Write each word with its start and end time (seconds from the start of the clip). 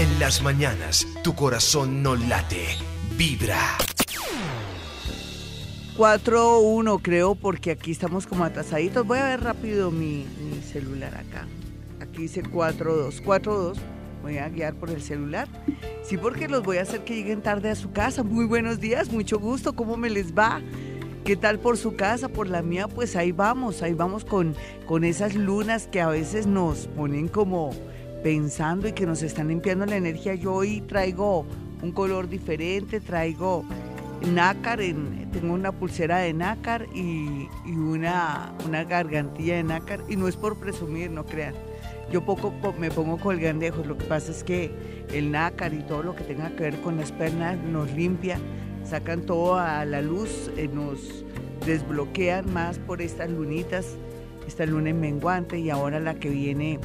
En 0.00 0.18
las 0.18 0.40
mañanas, 0.40 1.06
tu 1.22 1.34
corazón 1.34 2.02
no 2.02 2.16
late, 2.16 2.64
vibra. 3.18 3.76
4-1 5.98 7.00
creo, 7.02 7.34
porque 7.34 7.72
aquí 7.72 7.90
estamos 7.90 8.26
como 8.26 8.44
atrasaditos. 8.44 9.06
Voy 9.06 9.18
a 9.18 9.24
ver 9.24 9.42
rápido 9.42 9.90
mi, 9.90 10.24
mi 10.40 10.62
celular 10.62 11.14
acá. 11.14 11.46
Aquí 12.00 12.22
dice 12.22 12.42
4-2. 12.42 13.22
4-2. 13.22 13.76
Voy 14.22 14.38
a 14.38 14.48
guiar 14.48 14.72
por 14.72 14.88
el 14.88 15.02
celular. 15.02 15.48
Sí, 16.02 16.16
porque 16.16 16.48
los 16.48 16.62
voy 16.62 16.78
a 16.78 16.82
hacer 16.82 17.04
que 17.04 17.16
lleguen 17.16 17.42
tarde 17.42 17.68
a 17.68 17.74
su 17.74 17.92
casa. 17.92 18.22
Muy 18.22 18.46
buenos 18.46 18.80
días, 18.80 19.12
mucho 19.12 19.38
gusto. 19.38 19.74
¿Cómo 19.74 19.98
me 19.98 20.08
les 20.08 20.32
va? 20.32 20.62
¿Qué 21.26 21.36
tal 21.36 21.58
por 21.58 21.76
su 21.76 21.94
casa? 21.96 22.30
Por 22.30 22.48
la 22.48 22.62
mía, 22.62 22.88
pues 22.88 23.16
ahí 23.16 23.32
vamos, 23.32 23.82
ahí 23.82 23.92
vamos 23.92 24.24
con, 24.24 24.56
con 24.86 25.04
esas 25.04 25.34
lunas 25.34 25.88
que 25.88 26.00
a 26.00 26.08
veces 26.08 26.46
nos 26.46 26.86
ponen 26.86 27.28
como 27.28 27.74
pensando 28.22 28.88
y 28.88 28.92
que 28.92 29.06
nos 29.06 29.22
están 29.22 29.48
limpiando 29.48 29.86
la 29.86 29.96
energía. 29.96 30.34
Yo 30.34 30.54
hoy 30.54 30.80
traigo 30.82 31.46
un 31.82 31.92
color 31.92 32.28
diferente, 32.28 33.00
traigo 33.00 33.64
nácar, 34.32 34.80
en, 34.80 35.30
tengo 35.32 35.54
una 35.54 35.72
pulsera 35.72 36.18
de 36.18 36.32
nácar 36.32 36.86
y, 36.94 37.48
y 37.66 37.72
una, 37.72 38.54
una 38.66 38.84
gargantilla 38.84 39.56
de 39.56 39.64
nácar. 39.64 40.00
Y 40.08 40.16
no 40.16 40.28
es 40.28 40.36
por 40.36 40.58
presumir, 40.58 41.10
no 41.10 41.24
crean. 41.24 41.54
Yo 42.10 42.24
poco 42.24 42.52
me 42.78 42.90
pongo 42.90 43.18
colgandejos, 43.18 43.86
lo 43.86 43.96
que 43.96 44.04
pasa 44.04 44.32
es 44.32 44.42
que 44.42 44.72
el 45.12 45.30
nácar 45.30 45.72
y 45.72 45.78
todo 45.78 46.02
lo 46.02 46.16
que 46.16 46.24
tenga 46.24 46.50
que 46.50 46.64
ver 46.64 46.80
con 46.80 46.96
las 46.96 47.12
pernas 47.12 47.56
nos 47.58 47.90
limpia, 47.92 48.38
sacan 48.84 49.22
todo 49.22 49.56
a 49.56 49.84
la 49.84 50.02
luz, 50.02 50.50
eh, 50.56 50.68
nos 50.72 51.24
desbloquean 51.64 52.52
más 52.52 52.80
por 52.80 53.00
estas 53.00 53.30
lunitas, 53.30 53.96
esta 54.48 54.66
luna 54.66 54.90
en 54.90 55.00
menguante 55.00 55.60
y 55.60 55.70
ahora 55.70 56.00
la 56.00 56.14
que 56.14 56.30
viene 56.30 56.80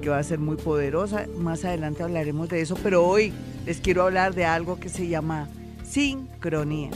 que 0.00 0.08
va 0.08 0.18
a 0.18 0.22
ser 0.22 0.38
muy 0.38 0.56
poderosa. 0.56 1.26
Más 1.38 1.64
adelante 1.64 2.02
hablaremos 2.02 2.48
de 2.48 2.60
eso, 2.60 2.76
pero 2.82 3.04
hoy 3.04 3.32
les 3.64 3.80
quiero 3.80 4.02
hablar 4.02 4.34
de 4.34 4.44
algo 4.44 4.78
que 4.78 4.88
se 4.88 5.08
llama 5.08 5.48
sincronía. 5.84 6.90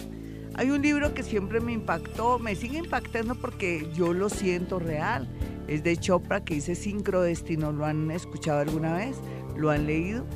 Hay 0.54 0.70
un 0.70 0.82
libro 0.82 1.14
que 1.14 1.22
siempre 1.22 1.60
me 1.60 1.72
impactó, 1.72 2.38
me 2.38 2.54
sigue 2.54 2.78
impactando 2.78 3.34
porque 3.34 3.88
yo 3.94 4.12
lo 4.12 4.28
siento 4.28 4.78
real 4.78 5.28
es 5.70 5.84
de 5.84 5.96
Chopra 5.96 6.44
que 6.44 6.54
dice 6.54 6.74
sincrodestino. 6.74 7.70
¿Lo 7.70 7.86
han 7.86 8.10
escuchado 8.10 8.58
alguna 8.58 8.94
vez? 8.94 9.16
¿Lo 9.56 9.70
han 9.70 9.86
leído? 9.86 10.26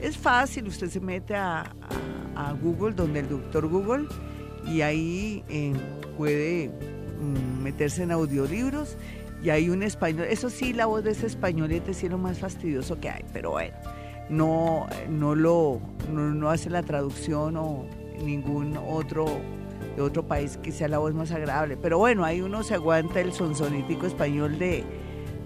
Es 0.00 0.16
fácil, 0.16 0.66
usted 0.66 0.88
se 0.88 0.98
mete 0.98 1.34
a, 1.36 1.74
Google, 2.62 2.94
donde 2.94 3.20
el 3.20 3.28
doctor 3.28 3.68
Google, 3.68 4.06
y 4.66 4.80
ahí 4.80 5.44
eh, 5.48 5.74
puede 6.16 6.70
mm, 7.20 7.62
meterse 7.62 8.02
en 8.02 8.10
audiolibros 8.10 8.96
y 9.42 9.50
hay 9.50 9.68
un 9.70 9.82
español. 9.82 10.26
Eso 10.30 10.50
sí, 10.50 10.72
la 10.72 10.86
voz 10.86 11.02
de 11.04 11.10
ese 11.10 11.26
españolete 11.26 11.90
es 11.90 12.02
lo 12.04 12.18
más 12.18 12.38
fastidioso 12.38 13.00
que 13.00 13.10
hay, 13.10 13.24
pero 13.32 13.52
bueno, 13.52 13.74
no, 14.28 14.86
no, 15.08 15.34
lo, 15.34 15.80
no 16.10 16.50
hace 16.50 16.70
la 16.70 16.82
traducción 16.82 17.56
o 17.56 17.84
ningún 18.22 18.76
otro 18.76 19.26
de 19.96 20.02
otro 20.02 20.22
país 20.22 20.56
que 20.62 20.72
sea 20.72 20.88
la 20.88 20.98
voz 20.98 21.12
más 21.14 21.32
agradable. 21.32 21.76
Pero 21.76 21.98
bueno, 21.98 22.24
ahí 22.24 22.40
uno 22.40 22.62
se 22.62 22.74
aguanta 22.74 23.20
el 23.20 23.32
sonsonítico 23.32 24.06
español 24.06 24.58
de, 24.58 24.84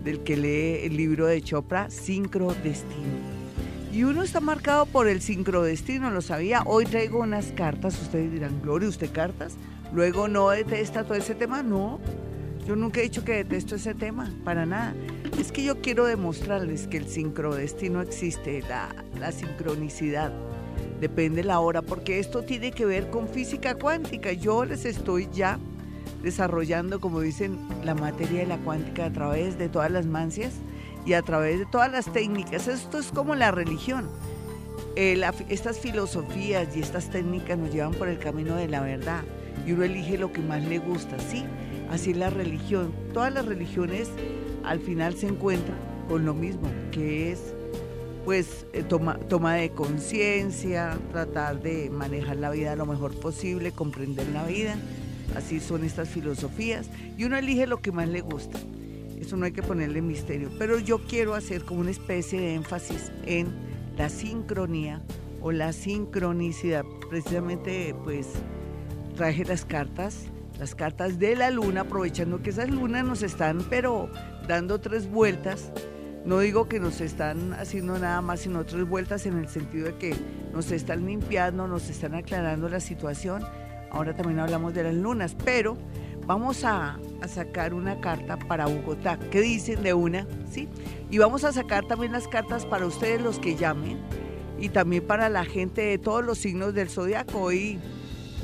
del 0.05 0.21
que 0.21 0.37
lee 0.37 0.87
el 0.87 0.97
libro 0.97 1.27
de 1.27 1.41
Chopra, 1.43 1.91
Sincrodestino. 1.91 3.37
Y 3.93 4.05
uno 4.05 4.23
está 4.23 4.41
marcado 4.41 4.85
por 4.85 5.09
el 5.09 5.23
sincrodestino, 5.23 6.11
lo 6.11 6.21
sabía. 6.21 6.63
Hoy 6.67 6.85
traigo 6.85 7.21
unas 7.21 7.47
cartas, 7.53 8.01
ustedes 8.01 8.31
dirán, 8.31 8.61
Gloria, 8.61 8.89
¿usted 8.91 9.11
cartas? 9.11 9.57
Luego 9.93 10.29
no 10.29 10.51
detesta 10.51 11.05
todo 11.05 11.15
ese 11.15 11.35
tema, 11.35 11.63
no. 11.63 11.99
Yo 12.67 12.75
nunca 12.75 13.01
he 13.01 13.05
dicho 13.05 13.25
que 13.25 13.33
detesto 13.33 13.77
ese 13.77 13.95
tema, 13.95 14.29
para 14.45 14.67
nada. 14.67 14.95
Es 15.39 15.53
que 15.53 15.63
yo 15.63 15.81
quiero 15.81 16.05
demostrarles 16.05 16.89
que 16.89 16.97
el 16.97 17.07
sincrodestino 17.07 18.01
existe, 18.01 18.63
la, 18.63 18.89
la 19.21 19.31
sincronicidad 19.31 20.33
depende 21.01 21.45
la 21.45 21.61
hora, 21.61 21.83
porque 21.83 22.19
esto 22.19 22.43
tiene 22.43 22.73
que 22.73 22.85
ver 22.85 23.11
con 23.11 23.29
física 23.29 23.77
cuántica. 23.77 24.33
Yo 24.33 24.65
les 24.65 24.85
estoy 24.85 25.29
ya 25.33 25.59
desarrollando, 26.23 27.01
como 27.01 27.21
dicen, 27.21 27.59
la 27.85 27.95
materia 27.95 28.41
de 28.41 28.47
la 28.47 28.59
cuántica 28.59 29.07
a 29.07 29.13
través 29.13 29.59
de 29.59 29.69
todas 29.69 29.91
las 29.91 30.07
mancias 30.07 30.55
y 31.05 31.13
a 31.13 31.23
través 31.23 31.61
de 31.61 31.67
todas 31.67 31.93
las 31.93 32.13
técnicas. 32.13 32.67
Esto 32.67 32.99
es 32.99 33.13
como 33.13 33.35
la 33.35 33.53
religión. 33.53 34.09
Estas 34.97 35.79
filosofías 35.79 36.75
y 36.75 36.81
estas 36.81 37.11
técnicas 37.11 37.59
nos 37.59 37.73
llevan 37.73 37.93
por 37.93 38.09
el 38.09 38.19
camino 38.19 38.57
de 38.57 38.67
la 38.67 38.81
verdad 38.81 39.23
y 39.67 39.73
uno 39.73 39.85
elige 39.85 40.19
lo 40.19 40.33
que 40.33 40.41
más 40.41 40.65
le 40.65 40.79
gusta, 40.79 41.19
¿sí? 41.19 41.45
Así 41.91 42.15
la 42.15 42.31
religión. 42.31 42.93
Todas 43.13 43.33
las 43.33 43.47
religiones 43.47 44.09
al 44.65 44.81
final 44.81 45.15
se 45.17 45.29
encuentran 45.29 45.79
con 46.09 46.25
lo 46.25 46.35
mismo, 46.35 46.69
que 46.93 47.33
es 47.33 47.55
pues 48.25 48.67
eh, 48.73 48.83
toma, 48.83 49.19
toma 49.29 49.55
de 49.55 49.71
conciencia, 49.71 50.99
tratar 51.13 51.63
de 51.63 51.91
manejar 51.91 52.37
la 52.39 52.51
vida 52.51 52.75
lo 52.75 52.85
mejor 52.85 53.15
posible, 53.21 53.71
comprender 53.71 54.27
la 54.31 54.45
vida. 54.45 54.77
Así 55.37 55.61
son 55.61 55.85
estas 55.85 56.09
filosofías. 56.09 56.91
Y 57.17 57.25
uno 57.25 57.37
elige 57.37 57.69
lo 57.69 57.81
que 57.81 57.93
más 57.93 58.09
le 58.09 58.23
gusta. 58.23 58.59
Eso 59.21 59.37
no 59.37 59.45
hay 59.45 59.53
que 59.53 59.63
ponerle 59.63 60.03
misterio. 60.03 60.51
Pero 60.59 60.81
yo 60.81 60.99
quiero 61.07 61.35
hacer 61.35 61.65
como 61.65 61.81
una 61.81 61.93
especie 61.93 62.41
de 62.41 62.55
énfasis 62.55 63.13
en 63.27 63.55
la 63.97 64.09
sincronía 64.09 65.03
o 65.41 65.53
la 65.53 65.73
sincronicidad. 65.73 66.85
Precisamente 67.09 67.95
pues 68.03 68.27
traje 69.17 69.45
las 69.45 69.65
cartas, 69.65 70.25
las 70.59 70.75
cartas 70.75 71.19
de 71.19 71.37
la 71.37 71.51
luna, 71.51 71.83
aprovechando 71.83 72.43
que 72.43 72.51
esas 72.51 72.71
lunas 72.71 73.05
nos 73.05 73.23
están 73.23 73.65
pero 73.69 74.09
dando 74.47 74.81
tres 74.81 75.11
vueltas 75.11 75.73
no 76.27 76.41
digo 76.41 76.69
que 76.69 76.81
nos 76.81 77.01
están 77.01 77.53
haciendo 77.53 77.97
nada 78.01 78.21
más, 78.21 78.41
sino 78.41 78.59
otras 78.59 78.87
vueltas 78.89 79.27
en 79.27 79.39
el 79.39 79.49
sentido 79.49 79.87
de 79.87 79.95
que 79.95 80.17
nos 80.53 80.73
están 80.73 81.07
limpiando, 81.07 81.69
nos 81.69 81.89
están 81.89 82.17
aclarando 82.17 82.69
la 82.69 82.81
situación. 82.81 83.45
Ahora 83.93 84.13
también 84.13 84.41
hablamos 84.41 84.75
de 84.75 84.83
las 84.83 84.95
lunas, 84.95 85.37
pero 85.45 85.79
vamos 86.27 86.65
a, 86.65 86.99
sacar 87.29 87.75
una 87.75 88.01
carta 88.01 88.37
para 88.37 88.67
Bogotá. 88.67 89.21
¿Qué 89.31 89.41
dicen 89.41 89.85
de 89.85 89.95
una? 89.95 90.27
¿Sí? 90.51 90.69
Y 91.13 91.19
vamos 91.19 91.45
a 91.45 91.53
sacar 91.53 91.87
también 91.87 92.11
las 92.11 92.27
cartas 92.27 92.67
para 92.67 92.87
ustedes 92.87 93.23
los 93.23 93.39
que 93.39 93.55
llamen 93.55 94.01
y 94.59 94.71
también 94.71 95.07
para 95.07 95.29
la 95.29 95.45
gente 95.45 95.83
de 95.83 95.99
todos 95.99 96.25
los 96.25 96.39
signos 96.39 96.75
del 96.75 96.91
zodiaco. 96.91 97.39
Hoy 97.39 97.79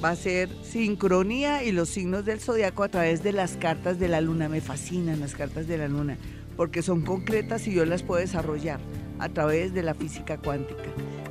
va 0.03 0.11
a 0.11 0.17
ser 0.17 0.49
sincronía 0.63 1.63
y 1.63 1.73
los 1.73 1.89
signos 1.89 2.25
del 2.25 2.41
zodiaco 2.41 2.83
a 2.83 2.89
través 2.89 3.23
de 3.23 3.33
las 3.33 3.57
cartas 3.57 3.99
de 3.99 4.09
la 4.09 4.21
luna. 4.21 4.49
Me 4.49 4.61
fascinan 4.61 5.21
las 5.21 5.35
cartas 5.35 5.69
de 5.69 5.79
la 5.79 5.89
luna 5.89 6.17
porque 6.57 6.83
son 6.83 7.03
concretas 7.03 7.67
y 7.67 7.75
yo 7.75 7.85
las 7.85 8.03
puedo 8.03 8.21
desarrollar 8.21 8.81
a 9.19 9.29
través 9.29 9.73
de 9.73 9.83
la 9.83 9.95
física 9.95 10.39
cuántica. 10.39 10.83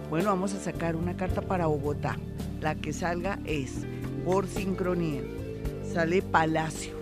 Bueno, 0.10 0.30
vamos 0.30 0.54
a 0.54 0.60
sacar 0.60 0.96
una 0.96 1.16
carta 1.16 1.42
para 1.42 1.68
Bogotá. 1.68 2.18
La 2.62 2.76
que 2.76 2.94
salga 2.94 3.40
es, 3.46 3.86
por 4.26 4.48
sincronía, 4.48 5.22
sale 5.92 6.22
Palacio. 6.22 6.94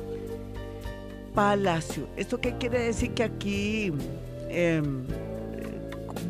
Palacio. 1.33 2.07
¿Esto 2.17 2.39
qué 2.41 2.57
quiere 2.57 2.79
decir? 2.79 3.11
Que 3.11 3.23
aquí 3.23 3.93
em, 4.49 5.03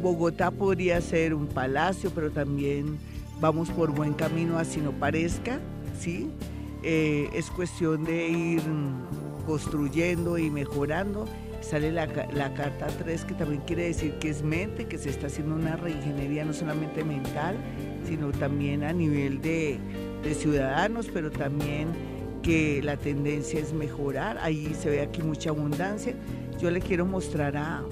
Bogotá 0.01 0.51
podría 0.51 0.99
ser 1.01 1.33
un 1.33 1.47
palacio, 1.47 2.11
pero 2.13 2.31
también 2.31 2.97
vamos 3.39 3.69
por 3.69 3.91
buen 3.91 4.13
camino 4.13 4.57
así 4.57 4.81
no 4.81 4.91
parezca, 4.91 5.59
¿sí? 5.99 6.29
Eh, 6.83 7.29
es 7.33 7.49
cuestión 7.49 8.03
de 8.05 8.29
ir 8.29 8.61
construyendo 9.45 10.37
y 10.37 10.49
mejorando 10.49 11.25
sale 11.61 11.91
la, 11.91 12.07
carta 12.07 12.87
3 12.87 13.25
que 13.25 13.33
también 13.33 13.61
quiere 13.65 13.83
decir 13.85 14.13
que 14.19 14.29
es 14.29 14.43
mente, 14.43 14.85
que 14.85 14.97
se 14.97 15.09
está 15.09 15.27
haciendo 15.27 15.55
una 15.55 15.75
reingeniería 15.75 16.45
no 16.45 16.53
solamente 16.53 17.03
mental, 17.03 17.57
sino 18.07 18.31
también 18.31 18.83
a 18.83 18.93
nivel 18.93 19.41
de, 19.41 19.79
ciudadanos, 20.35 21.07
pero 21.13 21.31
también 21.31 21.89
que 22.43 22.81
la 22.83 22.97
tendencia 22.97 23.59
es 23.59 23.73
mejorar. 23.73 24.37
Ahí 24.39 24.75
se 24.79 24.89
ve 24.89 25.01
aquí 25.01 25.21
mucha 25.21 25.49
abundancia. 25.49 26.13
Yo 26.61 26.71
le 26.71 26.81
quiero 26.81 27.05
mostrar 27.05 27.57
a, 27.57 27.83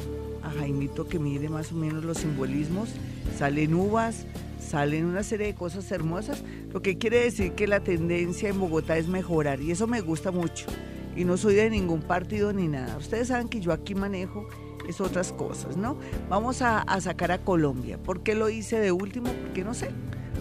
a 0.43 0.49
Jaimito 0.57 1.07
que 1.07 1.19
mire 1.19 1.49
más 1.49 1.71
o 1.71 1.75
menos 1.75 2.03
los 2.03 2.17
simbolismos. 2.17 2.89
Salen 3.37 3.73
uvas, 3.73 4.25
salen 4.67 5.05
una 5.05 5.23
serie 5.23 5.47
de 5.47 5.55
cosas 5.55 5.91
hermosas, 5.91 6.43
lo 6.71 6.81
que 6.81 6.97
quiere 6.97 7.23
decir 7.23 7.53
que 7.53 7.67
la 7.67 7.79
tendencia 7.79 8.49
en 8.49 8.59
Bogotá 8.59 8.97
es 8.97 9.07
mejorar 9.07 9.61
y 9.61 9.71
eso 9.71 9.87
me 9.87 10.01
gusta 10.01 10.31
mucho 10.31 10.67
y 11.15 11.25
no 11.25 11.35
soy 11.35 11.55
de 11.55 11.69
ningún 11.69 12.01
partido 12.01 12.53
ni 12.53 12.67
nada. 12.67 12.95
Ustedes 12.97 13.29
saben 13.29 13.49
que 13.49 13.59
yo 13.59 13.71
aquí 13.71 13.95
manejo 13.95 14.47
es 14.87 15.01
otras 15.01 15.33
cosas, 15.33 15.75
¿no? 15.75 15.97
Vamos 16.29 16.61
a, 16.61 16.85
sacar 17.01 17.31
a 17.31 17.39
Colombia. 17.39 17.97
¿Por 17.97 18.21
qué 18.21 18.35
lo 18.35 18.49
hice 18.49 18.79
de 18.79 18.91
último? 18.91 19.33
Porque 19.33 19.63
no 19.63 19.73
sé. 19.73 19.89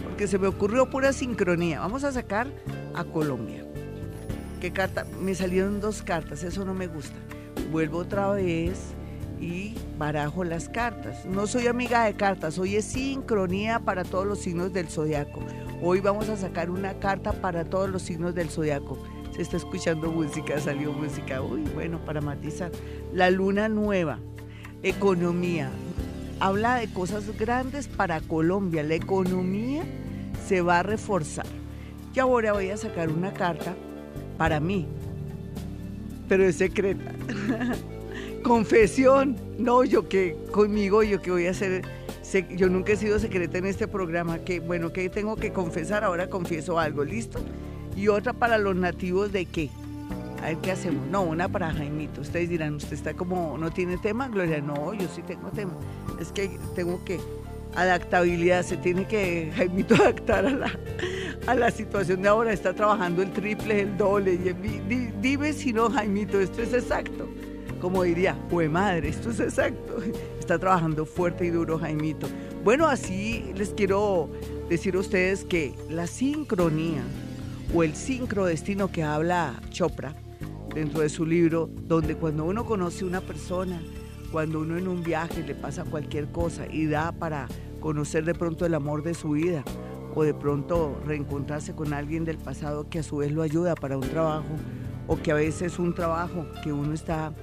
Porque 0.03 0.27
se 0.27 0.37
me 0.37 0.47
ocurrió 0.47 0.89
pura 0.89 1.13
sincronía. 1.13 1.79
Vamos 1.79 2.03
a 2.03 2.11
sacar 2.11 2.47
a 2.93 3.03
Colombia. 3.05 3.65
¿Qué 4.61 4.71
carta? 4.71 5.05
Me 5.19 5.33
salieron 5.33 5.81
dos 5.81 6.03
cartas, 6.03 6.43
eso 6.43 6.63
no 6.63 6.75
me 6.75 6.87
gusta. 6.87 7.15
Vuelvo 7.71 7.99
otra 7.99 8.29
vez 8.31 8.77
y 9.39 9.75
barajo 9.97 10.43
las 10.43 10.69
cartas. 10.69 11.25
No 11.25 11.47
soy 11.47 11.67
amiga 11.67 12.05
de 12.05 12.15
cartas, 12.15 12.57
hoy 12.57 12.75
es 12.75 12.85
sincronía 12.85 13.79
para 13.79 14.03
todos 14.03 14.25
los 14.25 14.39
signos 14.39 14.73
del 14.73 14.87
zodiaco. 14.87 15.41
Hoy 15.81 15.99
vamos 15.99 16.29
a 16.29 16.37
sacar 16.37 16.69
una 16.69 16.93
carta 16.99 17.33
para 17.33 17.65
todos 17.65 17.89
los 17.89 18.01
signos 18.01 18.33
del 18.33 18.49
zodiaco 18.49 18.97
se 19.37 19.43
está 19.43 19.57
escuchando 19.57 20.11
música, 20.11 20.59
salió 20.59 20.91
música, 20.91 21.43
uy, 21.43 21.61
bueno, 21.75 21.99
para 22.03 22.21
matizar. 22.21 22.71
La 23.13 23.29
luna 23.29 23.69
nueva, 23.69 24.19
economía. 24.81 25.69
habla 26.39 26.77
de 26.77 26.91
cosas 26.91 27.37
grandes 27.37 27.87
para 27.87 28.19
Colombia. 28.19 28.81
La 28.81 28.95
economía 28.95 29.83
se 30.47 30.61
va 30.61 30.79
a 30.79 30.83
reforzar. 30.83 31.45
Y 32.15 32.19
ahora 32.19 32.53
voy 32.53 32.71
a 32.71 32.77
sacar 32.77 33.09
una 33.09 33.31
carta 33.31 33.75
para 34.39 34.59
mí, 34.59 34.87
pero 36.27 36.43
es 36.43 36.55
secreta. 36.55 37.11
Confesión. 38.47 39.35
No, 39.59 39.83
yo 39.83 40.07
que 40.07 40.37
conmigo, 40.51 41.03
yo 41.03 41.21
que 41.21 41.31
voy 41.31 41.47
a 41.47 41.51
hacer, 41.51 41.83
yo 42.55 42.69
nunca 42.69 42.93
he 42.93 42.95
sido 42.95 43.19
secreta 43.19 43.57
en 43.57 43.65
este 43.65 43.89
programa, 43.89 44.39
que 44.39 44.61
bueno, 44.61 44.93
que 44.93 45.09
tengo 45.09 45.35
que 45.35 45.51
confesar, 45.51 46.05
ahora 46.05 46.29
confieso 46.29 46.79
algo, 46.79 47.03
¿listo? 47.03 47.39
Y 47.95 48.07
otra 48.07 48.31
para 48.31 48.57
los 48.57 48.75
nativos 48.75 49.33
de 49.33 49.45
qué. 49.45 49.69
A 50.41 50.47
ver 50.47 50.57
qué 50.59 50.71
hacemos. 50.71 51.05
No, 51.07 51.23
una 51.23 51.49
para 51.49 51.73
Jaimito. 51.73 52.21
Ustedes 52.21 52.47
dirán, 52.47 52.75
¿usted 52.75 52.93
está 52.93 53.13
como, 53.15 53.57
no 53.57 53.69
tiene 53.71 53.97
tema, 53.97 54.29
Gloria? 54.29 54.61
No, 54.61 54.93
yo 54.93 55.07
sí 55.13 55.23
tengo 55.23 55.49
tema. 55.49 55.73
Es 56.21 56.31
que 56.31 56.57
tengo 56.73 57.03
que, 57.03 57.19
adaptabilidad, 57.75 58.63
se 58.63 58.77
tiene 58.77 59.05
que 59.07 59.51
Jaimito 59.55 59.95
adaptar 60.01 60.45
a 60.45 60.51
la, 60.51 60.71
a 61.47 61.53
la 61.53 61.69
situación 61.69 62.21
de 62.21 62.29
ahora. 62.29 62.53
Está 62.53 62.73
trabajando 62.73 63.21
el 63.23 63.31
triple, 63.33 63.81
el 63.81 63.97
doble. 63.97 64.35
Y, 64.35 65.11
dime 65.19 65.51
si 65.51 65.73
no, 65.73 65.89
Jaimito, 65.89 66.39
esto 66.39 66.61
es 66.61 66.73
exacto. 66.73 67.27
Como 67.81 68.03
diría, 68.03 68.37
pues 68.49 68.69
madre, 68.69 69.09
esto 69.09 69.29
es 69.29 69.39
exacto. 69.39 69.97
Está 70.39 70.57
trabajando 70.57 71.05
fuerte 71.05 71.45
y 71.45 71.49
duro, 71.49 71.77
Jaimito. 71.77 72.27
Bueno, 72.63 72.87
así 72.87 73.51
les 73.55 73.69
quiero 73.69 74.29
decir 74.69 74.95
a 74.95 74.99
ustedes 74.99 75.43
que 75.43 75.73
la 75.89 76.07
sincronía 76.07 77.03
o 77.73 77.83
el 77.83 77.95
sincrodestino 77.95 78.91
que 78.91 79.03
habla 79.03 79.61
Chopra 79.69 80.15
dentro 80.73 81.01
de 81.01 81.09
su 81.09 81.25
libro, 81.25 81.69
donde 81.87 82.15
cuando 82.15 82.45
uno 82.45 82.65
conoce 82.65 83.05
una 83.05 83.21
persona, 83.21 83.81
cuando 84.31 84.59
uno 84.59 84.77
en 84.77 84.87
un 84.87 85.03
viaje 85.03 85.43
le 85.43 85.55
pasa 85.55 85.83
cualquier 85.85 86.27
cosa 86.31 86.65
y 86.67 86.87
da 86.87 87.11
para 87.11 87.47
conocer 87.79 88.25
de 88.25 88.33
pronto 88.33 88.65
el 88.65 88.73
amor 88.73 89.03
de 89.03 89.13
su 89.13 89.31
vida 89.31 89.63
o 90.15 90.23
de 90.23 90.33
pronto 90.33 90.99
reencontrarse 91.05 91.73
con 91.73 91.93
alguien 91.93 92.25
del 92.25 92.37
pasado 92.37 92.89
que 92.89 92.99
a 92.99 93.03
su 93.03 93.17
vez 93.17 93.31
lo 93.31 93.43
ayuda 93.43 93.75
para 93.75 93.97
un 93.97 94.07
trabajo 94.09 94.55
o 95.07 95.17
que 95.17 95.31
a 95.31 95.35
veces 95.35 95.79
un 95.79 95.93
trabajo 95.93 96.45
que 96.63 96.71
uno 96.71 96.93
está 96.93 97.33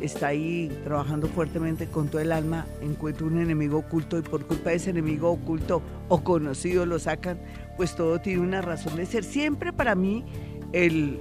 está 0.00 0.28
ahí 0.28 0.70
trabajando 0.84 1.26
fuertemente 1.28 1.86
con 1.86 2.08
todo 2.08 2.20
el 2.20 2.32
alma, 2.32 2.66
encuentra 2.80 3.26
un 3.26 3.40
enemigo 3.40 3.78
oculto 3.78 4.18
y 4.18 4.22
por 4.22 4.46
culpa 4.46 4.70
de 4.70 4.76
ese 4.76 4.90
enemigo 4.90 5.30
oculto 5.30 5.82
o 6.08 6.22
conocido 6.22 6.86
lo 6.86 6.98
sacan, 6.98 7.38
pues 7.76 7.96
todo 7.96 8.20
tiene 8.20 8.40
una 8.40 8.62
razón 8.62 8.96
de 8.96 9.06
ser. 9.06 9.24
Siempre 9.24 9.72
para 9.72 9.94
mí 9.94 10.24
el, 10.72 11.18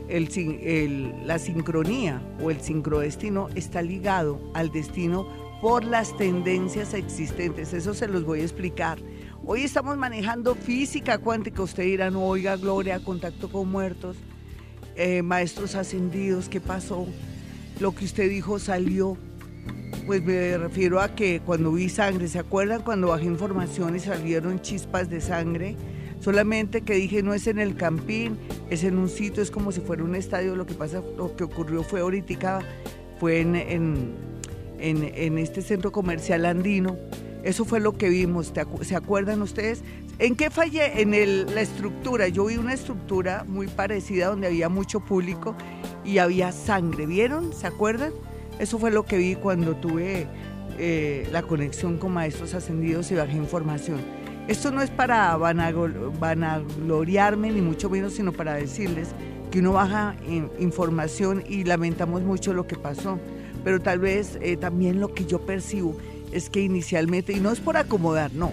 la 1.25 1.39
sincronía 1.39 2.21
o 2.41 2.51
el 2.51 2.61
sincrodestino 2.61 3.47
está 3.55 3.81
ligado 3.81 4.39
al 4.53 4.71
destino 4.71 5.27
por 5.61 5.83
las 5.85 6.15
tendencias 6.17 6.93
existentes. 6.93 7.73
Eso 7.73 7.93
se 7.93 8.07
los 8.07 8.25
voy 8.25 8.41
a 8.41 8.43
explicar. 8.43 8.99
Hoy 9.45 9.61
estamos 9.61 9.97
manejando 9.97 10.55
física 10.55 11.17
cuántica. 11.17 11.63
Usted 11.63 11.83
dirá, 11.83 12.11
no, 12.11 12.25
oiga, 12.25 12.57
Gloria, 12.57 12.99
contacto 12.99 13.49
con 13.49 13.71
muertos, 13.71 14.17
eh, 14.95 15.21
maestros 15.21 15.75
ascendidos, 15.75 16.49
¿qué 16.49 16.61
pasó? 16.61 17.07
Lo 17.79 17.93
que 17.93 18.05
usted 18.05 18.29
dijo 18.29 18.59
salió. 18.59 19.17
Pues 20.05 20.23
me 20.23 20.57
refiero 20.57 20.99
a 20.99 21.15
que 21.15 21.41
cuando 21.43 21.71
vi 21.71 21.89
sangre, 21.89 22.27
¿se 22.27 22.37
acuerdan 22.37 22.81
cuando 22.81 23.07
bajé 23.07 23.25
información 23.25 23.95
y 23.95 23.99
salieron 23.99 24.61
chispas 24.61 25.09
de 25.09 25.19
sangre? 25.19 25.75
Solamente 26.19 26.81
que 26.81 26.95
dije 26.95 27.23
no 27.23 27.33
es 27.33 27.47
en 27.47 27.59
el 27.59 27.75
campín, 27.75 28.37
es 28.69 28.83
en 28.83 28.97
un 28.97 29.09
sitio, 29.09 29.43
es 29.43 29.51
como 29.51 29.71
si 29.71 29.81
fuera 29.81 30.03
un 30.03 30.15
estadio. 30.15 30.55
Lo 30.55 30.65
que 30.65 30.73
pasa, 30.73 31.01
lo 31.17 31.35
que 31.35 31.43
ocurrió 31.43 31.83
fue 31.83 31.99
ahorita, 32.01 32.61
fue 33.19 33.41
en, 33.41 33.55
en, 34.79 35.37
este 35.37 35.61
centro 35.61 35.91
comercial 35.91 36.45
andino. 36.45 36.97
Eso 37.45 37.63
fue 37.63 37.79
lo 37.79 37.93
que 37.93 38.09
vimos. 38.09 38.51
¿Se 38.81 38.95
acuerdan 38.95 39.43
ustedes? 39.43 39.83
¿En 40.17 40.35
qué 40.35 40.49
fallé? 40.49 41.01
En 41.01 41.11
la 41.53 41.61
estructura. 41.61 42.27
Yo 42.27 42.45
vi 42.45 42.57
una 42.57 42.73
estructura 42.73 43.45
muy 43.47 43.67
parecida 43.67 44.29
donde 44.29 44.47
había 44.47 44.67
mucho 44.67 44.99
público 44.99 45.55
y 46.03 46.17
había 46.17 46.51
sangre. 46.51 47.05
¿Vieron? 47.05 47.53
¿Se 47.53 47.67
acuerdan? 47.67 48.13
Eso 48.57 48.79
fue 48.79 48.89
lo 48.89 49.05
que 49.05 49.17
vi 49.17 49.35
cuando 49.35 49.75
tuve 49.75 50.25
eh, 50.79 51.29
la 51.31 51.43
conexión 51.43 51.99
con 51.99 52.13
maestros 52.13 52.55
ascendidos 52.55 53.11
y 53.11 53.15
bajé 53.15 53.37
información. 53.37 53.99
Esto 54.47 54.71
no 54.71 54.81
es 54.81 54.89
para 54.89 55.37
vanagloriarme, 55.37 57.51
ni 57.51 57.61
mucho 57.61 57.91
menos, 57.91 58.13
sino 58.13 58.33
para 58.33 58.55
decirles 58.55 59.09
que 59.51 59.59
uno 59.59 59.73
baja 59.73 60.15
información 60.57 61.43
y 61.47 61.63
lamentamos 61.63 62.23
mucho 62.23 62.55
lo 62.55 62.65
que 62.65 62.75
pasó. 62.75 63.19
Pero 63.63 63.79
tal 63.81 63.99
vez 63.99 64.39
eh, 64.41 64.57
también 64.57 64.99
lo 64.99 65.13
que 65.13 65.25
yo 65.25 65.45
percibo 65.45 65.95
es 66.31 66.49
que 66.49 66.61
inicialmente, 66.61 67.33
y 67.33 67.39
no 67.39 67.51
es 67.51 67.59
por 67.59 67.77
acomodar, 67.77 68.33
no, 68.33 68.51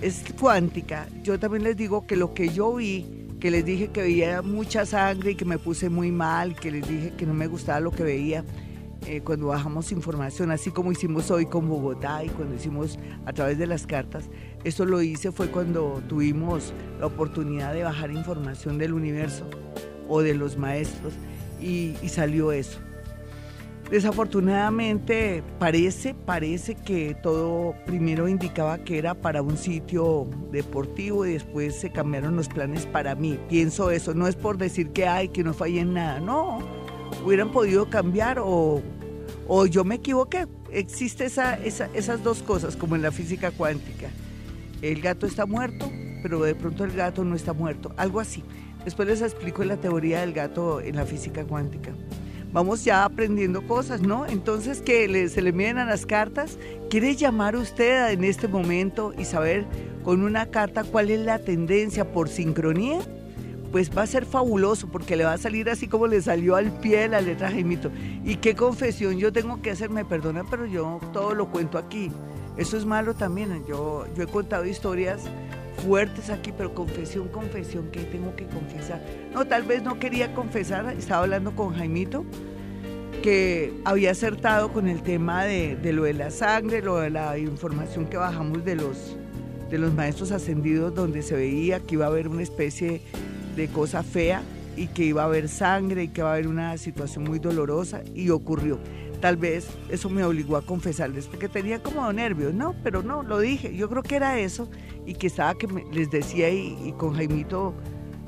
es 0.00 0.22
cuántica. 0.38 1.08
Yo 1.22 1.38
también 1.38 1.64
les 1.64 1.76
digo 1.76 2.06
que 2.06 2.16
lo 2.16 2.34
que 2.34 2.48
yo 2.48 2.74
vi, 2.74 3.06
que 3.40 3.50
les 3.50 3.64
dije 3.64 3.88
que 3.88 4.02
veía 4.02 4.42
mucha 4.42 4.86
sangre 4.86 5.32
y 5.32 5.34
que 5.34 5.44
me 5.44 5.58
puse 5.58 5.88
muy 5.88 6.10
mal, 6.12 6.54
que 6.54 6.70
les 6.70 6.88
dije 6.88 7.12
que 7.16 7.26
no 7.26 7.34
me 7.34 7.46
gustaba 7.46 7.80
lo 7.80 7.90
que 7.90 8.02
veía, 8.02 8.44
eh, 9.06 9.20
cuando 9.20 9.48
bajamos 9.48 9.90
información, 9.90 10.52
así 10.52 10.70
como 10.70 10.92
hicimos 10.92 11.30
hoy 11.32 11.46
con 11.46 11.68
Bogotá 11.68 12.22
y 12.24 12.28
cuando 12.28 12.54
hicimos 12.54 13.00
a 13.26 13.32
través 13.32 13.58
de 13.58 13.66
las 13.66 13.86
cartas. 13.86 14.30
Eso 14.62 14.84
lo 14.84 15.02
hice 15.02 15.32
fue 15.32 15.48
cuando 15.48 16.00
tuvimos 16.08 16.72
la 17.00 17.06
oportunidad 17.06 17.74
de 17.74 17.82
bajar 17.82 18.12
información 18.12 18.78
del 18.78 18.92
universo 18.92 19.48
o 20.08 20.22
de 20.22 20.34
los 20.34 20.56
maestros 20.56 21.14
y, 21.60 21.96
y 22.00 22.08
salió 22.10 22.52
eso. 22.52 22.78
Desafortunadamente 23.92 25.42
parece, 25.58 26.14
parece 26.14 26.74
que 26.76 27.14
todo 27.22 27.74
primero 27.84 28.26
indicaba 28.26 28.78
que 28.78 28.96
era 28.96 29.12
para 29.12 29.42
un 29.42 29.58
sitio 29.58 30.26
deportivo 30.50 31.26
y 31.26 31.34
después 31.34 31.78
se 31.78 31.92
cambiaron 31.92 32.34
los 32.34 32.48
planes 32.48 32.86
para 32.86 33.14
mí. 33.14 33.38
Pienso 33.50 33.90
eso, 33.90 34.14
no 34.14 34.26
es 34.26 34.34
por 34.34 34.56
decir 34.56 34.92
que 34.92 35.06
hay, 35.06 35.28
que 35.28 35.44
no 35.44 35.52
fallé 35.52 35.80
en 35.80 35.92
nada, 35.92 36.20
no 36.20 36.60
hubieran 37.22 37.52
podido 37.52 37.90
cambiar 37.90 38.38
o, 38.38 38.80
o 39.46 39.66
yo 39.66 39.84
me 39.84 39.96
equivoqué. 39.96 40.46
Existe 40.70 41.26
esa, 41.26 41.56
esas 41.62 42.22
dos 42.22 42.42
cosas 42.42 42.76
como 42.76 42.96
en 42.96 43.02
la 43.02 43.12
física 43.12 43.50
cuántica. 43.50 44.08
El 44.80 45.02
gato 45.02 45.26
está 45.26 45.44
muerto, 45.44 45.92
pero 46.22 46.40
de 46.40 46.54
pronto 46.54 46.84
el 46.84 46.92
gato 46.92 47.24
no 47.24 47.36
está 47.36 47.52
muerto. 47.52 47.92
Algo 47.98 48.20
así. 48.20 48.42
Después 48.86 49.06
les 49.06 49.20
explico 49.20 49.62
la 49.64 49.76
teoría 49.76 50.20
del 50.22 50.32
gato 50.32 50.80
en 50.80 50.96
la 50.96 51.04
física 51.04 51.44
cuántica. 51.44 51.92
Vamos 52.52 52.84
ya 52.84 53.04
aprendiendo 53.04 53.66
cosas, 53.66 54.02
¿no? 54.02 54.26
Entonces 54.26 54.82
que 54.82 55.28
se 55.28 55.42
le 55.42 55.52
miden 55.52 55.78
a 55.78 55.86
las 55.86 56.04
cartas. 56.04 56.58
¿Quiere 56.90 57.16
llamar 57.16 57.56
usted 57.56 58.10
en 58.10 58.24
este 58.24 58.46
momento 58.46 59.14
y 59.16 59.24
saber 59.24 59.64
con 60.04 60.22
una 60.22 60.46
carta 60.46 60.84
cuál 60.84 61.10
es 61.10 61.20
la 61.20 61.38
tendencia 61.38 62.12
por 62.12 62.28
sincronía? 62.28 63.00
pues 63.72 63.90
va 63.96 64.02
a 64.02 64.06
ser 64.06 64.26
fabuloso 64.26 64.88
porque 64.88 65.16
le 65.16 65.24
va 65.24 65.32
a 65.32 65.38
salir 65.38 65.70
así 65.70 65.88
como 65.88 66.06
le 66.06 66.20
salió 66.20 66.56
al 66.56 66.70
pie 66.80 67.00
de 67.00 67.08
la 67.08 67.22
letra 67.22 67.50
Jaimito. 67.50 67.90
¿Y 68.22 68.36
qué 68.36 68.54
confesión 68.54 69.16
yo 69.16 69.32
tengo 69.32 69.62
que 69.62 69.70
hacer? 69.70 69.88
Me 69.88 70.04
perdonan, 70.04 70.46
pero 70.48 70.66
yo 70.66 71.00
todo 71.12 71.34
lo 71.34 71.50
cuento 71.50 71.78
aquí. 71.78 72.12
Eso 72.58 72.76
es 72.76 72.84
malo 72.84 73.14
también. 73.14 73.64
Yo, 73.66 74.04
yo 74.14 74.24
he 74.24 74.26
contado 74.26 74.66
historias 74.66 75.22
fuertes 75.82 76.30
aquí, 76.30 76.52
pero 76.56 76.74
confesión, 76.74 77.28
confesión, 77.28 77.88
¿qué 77.90 78.00
tengo 78.04 78.34
que 78.36 78.46
confesar? 78.46 79.02
No, 79.32 79.44
tal 79.44 79.64
vez 79.64 79.82
no 79.82 79.98
quería 79.98 80.32
confesar, 80.34 80.86
estaba 80.96 81.22
hablando 81.24 81.54
con 81.56 81.74
Jaimito, 81.74 82.24
que 83.22 83.72
había 83.84 84.12
acertado 84.12 84.72
con 84.72 84.88
el 84.88 85.02
tema 85.02 85.44
de, 85.44 85.76
de 85.76 85.92
lo 85.92 86.04
de 86.04 86.14
la 86.14 86.30
sangre, 86.30 86.82
lo 86.82 86.98
de 86.98 87.10
la 87.10 87.38
información 87.38 88.06
que 88.06 88.16
bajamos 88.16 88.64
de 88.64 88.76
los, 88.76 89.16
de 89.70 89.78
los 89.78 89.92
maestros 89.92 90.32
ascendidos, 90.32 90.94
donde 90.94 91.22
se 91.22 91.34
veía 91.34 91.80
que 91.80 91.94
iba 91.94 92.06
a 92.06 92.08
haber 92.08 92.28
una 92.28 92.42
especie 92.42 93.02
de 93.56 93.68
cosa 93.68 94.02
fea 94.02 94.42
y 94.76 94.86
que 94.88 95.04
iba 95.04 95.22
a 95.22 95.26
haber 95.26 95.48
sangre 95.48 96.04
y 96.04 96.08
que 96.08 96.20
iba 96.20 96.30
a 96.30 96.34
haber 96.34 96.48
una 96.48 96.76
situación 96.78 97.24
muy 97.24 97.38
dolorosa 97.38 98.02
y 98.14 98.30
ocurrió. 98.30 98.78
Tal 99.22 99.36
vez 99.36 99.68
eso 99.88 100.10
me 100.10 100.24
obligó 100.24 100.56
a 100.56 100.62
confesarles 100.66 101.28
porque 101.28 101.48
tenía 101.48 101.80
como 101.80 102.12
nervios, 102.12 102.52
no, 102.52 102.74
pero 102.82 103.04
no, 103.04 103.22
lo 103.22 103.38
dije. 103.38 103.72
Yo 103.72 103.88
creo 103.88 104.02
que 104.02 104.16
era 104.16 104.40
eso 104.40 104.68
y 105.06 105.14
que 105.14 105.28
estaba 105.28 105.54
que 105.54 105.68
les 105.92 106.10
decía 106.10 106.50
y, 106.50 106.92
con 106.98 107.14
Jaimito 107.14 107.72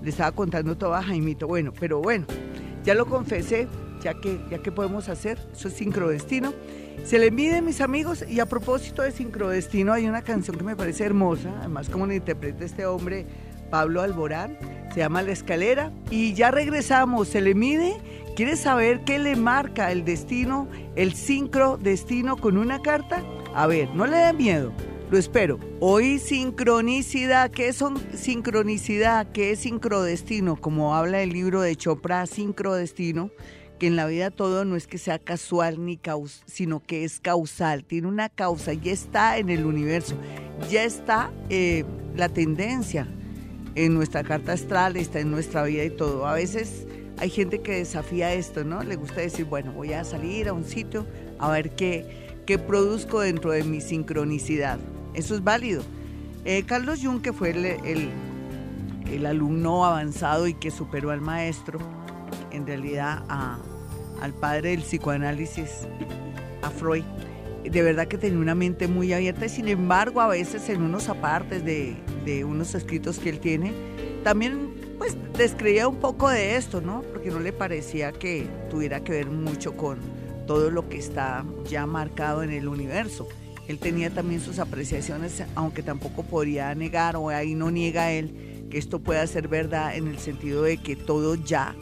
le 0.04 0.10
estaba 0.10 0.30
contando 0.30 0.78
todo 0.78 0.94
a 0.94 1.02
Jaimito. 1.02 1.48
Bueno, 1.48 1.72
pero 1.80 2.00
bueno, 2.00 2.26
ya 2.84 2.94
lo 2.94 3.06
confesé, 3.06 3.66
ya 4.04 4.14
que, 4.14 4.38
ya 4.48 4.58
que 4.58 4.70
podemos 4.70 5.08
hacer, 5.08 5.36
eso 5.52 5.66
es 5.66 5.74
sincrodestino. 5.74 6.52
Se 7.04 7.18
le 7.18 7.32
mide, 7.32 7.60
mis 7.60 7.80
amigos, 7.80 8.24
y 8.28 8.38
a 8.38 8.46
propósito 8.46 9.02
de 9.02 9.10
sincrodestino, 9.10 9.92
hay 9.92 10.06
una 10.06 10.22
canción 10.22 10.56
que 10.56 10.62
me 10.62 10.76
parece 10.76 11.04
hermosa, 11.04 11.52
además 11.58 11.88
como 11.88 12.06
la 12.06 12.14
interpreta 12.14 12.64
este 12.64 12.86
hombre, 12.86 13.26
Pablo 13.68 14.00
Alborán, 14.00 14.56
se 14.94 15.00
llama 15.00 15.22
La 15.22 15.32
Escalera. 15.32 15.90
Y 16.08 16.34
ya 16.34 16.52
regresamos, 16.52 17.26
se 17.26 17.40
le 17.40 17.56
mide. 17.56 17.96
¿Quieres 18.36 18.58
saber 18.58 19.04
qué 19.04 19.20
le 19.20 19.36
marca 19.36 19.92
el 19.92 20.04
destino, 20.04 20.68
el 20.96 21.14
sincro 21.14 21.76
destino 21.76 22.36
con 22.36 22.58
una 22.58 22.82
carta? 22.82 23.22
A 23.54 23.68
ver, 23.68 23.94
no 23.94 24.06
le 24.06 24.16
da 24.16 24.32
miedo, 24.32 24.72
lo 25.08 25.18
espero. 25.18 25.60
Hoy 25.78 26.18
sincronicidad, 26.18 27.52
¿qué 27.52 27.68
es 27.68 27.84
sincronicidad? 28.14 29.30
¿Qué 29.30 29.52
es 29.52 29.60
sincrodestino? 29.60 30.56
Como 30.56 30.96
habla 30.96 31.22
el 31.22 31.30
libro 31.30 31.60
de 31.60 31.76
Chopra, 31.76 32.26
sincrodestino, 32.26 33.30
que 33.78 33.86
en 33.86 33.94
la 33.94 34.06
vida 34.06 34.32
todo 34.32 34.64
no 34.64 34.74
es 34.74 34.88
que 34.88 34.98
sea 34.98 35.20
casual 35.20 35.84
ni 35.84 35.96
caus 35.96 36.42
sino 36.46 36.80
que 36.80 37.04
es 37.04 37.20
causal, 37.20 37.84
tiene 37.84 38.08
una 38.08 38.30
causa, 38.30 38.72
ya 38.72 38.90
está 38.90 39.38
en 39.38 39.48
el 39.48 39.64
universo, 39.64 40.16
ya 40.68 40.82
está 40.82 41.30
eh, 41.50 41.84
la 42.16 42.28
tendencia 42.28 43.06
en 43.76 43.94
nuestra 43.94 44.24
carta 44.24 44.54
astral, 44.54 44.96
está 44.96 45.20
en 45.20 45.30
nuestra 45.30 45.62
vida 45.62 45.84
y 45.84 45.90
todo. 45.90 46.26
A 46.26 46.34
veces 46.34 46.88
hay 47.18 47.30
gente 47.30 47.60
que 47.60 47.76
desafía 47.76 48.32
esto, 48.32 48.64
¿no? 48.64 48.82
Le 48.82 48.96
gusta 48.96 49.20
decir, 49.20 49.44
bueno, 49.44 49.72
voy 49.72 49.92
a 49.92 50.04
salir 50.04 50.48
a 50.48 50.52
un 50.52 50.64
sitio 50.64 51.06
a 51.38 51.50
ver 51.50 51.70
qué, 51.70 52.40
qué 52.46 52.58
produzco 52.58 53.20
dentro 53.20 53.52
de 53.52 53.64
mi 53.64 53.80
sincronicidad. 53.80 54.78
Eso 55.14 55.34
es 55.34 55.44
válido. 55.44 55.82
Eh, 56.44 56.64
Carlos 56.66 57.00
Jung, 57.02 57.22
que 57.22 57.32
fue 57.32 57.50
el, 57.50 57.64
el, 59.06 59.26
alumno 59.26 59.84
avanzado 59.84 60.46
y 60.46 60.54
que 60.54 60.70
superó 60.70 61.10
al 61.10 61.20
maestro, 61.20 61.78
en 62.50 62.66
realidad 62.66 63.22
al 64.20 64.34
padre 64.34 64.70
del 64.70 64.82
psicoanálisis, 64.82 65.86
a 66.62 66.70
Freud, 66.70 67.04
de 67.62 67.82
verdad 67.82 68.06
que 68.08 68.18
tenía 68.18 68.38
una 68.38 68.54
mente 68.54 68.88
muy 68.88 69.12
abierta 69.12 69.46
y 69.46 69.48
sin 69.48 69.68
embargo 69.68 70.20
a 70.20 70.28
veces 70.28 70.68
en 70.68 70.82
unos 70.82 71.08
apartes 71.08 71.64
de, 71.64 71.96
de 72.24 72.44
unos 72.44 72.74
escritos 72.74 73.18
que 73.18 73.30
él 73.30 73.38
tiene, 73.38 73.72
también 74.22 74.73
pues 74.98 75.16
descreía 75.36 75.88
un 75.88 75.96
poco 75.96 76.28
de 76.28 76.56
esto, 76.56 76.80
¿no? 76.80 77.02
Porque 77.02 77.30
no 77.30 77.40
le 77.40 77.52
parecía 77.52 78.12
que 78.12 78.46
tuviera 78.70 79.02
que 79.02 79.12
ver 79.12 79.26
mucho 79.26 79.76
con 79.76 79.98
todo 80.46 80.70
lo 80.70 80.88
que 80.88 80.98
está 80.98 81.44
ya 81.68 81.86
marcado 81.86 82.42
en 82.42 82.50
el 82.50 82.68
universo. 82.68 83.28
Él 83.66 83.78
tenía 83.78 84.10
también 84.10 84.40
sus 84.40 84.58
apreciaciones, 84.58 85.42
aunque 85.54 85.82
tampoco 85.82 86.22
podría 86.22 86.74
negar, 86.74 87.16
o 87.16 87.30
ahí 87.30 87.54
no 87.54 87.70
niega 87.70 88.12
él, 88.12 88.66
que 88.70 88.78
esto 88.78 89.00
pueda 89.00 89.26
ser 89.26 89.48
verdad 89.48 89.96
en 89.96 90.08
el 90.08 90.18
sentido 90.18 90.62
de 90.62 90.76
que 90.76 90.96
todo 90.96 91.34
ya 91.34 91.74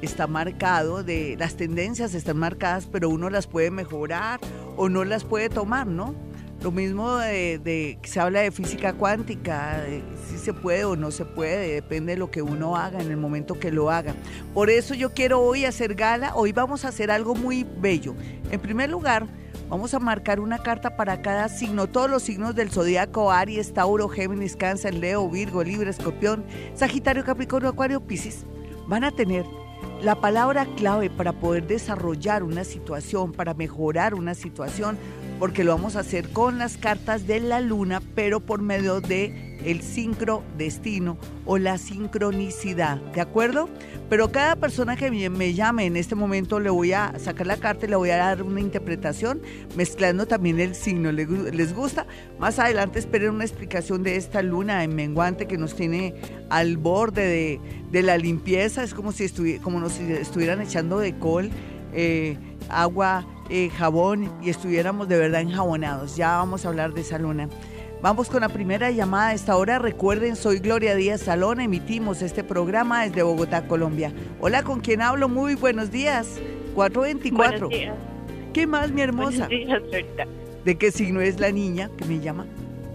está 0.00 0.26
marcado, 0.26 1.02
de 1.02 1.36
las 1.38 1.56
tendencias 1.56 2.14
están 2.14 2.38
marcadas, 2.38 2.86
pero 2.86 3.08
uno 3.08 3.28
las 3.28 3.46
puede 3.46 3.70
mejorar 3.70 4.40
o 4.76 4.88
no 4.88 5.04
las 5.04 5.24
puede 5.24 5.48
tomar, 5.48 5.86
¿no? 5.86 6.14
Lo 6.62 6.72
mismo 6.72 7.16
de, 7.16 7.98
que 8.00 8.08
se 8.08 8.18
habla 8.18 8.40
de 8.40 8.50
física 8.50 8.94
cuántica, 8.94 9.84
si 10.28 10.38
se 10.38 10.52
puede 10.52 10.84
o 10.84 10.96
no 10.96 11.10
se 11.10 11.24
puede, 11.24 11.74
depende 11.74 12.12
de 12.12 12.18
lo 12.18 12.30
que 12.30 12.42
uno 12.42 12.76
haga 12.76 13.00
en 13.00 13.10
el 13.10 13.16
momento 13.18 13.58
que 13.60 13.70
lo 13.70 13.90
haga. 13.90 14.14
Por 14.54 14.70
eso 14.70 14.94
yo 14.94 15.12
quiero 15.12 15.40
hoy 15.40 15.64
hacer 15.64 15.94
gala, 15.94 16.34
hoy 16.34 16.52
vamos 16.52 16.84
a 16.84 16.88
hacer 16.88 17.10
algo 17.10 17.34
muy 17.34 17.64
bello. 17.78 18.14
En 18.50 18.58
primer 18.58 18.90
lugar, 18.90 19.26
vamos 19.68 19.92
a 19.94 19.98
marcar 19.98 20.40
una 20.40 20.58
carta 20.58 20.96
para 20.96 21.20
cada 21.22 21.48
signo, 21.48 21.88
todos 21.88 22.10
los 22.10 22.22
signos 22.22 22.54
del 22.54 22.70
zodiaco, 22.70 23.30
Aries, 23.30 23.74
Tauro, 23.74 24.08
Géminis, 24.08 24.56
Cáncer, 24.56 24.94
Leo, 24.94 25.28
Virgo, 25.28 25.62
Libre, 25.62 25.90
Escorpión, 25.90 26.44
Sagitario, 26.74 27.22
Capricornio, 27.24 27.68
Acuario, 27.68 28.00
Piscis. 28.00 28.46
Van 28.88 29.04
a 29.04 29.10
tener 29.10 29.44
la 30.02 30.20
palabra 30.20 30.66
clave 30.76 31.10
para 31.10 31.32
poder 31.32 31.66
desarrollar 31.66 32.42
una 32.42 32.64
situación, 32.64 33.32
para 33.32 33.54
mejorar 33.54 34.14
una 34.14 34.34
situación, 34.34 34.98
porque 35.38 35.64
lo 35.64 35.72
vamos 35.72 35.96
a 35.96 36.00
hacer 36.00 36.28
con 36.30 36.58
las 36.58 36.76
cartas 36.76 37.26
de 37.26 37.40
la 37.40 37.60
luna, 37.60 38.00
pero 38.14 38.40
por 38.40 38.62
medio 38.62 39.00
de 39.00 39.46
el 39.64 39.82
sincro 39.82 40.44
destino 40.56 41.18
o 41.44 41.58
la 41.58 41.78
sincronicidad, 41.78 42.98
¿de 43.12 43.20
acuerdo? 43.20 43.68
Pero 44.08 44.30
cada 44.30 44.54
persona 44.54 44.94
que 44.96 45.10
me 45.10 45.54
llame 45.54 45.86
en 45.86 45.96
este 45.96 46.14
momento 46.14 46.60
le 46.60 46.70
voy 46.70 46.92
a 46.92 47.14
sacar 47.18 47.48
la 47.48 47.56
carta 47.56 47.86
y 47.86 47.88
le 47.88 47.96
voy 47.96 48.10
a 48.10 48.18
dar 48.18 48.42
una 48.42 48.60
interpretación, 48.60 49.40
mezclando 49.76 50.26
también 50.26 50.60
el 50.60 50.76
signo. 50.76 51.10
¿Les 51.10 51.74
gusta? 51.74 52.06
Más 52.38 52.60
adelante 52.60 53.00
esperen 53.00 53.30
una 53.30 53.44
explicación 53.44 54.04
de 54.04 54.14
esta 54.16 54.42
luna 54.42 54.84
en 54.84 54.94
menguante 54.94 55.48
que 55.48 55.58
nos 55.58 55.74
tiene 55.74 56.14
al 56.50 56.76
borde 56.76 57.60
de, 57.90 58.02
la 58.02 58.16
limpieza. 58.18 58.84
Es 58.84 58.94
como 58.94 59.10
si, 59.10 59.28
como 59.58 59.80
nos 59.80 59.98
estuvieran 59.98 60.60
echando 60.60 61.00
de 61.00 61.18
col, 61.18 61.50
eh, 61.96 62.36
agua, 62.68 63.26
eh, 63.48 63.70
jabón 63.70 64.30
y 64.42 64.50
estuviéramos 64.50 65.08
de 65.08 65.18
verdad 65.18 65.40
enjabonados. 65.40 66.16
Ya 66.16 66.36
vamos 66.36 66.64
a 66.64 66.68
hablar 66.68 66.92
de 66.92 67.00
esa 67.00 67.18
luna. 67.18 67.48
Vamos 68.02 68.28
con 68.28 68.42
la 68.42 68.50
primera 68.50 68.90
llamada 68.90 69.28
a 69.28 69.34
esta 69.34 69.56
hora. 69.56 69.78
Recuerden, 69.78 70.36
soy 70.36 70.58
Gloria 70.58 70.94
Díaz 70.94 71.22
Salón. 71.22 71.60
Emitimos 71.60 72.20
este 72.20 72.44
programa 72.44 73.04
desde 73.04 73.22
Bogotá, 73.22 73.66
Colombia. 73.66 74.12
Hola, 74.40 74.62
¿con 74.62 74.80
quién 74.80 75.00
hablo? 75.00 75.28
Muy 75.28 75.54
buenos 75.54 75.90
días. 75.90 76.38
424. 76.74 77.68
Buenos 77.68 77.70
días. 77.70 77.96
¿Qué 78.52 78.66
más, 78.66 78.92
mi 78.92 79.00
hermosa? 79.00 79.48
Buenos 79.48 79.90
días, 79.90 80.28
¿De 80.64 80.76
qué 80.76 80.90
signo 80.90 81.20
es 81.20 81.40
la 81.40 81.50
niña 81.50 81.90
que 81.96 82.04
me 82.04 82.20
llama? 82.20 82.46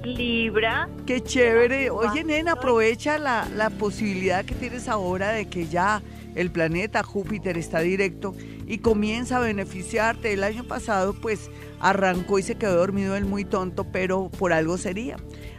Libra. 0.04 0.88
Qué 1.08 1.22
chévere. 1.22 1.90
Oye, 1.90 2.24
nena, 2.24 2.54
aprovecha 2.54 3.18
la, 3.18 3.48
la 3.56 3.70
posibilidad 3.70 4.46
que 4.46 4.56
tienes 4.56 4.88
ahora 4.88 5.32
de 5.32 5.46
que 5.46 5.68
ya 5.68 6.02
el 6.36 6.52
planeta 6.52 7.04
Júpiter 7.04 7.58
está 7.58 7.80
directo 7.80 8.34
y 8.72 8.78
comienza 8.78 9.36
a 9.36 9.40
beneficiarte. 9.42 10.32
El 10.32 10.46
año 10.46 10.64
pasado, 10.64 11.14
pues 11.14 11.52
arrancó 11.82 12.40
y 12.40 12.44
se 12.44 12.56
quedó 12.56 12.78
dormido 12.78 13.18
el 13.18 13.26
muy 13.26 13.44
tonto, 13.44 13.84
pero 13.84 14.30
por 14.30 14.54
algo 14.54 14.78
sería. 14.78 15.18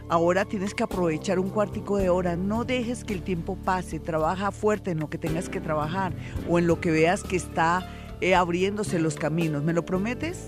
Ahora 0.09 0.47
tienes 0.47 0.75
que 0.75 0.83
aprovechar 0.83 1.38
un 1.38 1.50
cuartico 1.50 1.99
de 1.99 2.09
hora, 2.09 2.37
no 2.37 2.64
dejes 2.64 3.04
que 3.04 3.12
el 3.12 3.23
tiempo 3.23 3.57
pase, 3.57 4.00
trabaja 4.00 4.50
fuerte 4.50 4.92
en 4.92 4.99
lo 4.99 5.11
que 5.11 5.19
tengas 5.19 5.50
que 5.50 5.61
trabajar 5.61 6.14
o 6.49 6.59
en 6.59 6.66
lo 6.66 6.81
que 6.81 6.90
veas 6.90 7.23
que 7.23 7.37
está 7.37 7.87
eh, 8.23 8.35
abriéndose 8.35 8.99
los 8.99 9.16
caminos. 9.16 9.62
¿Me 9.62 9.75
lo 9.75 9.85
prometes? 9.85 10.47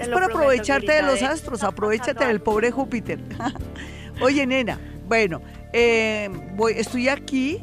es 0.00 0.08
para 0.08 0.26
aprovecharte 0.26 0.90
de 0.90 1.02
los 1.02 1.22
astros, 1.22 1.62
aprovechate 1.62 2.26
del 2.26 2.40
pobre 2.40 2.72
Júpiter. 2.72 3.20
Oye, 4.20 4.44
nena, 4.44 4.80
bueno, 5.06 5.40
eh, 5.72 6.30
voy, 6.56 6.72
estoy 6.76 7.08
aquí 7.08 7.62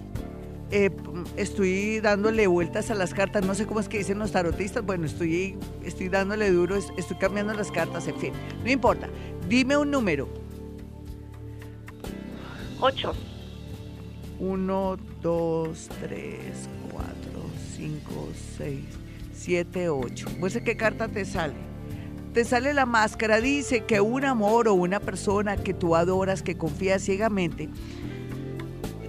eh, 0.74 0.89
estoy 1.38 2.00
dándole 2.00 2.48
vueltas 2.48 2.89
a 2.89 2.96
las 2.96 3.13
cartas, 3.13 3.46
no 3.46 3.53
sé 3.53 3.68
cómo 3.68 3.80
es 3.80 3.88
que 3.88 4.00
dicen 4.00 4.18
los 4.18 4.32
tarotistas, 4.32 4.84
bueno, 4.84 5.06
estoy, 5.06 5.56
estoy 5.84 6.10
dándole 6.10 6.51
duro, 6.51 6.75
estoy 6.75 7.18
cambiando 7.18 7.53
las 7.53 7.72
cartas, 7.72 8.08
en 8.08 8.20
fin, 8.20 8.34
no 8.63 8.72
importa. 8.72 9.08
Dime 9.48 9.77
un 9.77 9.92
número. 9.92 10.27
Ocho. 12.80 13.13
Uno, 14.39 14.98
dos, 15.22 15.89
tres, 16.01 16.68
cuatro, 16.92 17.44
cinco, 17.77 18.30
seis, 18.58 18.84
siete, 19.32 19.89
ocho. 19.89 20.27
Pues 20.39 20.60
qué 20.65 20.75
carta 20.75 21.08
te 21.08 21.24
sale. 21.24 21.53
Te 22.34 22.46
sale 22.46 22.74
la 22.74 22.88
máscara, 22.88 23.42
dice 23.42 23.84
que 23.84 24.01
un 24.01 24.25
amor 24.25 24.68
o 24.68 24.74
una 24.74 25.00
persona 25.00 25.56
que 25.56 25.75
tú 25.75 25.96
adoras, 25.96 26.42
que 26.42 26.58
confías 26.58 27.03
ciegamente, 27.03 27.70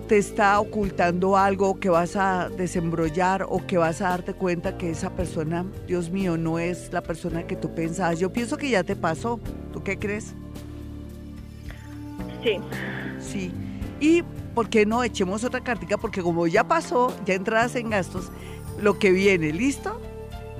te 0.09 0.19
está 0.19 0.61
ocultando 0.61 1.37
algo 1.37 1.81
que 1.81 1.89
vas 1.89 2.17
a 2.17 2.51
desembrollar 2.51 3.47
o 3.49 3.67
que 3.67 3.79
vas 3.79 4.01
a 4.01 4.11
darte 4.11 4.35
cuenta 4.35 4.77
que 4.77 4.91
esa 4.91 5.11
persona, 5.11 5.65
Dios 5.87 6.11
mío, 6.11 6.37
no 6.37 6.59
es 6.59 6.93
la 6.93 7.03
persona 7.03 7.47
que 7.47 7.57
tú 7.57 7.75
pensabas. 7.75 8.19
Yo 8.19 8.33
pienso 8.33 8.57
que 8.57 8.69
ya 8.71 8.85
te 8.85 8.97
pasó. 8.97 9.41
¿Tú 9.73 9.83
qué 9.83 9.99
crees? 9.99 10.35
Sí. 12.43 12.59
Sí. 13.21 13.53
Y 14.01 14.23
¿por 14.55 14.69
qué 14.69 14.85
no 14.85 15.03
echemos 15.03 15.45
otra 15.45 15.61
cartica? 15.63 15.97
Porque 15.97 16.23
como 16.23 16.47
ya 16.47 16.65
pasó, 16.65 17.15
ya 17.25 17.35
entradas 17.35 17.75
en 17.77 17.91
gastos, 17.91 18.31
lo 18.81 18.99
que 18.99 19.11
viene, 19.11 19.53
¿listo? 19.53 20.01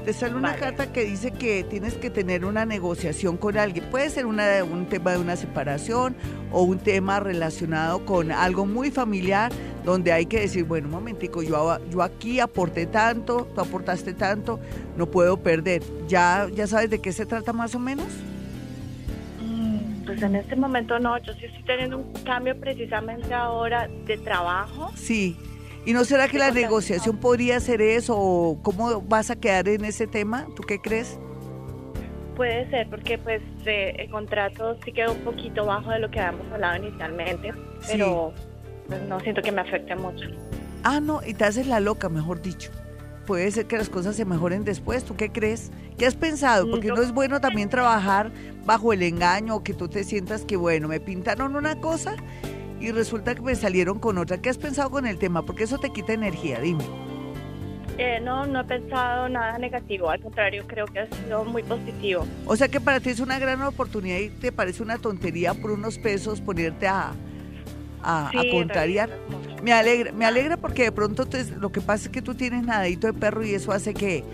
Te 0.05 0.13
sale 0.13 0.35
una 0.35 0.55
carta 0.57 0.93
que 0.93 1.03
dice 1.03 1.31
que 1.31 1.65
tienes 1.65 1.95
que 1.95 2.11
tener 2.11 2.45
una 2.45 2.67
negociación 2.67 3.39
con 3.39 3.57
alguien. 3.57 3.87
Puede 3.87 4.11
ser 4.11 4.27
una, 4.27 4.63
un 4.63 4.85
tema 4.85 5.13
de 5.13 5.19
una 5.19 5.35
separación 5.35 6.15
o 6.53 6.63
un 6.63 6.79
tema 6.79 7.21
relacionado 7.21 8.05
con 8.05 8.31
algo 8.31 8.67
muy 8.67 8.91
familiar 8.91 9.51
donde 9.83 10.13
hay 10.13 10.27
que 10.27 10.41
decir, 10.41 10.65
bueno, 10.65 10.89
un 10.89 10.93
momentico, 10.93 11.43
yo, 11.43 11.79
yo 11.89 12.03
aquí 12.03 12.39
aporté 12.39 12.85
tanto, 12.85 13.49
tú 13.55 13.61
aportaste 13.63 14.13
tanto, 14.13 14.61
no 14.99 15.07
puedo 15.07 15.39
perder. 15.39 15.83
¿Ya, 16.07 16.49
¿Ya 16.55 16.67
sabes 16.67 16.91
de 16.91 17.01
qué 17.01 17.11
se 17.13 17.25
trata 17.25 17.55
más 17.55 17.75
o 17.75 17.79
menos? 17.79 18.09
Mm, 19.41 20.05
pues 20.05 20.23
en 20.23 20.37
este 20.37 20.55
momento 20.55 20.99
no, 20.99 21.17
yo 21.17 21.33
sí 21.33 21.47
estoy 21.47 21.63
teniendo 21.63 21.97
un 21.97 22.13
cambio 22.25 22.55
precisamente 22.61 23.33
ahora 23.33 23.89
de 24.07 24.19
trabajo. 24.19 24.93
Sí. 24.97 25.35
¿Y 25.87 25.93
no 25.93 26.05
será 26.05 26.29
que 26.29 26.39
la 26.39 26.51
negociación 26.51 27.19
podría 27.19 27.61
ser 27.61 27.83
eso? 27.83 28.17
¿O 28.17 28.59
¿Cómo 28.63 29.03
vas 29.03 29.31
a 29.31 29.37
quedar 29.37 29.69
en 29.69 29.85
ese 29.85 30.07
tema? 30.07 30.47
¿Tú 30.57 30.63
qué 30.63 30.81
crees? 30.81 31.19
Puede 32.37 32.69
ser, 32.71 32.89
porque 32.89 33.19
pues 33.19 33.43
eh, 33.67 33.95
el 33.99 34.11
contrato 34.11 34.77
sí 34.85 34.93
quedó 34.93 35.13
un 35.13 35.21
poquito 35.21 35.67
bajo 35.67 35.91
de 35.91 36.01
lo 36.01 36.11
que 36.11 36.21
habíamos 36.21 36.51
hablado 36.53 36.83
inicialmente, 36.83 37.53
pero 37.87 38.33
pues, 38.89 39.03
no 39.03 39.21
siento 39.21 39.43
que 39.43 39.53
me 39.53 39.61
afecte 39.61 39.95
mucho. 39.95 40.27
Ah, 40.83 41.01
no, 41.01 41.21
y 41.25 41.35
te 41.35 41.45
haces 41.45 41.67
la 41.67 41.81
loca, 41.81 42.09
mejor 42.09 42.43
dicho. 42.43 42.71
Puede 43.27 43.51
ser 43.53 43.67
que 43.67 43.79
las 43.79 43.89
cosas 43.89 44.17
se 44.17 44.25
mejoren 44.25 44.65
después. 44.65 45.05
¿Tú 45.05 45.17
qué 45.17 45.31
crees? 45.31 45.71
¿Qué 45.97 46.07
has 46.07 46.15
pensado? 46.15 46.69
Porque 46.69 46.89
no, 46.89 46.97
no 46.97 47.03
es 47.03 47.13
bueno 47.13 47.41
también 47.41 47.71
trabajar 47.71 48.33
bajo 48.65 48.93
el 48.93 49.03
engaño, 49.03 49.63
que 49.63 49.73
tú 49.73 49.89
te 49.89 50.03
sientas 50.03 50.45
que, 50.45 50.57
bueno, 50.57 50.89
me 50.89 51.01
pintaron 51.01 51.57
una 51.57 51.81
cosa 51.81 52.17
y 52.81 52.91
resulta 52.91 53.35
que 53.35 53.41
me 53.41 53.55
salieron 53.55 53.99
con 53.99 54.19
otra. 54.19 54.39
¿Qué 54.39 54.51
has 54.51 54.59
pensado 54.59 54.91
con 54.91 55.07
el 55.07 55.19
tema? 55.19 55.45
Porque 55.45 55.65
eso 55.65 55.79
te 55.79 55.91
quita 55.91 56.13
energía, 56.13 56.61
dime. 56.61 56.85
Eh, 57.97 58.19
no, 58.21 58.45
no 58.47 58.61
he 58.61 58.65
pensado 58.65 59.29
nada 59.29 59.57
negativo, 59.59 60.11
al 60.11 60.21
contrario, 60.21 60.65
creo 60.67 60.87
que 60.87 61.01
ha 61.01 61.07
sido 61.07 61.45
muy 61.45 61.63
positivo. 61.63 62.27
O 62.45 62.57
sea 62.57 62.67
que 62.67 62.81
para 62.81 62.99
ti 62.99 63.11
es 63.11 63.21
una 63.21 63.39
gran 63.39 63.63
oportunidad 63.63 64.19
y 64.19 64.31
te 64.31 64.51
parece 64.51 64.83
una 64.83 64.99
tontería 64.99 65.55
por 65.55 65.71
unos 65.71 65.99
pesos 65.99 66.41
ponerte 66.41 66.89
a, 66.89 67.13
a, 68.03 68.31
contrariar. 68.51 69.11
Me 69.63 69.73
alegra, 69.73 70.11
me 70.11 70.25
alegra 70.25 70.57
porque 70.57 70.83
de 70.83 70.93
pronto 70.93 71.27
lo 71.61 71.71
que 71.71 71.81
pasa 71.81 72.07
es 72.07 72.11
que 72.11 72.21
tú 72.21 72.35
tienes 72.35 72.65
nadadito 72.65 73.07
de 73.07 73.13
perro 73.13 73.45
y 73.45 73.55
eso 73.55 73.71
hace 73.71 73.95
que, 73.95 74.25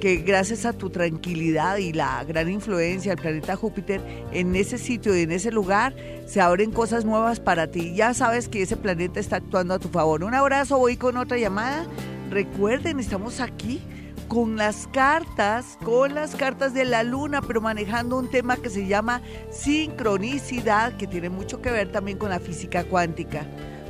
que 0.00 0.16
gracias 0.16 0.64
a 0.66 0.72
tu 0.72 0.90
tranquilidad 0.90 1.76
y 1.78 1.92
la 1.92 2.22
gran 2.24 2.50
influencia 2.50 3.12
del 3.12 3.22
planeta 3.22 3.56
Júpiter 3.56 4.00
en 4.32 4.54
ese 4.54 4.78
sitio 4.78 5.16
y 5.16 5.22
en 5.22 5.32
ese 5.32 5.50
lugar 5.50 5.94
se 6.26 6.40
abren 6.40 6.70
cosas 6.70 7.04
nuevas 7.04 7.40
para 7.40 7.66
ti. 7.68 7.94
Ya 7.94 8.14
sabes 8.14 8.48
que 8.48 8.62
ese 8.62 8.76
planeta 8.76 9.20
está 9.20 9.36
actuando 9.36 9.74
a 9.74 9.78
tu 9.78 9.88
favor. 9.88 10.24
Un 10.24 10.34
abrazo, 10.34 10.78
voy 10.78 10.96
con 10.96 11.16
otra 11.16 11.38
llamada. 11.38 11.86
Recuerden, 12.30 13.00
estamos 13.00 13.40
aquí 13.40 13.80
con 14.28 14.56
las 14.56 14.88
cartas, 14.88 15.78
con 15.84 16.14
las 16.14 16.34
cartas 16.34 16.74
de 16.74 16.84
la 16.84 17.02
luna, 17.02 17.40
pero 17.42 17.60
manejando 17.60 18.18
un 18.18 18.28
tema 18.28 18.56
que 18.56 18.70
se 18.70 18.86
llama 18.86 19.22
sincronicidad, 19.50 20.96
que 20.96 21.06
tiene 21.06 21.30
mucho 21.30 21.62
que 21.62 21.70
ver 21.70 21.92
también 21.92 22.18
con 22.18 22.30
la 22.30 22.40
física 22.40 22.84
cuántica. 22.84 23.46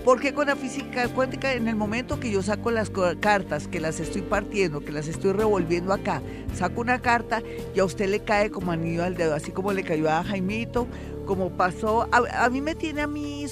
Porque 0.07 0.33
con 0.33 0.47
la 0.47 0.55
física 0.55 1.09
cuántica, 1.09 1.53
en 1.53 1.67
el 1.67 1.75
momento 1.75 2.21
que 2.21 2.31
yo 2.31 2.41
saco 2.41 2.71
las 2.71 2.93
cartas, 3.19 3.67
que 3.67 3.81
las 3.81 3.99
estoy 3.99 4.23
partiendo, 4.23 4.85
que 4.85 4.93
las 4.93 5.09
estoy 5.09 5.33
revolviendo 5.33 5.93
acá, 5.93 6.23
saco 6.55 6.81
una 6.81 7.01
carta 7.03 7.43
y 7.75 7.81
a 7.81 7.85
usted 7.85 8.09
le 8.09 8.21
cae 8.21 8.53
como 8.53 8.71
anillo 8.71 9.03
al 9.03 9.17
dedo, 9.17 9.35
así 9.35 9.51
como 9.51 9.73
le 9.73 9.83
cayó 9.83 10.09
a 10.09 10.23
Jaimito, 10.23 10.87
como 11.27 11.51
pasó. 11.51 12.09
A, 12.13 12.49
mí 12.51 12.61
me 12.61 12.77
tiene 12.77 13.03
a 13.03 13.09
mí, 13.09 13.47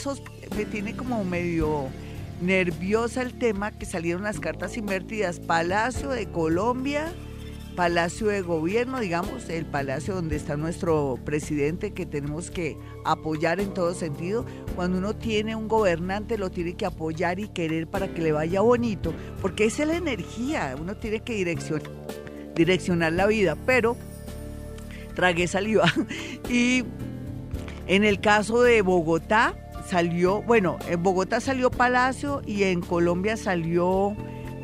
me 0.56 0.64
tiene 0.64 0.94
como 0.94 1.24
medio 1.24 1.88
nerviosa 2.40 3.22
el 3.22 3.36
tema 3.36 3.72
que 3.72 3.84
salieron 3.84 4.22
las 4.22 4.38
cartas 4.38 4.76
invertidas. 4.76 5.40
Palacio 5.40 6.10
de 6.10 6.26
Colombia, 6.26 7.12
Palacio 7.74 8.28
de 8.28 8.40
Gobierno, 8.42 9.00
digamos, 9.00 9.48
el 9.48 9.66
palacio 9.66 10.14
donde 10.14 10.36
está 10.36 10.56
nuestro 10.56 11.18
presidente 11.24 11.92
que 11.92 12.06
tenemos 12.06 12.50
que 12.50 12.78
apoyar 13.04 13.60
en 13.60 13.74
todo 13.74 13.94
sentido. 13.94 14.44
Cuando 14.76 14.98
uno 14.98 15.14
tiene 15.14 15.56
un 15.56 15.68
gobernante 15.68 16.38
lo 16.38 16.50
tiene 16.50 16.74
que 16.74 16.86
apoyar 16.86 17.40
y 17.40 17.48
querer 17.48 17.86
para 17.86 18.08
que 18.08 18.22
le 18.22 18.32
vaya 18.32 18.60
bonito, 18.60 19.12
porque 19.42 19.64
esa 19.64 19.82
es 19.82 19.88
la 19.88 19.96
energía, 19.96 20.74
uno 20.80 20.96
tiene 20.96 21.20
que 21.20 21.34
direccionar, 21.34 21.90
direccionar 22.54 23.12
la 23.12 23.26
vida, 23.26 23.56
pero 23.66 23.96
tragué 25.14 25.46
saliva. 25.46 25.92
y 26.48 26.84
en 27.86 28.04
el 28.04 28.20
caso 28.20 28.62
de 28.62 28.82
Bogotá, 28.82 29.54
salió, 29.88 30.42
bueno, 30.42 30.78
en 30.88 31.02
Bogotá 31.02 31.40
salió 31.40 31.70
Palacio 31.70 32.40
y 32.46 32.64
en 32.64 32.80
Colombia 32.80 33.36
salió, 33.36 34.16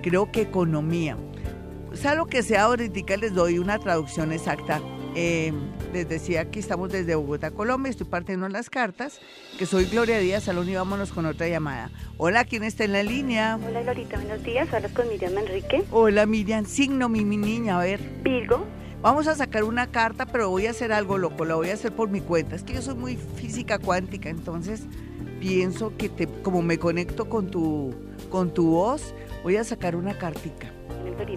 creo 0.02 0.30
que 0.32 0.42
Economía. 0.42 1.16
Sea 1.94 2.14
lo 2.14 2.26
que 2.26 2.42
sea, 2.42 2.64
ahorita 2.64 3.16
les 3.16 3.34
doy 3.34 3.58
una 3.58 3.78
traducción 3.78 4.32
exacta. 4.32 4.80
Eh, 5.16 5.52
les 5.92 6.08
decía 6.08 6.50
que 6.50 6.60
estamos 6.60 6.90
desde 6.92 7.16
Bogotá, 7.16 7.50
Colombia, 7.50 7.90
estoy 7.90 8.06
partiendo 8.06 8.48
las 8.48 8.70
cartas, 8.70 9.20
que 9.58 9.66
soy 9.66 9.86
Gloria 9.86 10.18
Díaz 10.18 10.44
Salón 10.44 10.68
y 10.68 10.76
vámonos 10.76 11.10
con 11.10 11.26
otra 11.26 11.48
llamada. 11.48 11.90
Hola, 12.16 12.44
¿quién 12.44 12.62
está 12.62 12.84
en 12.84 12.92
la 12.92 13.02
línea? 13.02 13.58
Hola, 13.66 13.82
Glorita, 13.82 14.18
buenos 14.18 14.44
días, 14.44 14.72
hablas 14.72 14.92
con 14.92 15.08
Miriam 15.08 15.36
Enrique. 15.36 15.84
Hola, 15.90 16.26
Miriam, 16.26 16.64
signo 16.64 17.08
mi, 17.08 17.24
mi 17.24 17.36
niña, 17.36 17.80
a 17.80 17.82
ver. 17.82 17.98
Virgo. 18.22 18.64
Vamos 19.02 19.26
a 19.26 19.34
sacar 19.34 19.64
una 19.64 19.88
carta, 19.88 20.26
pero 20.26 20.48
voy 20.48 20.66
a 20.66 20.70
hacer 20.70 20.92
algo 20.92 21.18
loco, 21.18 21.44
lo 21.44 21.56
voy 21.56 21.70
a 21.70 21.74
hacer 21.74 21.90
por 21.90 22.08
mi 22.08 22.20
cuenta. 22.20 22.54
Es 22.54 22.62
que 22.62 22.74
yo 22.74 22.82
soy 22.82 22.94
muy 22.94 23.16
física 23.16 23.80
cuántica, 23.80 24.28
entonces 24.28 24.82
pienso 25.40 25.96
que 25.96 26.08
te, 26.08 26.28
como 26.28 26.62
me 26.62 26.78
conecto 26.78 27.28
con 27.28 27.50
tu, 27.50 27.92
con 28.28 28.54
tu 28.54 28.70
voz, 28.70 29.12
voy 29.42 29.56
a 29.56 29.64
sacar 29.64 29.96
una 29.96 30.16
cartica. 30.16 30.72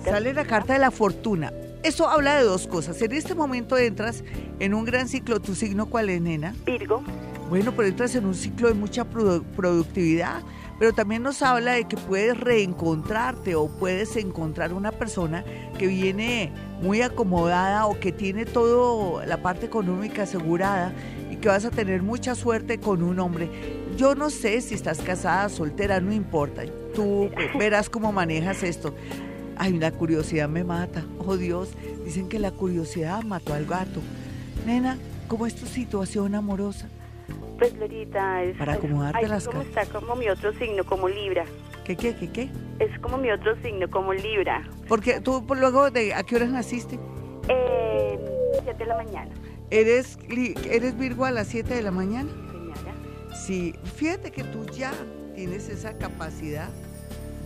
Sale 0.04 0.34
la 0.34 0.46
carta 0.46 0.74
de 0.74 0.80
la 0.80 0.92
fortuna. 0.92 1.52
Eso 1.84 2.08
habla 2.08 2.36
de 2.36 2.44
dos 2.44 2.68
cosas. 2.68 3.02
En 3.02 3.12
este 3.12 3.36
momento 3.36 3.78
entras 3.78 4.24
en 4.60 4.74
un 4.74 4.86
gran 4.86 5.10
ciclo. 5.10 5.42
¿Tu 5.42 5.56
signo 5.56 5.88
cuál 5.88 6.10
es, 6.10 6.22
nena? 6.22 6.56
Virgo. 6.66 7.04
Bueno, 7.50 7.74
pero 7.76 7.90
entras 7.90 8.16
en 8.16 8.26
un 8.26 8.36
ciclo 8.36 8.70
de 8.70 8.74
mucha 8.74 9.04
productividad, 9.04 10.42
pero 10.80 10.94
también 10.94 11.22
nos 11.22 11.42
habla 11.42 11.74
de 11.74 11.84
que 11.84 11.98
puedes 11.98 12.40
reencontrarte 12.40 13.56
o 13.56 13.68
puedes 13.68 14.16
encontrar 14.16 14.74
una 14.74 14.92
persona 14.92 15.44
que 15.78 15.88
viene 15.88 16.52
muy 16.82 17.02
acomodada 17.02 17.86
o 17.86 18.00
que 18.00 18.12
tiene 18.12 18.46
toda 18.46 19.26
la 19.26 19.42
parte 19.42 19.66
económica 19.66 20.24
asegurada 20.24 20.94
y 21.30 21.36
que 21.36 21.50
vas 21.50 21.66
a 21.66 21.70
tener 21.70 22.02
mucha 22.02 22.34
suerte 22.34 22.80
con 22.80 23.04
un 23.04 23.20
hombre. 23.20 23.50
Yo 23.98 24.16
no 24.16 24.30
sé 24.30 24.62
si 24.62 24.74
estás 24.74 25.02
casada, 25.02 25.50
soltera, 25.50 26.00
no 26.00 26.14
importa. 26.14 26.64
Tú 26.96 27.30
verás 27.60 27.90
cómo 27.90 28.14
manejas 28.14 28.64
esto. 28.64 28.96
Ay, 29.58 29.74
la 29.74 29.92
curiosidad 29.92 30.50
me 30.50 30.64
mata. 30.64 31.06
Oh 31.20 31.38
Dios, 31.38 31.70
dicen 32.06 32.30
que 32.30 32.40
la 32.40 32.52
curiosidad 32.52 33.24
mató 33.24 33.54
al 33.54 33.66
gato. 33.66 34.02
Nena, 34.66 34.98
¿cómo 35.28 35.46
es 35.46 35.56
tu 35.56 35.66
situación 35.66 36.36
amorosa? 36.36 36.88
Pues, 37.58 37.76
Lorita, 37.78 38.44
es. 38.44 38.58
Para 38.58 38.74
acomodarte 38.74 39.28
las 39.28 39.48
como 39.48 39.62
está 39.62 39.86
como 39.86 40.16
mi 40.16 40.28
otro 40.28 40.54
signo, 40.54 40.84
como 40.84 41.08
Libra. 41.08 41.46
¿Qué, 41.86 41.96
qué, 41.96 42.16
qué, 42.16 42.30
qué? 42.32 42.50
Es 42.80 43.00
como 43.00 43.18
mi 43.18 43.30
otro 43.32 43.56
signo, 43.62 43.90
como 43.90 44.14
Libra. 44.14 44.64
Porque 44.88 45.22
tú, 45.22 45.46
por 45.46 45.60
luego, 45.60 45.92
de, 45.92 46.14
¿a 46.14 46.24
qué 46.24 46.38
horas 46.38 46.50
naciste? 46.50 47.00
Eh, 47.48 48.20
7 48.64 48.78
de 48.78 48.86
la 48.86 48.96
mañana. 48.96 49.32
¿Eres, 49.70 50.18
¿Eres 50.70 50.98
Virgo 50.98 51.26
a 51.26 51.32
las 51.32 51.48
7 51.48 51.74
de 51.74 51.82
la 51.82 51.92
mañana? 51.92 52.30
Sí, 53.34 53.76
fíjate 53.96 54.32
que 54.32 54.44
tú 54.44 54.66
ya 54.68 54.94
tienes 55.36 55.68
esa 55.68 55.98
capacidad 55.98 56.70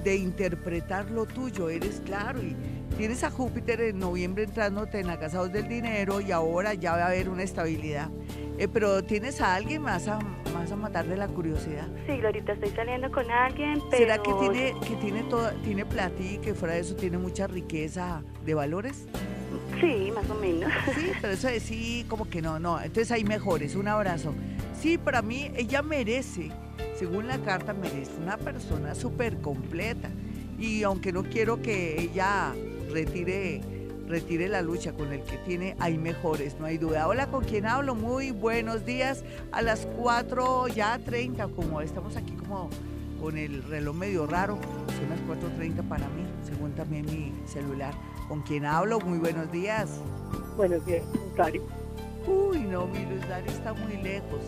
de 0.07 0.15
interpretar 0.15 1.11
lo 1.11 1.25
tuyo, 1.25 1.69
eres 1.69 2.01
claro 2.05 2.41
y 2.41 2.55
tienes 2.97 3.25
a 3.25 3.29
Júpiter 3.29 3.81
en 3.81 3.99
noviembre 3.99 4.45
entrándote 4.45 5.01
en 5.01 5.07
la 5.07 5.19
casa 5.19 5.43
del 5.47 5.67
dinero 5.67 6.21
y 6.21 6.31
ahora 6.31 6.73
ya 6.73 6.93
va 6.93 7.03
a 7.03 7.07
haber 7.07 7.27
una 7.27 7.43
estabilidad. 7.43 8.09
Eh, 8.57 8.69
pero 8.69 9.03
tienes 9.03 9.41
a 9.41 9.53
alguien 9.53 9.81
más 9.81 10.07
a, 10.07 10.19
más 10.53 10.71
a 10.71 10.77
matar 10.77 11.05
de 11.07 11.17
la 11.17 11.27
curiosidad. 11.27 11.87
Sí, 12.07 12.17
Glorita, 12.17 12.53
estoy 12.53 12.69
saliendo 12.69 13.11
con 13.11 13.29
alguien, 13.29 13.81
pero... 13.91 14.03
¿Será 14.03 14.17
que 14.23 14.33
tiene, 14.39 14.73
que 14.87 14.95
tiene, 14.95 15.23
toda, 15.23 15.51
tiene 15.61 15.85
plata 15.85 16.23
y 16.23 16.37
que 16.37 16.53
fuera 16.53 16.75
de 16.75 16.79
eso 16.79 16.95
tiene 16.95 17.17
mucha 17.17 17.45
riqueza 17.47 18.23
de 18.45 18.53
valores? 18.53 19.07
Sí, 19.81 20.11
más 20.15 20.29
o 20.29 20.35
menos. 20.35 20.71
Sí, 20.95 21.11
pero 21.21 21.33
eso 21.33 21.49
es 21.49 21.63
sí, 21.63 22.05
como 22.07 22.29
que 22.29 22.41
no, 22.41 22.59
no. 22.59 22.79
Entonces 22.79 23.11
hay 23.11 23.25
mejores. 23.25 23.75
Un 23.75 23.89
abrazo. 23.89 24.33
Sí, 24.79 24.97
para 24.97 25.21
mí 25.21 25.51
ella 25.55 25.81
merece, 25.81 26.49
según 26.97 27.27
la 27.27 27.37
carta, 27.37 27.73
merece 27.73 28.11
una 28.21 28.37
persona 28.37 28.95
súper 28.95 29.37
completa. 29.37 30.09
Y 30.57 30.83
aunque 30.83 31.11
no 31.11 31.23
quiero 31.23 31.61
que 31.61 32.01
ella 32.01 32.53
retire, 32.91 33.61
retire 34.07 34.47
la 34.47 34.63
lucha 34.63 34.93
con 34.93 35.13
el 35.13 35.21
que 35.21 35.37
tiene, 35.39 35.75
hay 35.79 35.97
mejores, 35.97 36.59
no 36.59 36.65
hay 36.65 36.79
duda. 36.79 37.07
Hola, 37.07 37.27
¿con 37.27 37.43
quién 37.43 37.67
hablo? 37.67 37.93
Muy 37.93 38.31
buenos 38.31 38.83
días. 38.85 39.23
A 39.51 39.61
las 39.61 39.85
4 39.97 40.69
ya 40.69 40.97
30, 40.97 41.47
como 41.49 41.81
estamos 41.81 42.15
aquí 42.17 42.33
como 42.33 42.69
con 43.21 43.37
el 43.37 43.63
reloj 43.63 43.95
medio 43.95 44.25
raro, 44.25 44.57
son 44.97 45.09
las 45.09 45.19
4.30 45.41 45.87
para 45.87 46.07
mí, 46.09 46.23
según 46.43 46.71
también 46.73 47.05
mi 47.05 47.33
celular. 47.47 47.93
¿Con 48.27 48.41
quién 48.41 48.65
hablo? 48.65 48.99
Muy 48.99 49.19
buenos 49.19 49.51
días. 49.51 49.89
Buenos 50.55 50.83
días, 50.85 51.03
Dario. 51.35 51.61
Uy, 52.25 52.61
no, 52.61 52.87
mi 52.87 53.05
Luz 53.05 53.27
Dari 53.27 53.47
está 53.49 53.73
muy 53.73 53.97
lejos. 53.97 54.41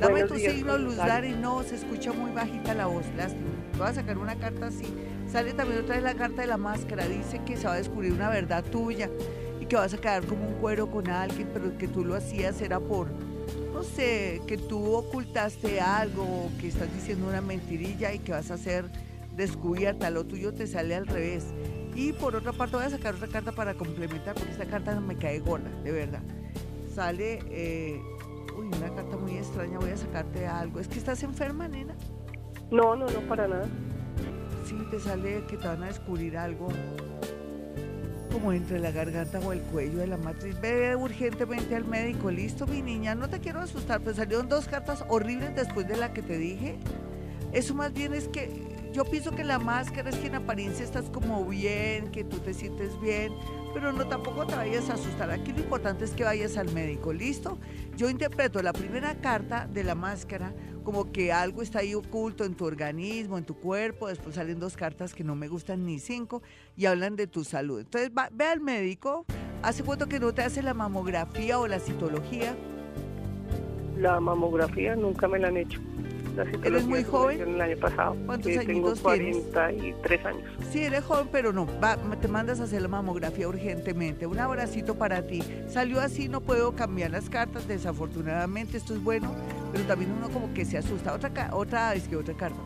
Dame 0.00 0.24
tu 0.24 0.36
signo, 0.36 0.78
Luz 0.78 0.96
Dari. 0.96 1.32
No, 1.32 1.62
se 1.62 1.76
escucha 1.76 2.12
muy 2.12 2.30
bajita 2.30 2.74
la 2.74 2.86
voz. 2.86 3.04
Lástima. 3.16 3.48
Voy 3.76 3.88
a 3.88 3.94
sacar 3.94 4.18
una 4.18 4.36
carta 4.36 4.66
así. 4.66 4.86
Sale 5.30 5.52
también 5.52 5.82
otra 5.82 5.96
vez 5.96 6.04
la 6.04 6.14
carta 6.14 6.42
de 6.42 6.48
la 6.48 6.56
máscara. 6.56 7.06
Dice 7.06 7.40
que 7.44 7.56
se 7.56 7.66
va 7.66 7.74
a 7.74 7.76
descubrir 7.76 8.12
una 8.12 8.28
verdad 8.28 8.64
tuya 8.64 9.10
y 9.60 9.66
que 9.66 9.76
vas 9.76 9.92
a 9.94 9.98
quedar 9.98 10.24
como 10.24 10.46
un 10.46 10.54
cuero 10.54 10.90
con 10.90 11.08
alguien, 11.08 11.48
pero 11.52 11.76
que 11.76 11.88
tú 11.88 12.04
lo 12.04 12.14
hacías 12.14 12.60
era 12.60 12.80
por, 12.80 13.08
no 13.72 13.82
sé, 13.82 14.40
que 14.46 14.56
tú 14.56 14.94
ocultaste 14.94 15.80
algo, 15.80 16.50
que 16.60 16.68
estás 16.68 16.92
diciendo 16.94 17.28
una 17.28 17.40
mentirilla 17.40 18.12
y 18.12 18.20
que 18.20 18.32
vas 18.32 18.50
a 18.50 18.56
ser 18.56 18.86
descubierta. 19.36 20.10
Lo 20.10 20.24
tuyo 20.24 20.54
te 20.54 20.66
sale 20.66 20.94
al 20.94 21.06
revés. 21.06 21.44
Y 21.94 22.12
por 22.12 22.36
otra 22.36 22.52
parte 22.52 22.76
voy 22.76 22.86
a 22.86 22.90
sacar 22.90 23.16
otra 23.16 23.28
carta 23.28 23.52
para 23.52 23.74
complementar, 23.74 24.34
porque 24.34 24.52
esta 24.52 24.66
carta 24.66 24.94
no 24.94 25.00
me 25.00 25.16
cae 25.16 25.40
gorda, 25.40 25.70
de 25.82 25.90
verdad 25.90 26.22
sale, 26.98 27.38
eh, 27.52 28.02
uy, 28.58 28.66
una 28.66 28.94
carta 28.94 29.16
muy 29.16 29.36
extraña, 29.36 29.78
voy 29.78 29.90
a 29.90 29.96
sacarte 29.96 30.46
algo. 30.46 30.80
¿Es 30.80 30.88
que 30.88 30.98
estás 30.98 31.22
enferma, 31.22 31.68
nena? 31.68 31.94
No, 32.70 32.96
no, 32.96 33.06
no, 33.06 33.20
para 33.28 33.46
nada. 33.46 33.66
Sí, 34.66 34.76
te 34.90 35.00
sale 35.00 35.44
que 35.46 35.56
te 35.56 35.66
van 35.66 35.82
a 35.82 35.86
descubrir 35.86 36.36
algo 36.36 36.68
como 38.30 38.52
entre 38.52 38.78
la 38.78 38.90
garganta 38.90 39.40
o 39.40 39.52
el 39.52 39.60
cuello 39.62 39.98
de 39.98 40.06
la 40.06 40.18
matriz. 40.18 40.60
Ve 40.60 40.94
urgentemente 40.94 41.74
al 41.74 41.84
médico. 41.86 42.30
Listo, 42.30 42.66
mi 42.66 42.82
niña. 42.82 43.14
No 43.14 43.28
te 43.28 43.40
quiero 43.40 43.60
asustar, 43.60 44.00
pero 44.00 44.14
salieron 44.14 44.48
dos 44.48 44.66
cartas 44.66 45.04
horribles 45.08 45.54
después 45.54 45.88
de 45.88 45.96
la 45.96 46.12
que 46.12 46.22
te 46.22 46.36
dije. 46.36 46.78
Eso 47.52 47.74
más 47.74 47.92
bien 47.94 48.12
es 48.12 48.28
que 48.28 48.50
yo 48.92 49.04
pienso 49.04 49.30
que 49.32 49.44
la 49.44 49.58
máscara 49.58 50.10
es 50.10 50.16
que 50.16 50.26
en 50.26 50.34
apariencia 50.34 50.84
estás 50.84 51.08
como 51.08 51.44
bien, 51.46 52.10
que 52.10 52.24
tú 52.24 52.38
te 52.38 52.52
sientes 52.52 53.00
bien, 53.00 53.32
pero 53.80 53.92
no 53.92 54.08
tampoco 54.08 54.44
te 54.44 54.56
vayas 54.56 54.90
a 54.90 54.94
asustar. 54.94 55.30
Aquí 55.30 55.52
lo 55.52 55.60
importante 55.60 56.04
es 56.04 56.10
que 56.10 56.24
vayas 56.24 56.56
al 56.56 56.72
médico, 56.72 57.12
¿listo? 57.12 57.58
Yo 57.96 58.10
interpreto 58.10 58.60
la 58.60 58.72
primera 58.72 59.14
carta 59.20 59.68
de 59.72 59.84
la 59.84 59.94
máscara 59.94 60.52
como 60.82 61.12
que 61.12 61.32
algo 61.32 61.62
está 61.62 61.78
ahí 61.78 61.94
oculto 61.94 62.44
en 62.44 62.56
tu 62.56 62.64
organismo, 62.64 63.38
en 63.38 63.44
tu 63.44 63.54
cuerpo, 63.54 64.08
después 64.08 64.34
salen 64.34 64.58
dos 64.58 64.76
cartas 64.76 65.14
que 65.14 65.22
no 65.22 65.36
me 65.36 65.46
gustan 65.46 65.86
ni 65.86 66.00
cinco 66.00 66.42
y 66.76 66.86
hablan 66.86 67.14
de 67.14 67.28
tu 67.28 67.44
salud. 67.44 67.78
Entonces 67.78 68.10
ve 68.32 68.44
al 68.46 68.60
médico, 68.60 69.24
¿hace 69.62 69.84
cuánto 69.84 70.08
que 70.08 70.18
no 70.18 70.34
te 70.34 70.42
hace 70.42 70.60
la 70.60 70.74
mamografía 70.74 71.60
o 71.60 71.68
la 71.68 71.78
citología? 71.78 72.56
La 73.96 74.18
mamografía 74.18 74.96
nunca 74.96 75.28
me 75.28 75.38
la 75.38 75.48
han 75.48 75.56
hecho. 75.56 75.80
La 76.38 76.44
citología 76.44 76.68
¿Eres 76.70 76.86
muy 76.86 77.04
joven? 77.04 77.40
El 77.40 77.60
año 77.60 77.76
pasado. 77.78 78.16
¿Cuántos 78.26 78.52
Eh, 78.52 78.58
añitos 78.58 79.00
Tengo 79.02 79.12
tienes? 79.14 79.36
43 79.52 80.26
años. 80.26 80.42
Sí, 80.70 80.82
eres 80.82 81.04
joven, 81.04 81.28
pero 81.30 81.52
no, 81.52 81.66
va, 81.80 81.96
te 82.20 82.28
mandas 82.28 82.60
a 82.60 82.64
hacer 82.64 82.82
la 82.82 82.88
mamografía 82.88 83.48
urgentemente. 83.48 84.26
Un 84.26 84.38
abracito 84.38 84.94
para 84.96 85.26
ti. 85.26 85.42
Salió 85.68 86.00
así, 86.00 86.28
no 86.28 86.40
puedo 86.40 86.74
cambiar 86.74 87.10
las 87.10 87.28
cartas, 87.28 87.66
desafortunadamente, 87.68 88.76
esto 88.76 88.94
es 88.94 89.02
bueno, 89.02 89.34
pero 89.72 89.84
también 89.84 90.12
uno 90.12 90.28
como 90.30 90.52
que 90.54 90.64
se 90.64 90.78
asusta. 90.78 91.12
Otra, 91.14 91.50
otra, 91.52 91.94
es 91.94 92.08
que 92.08 92.16
otra 92.16 92.34
carta. 92.34 92.58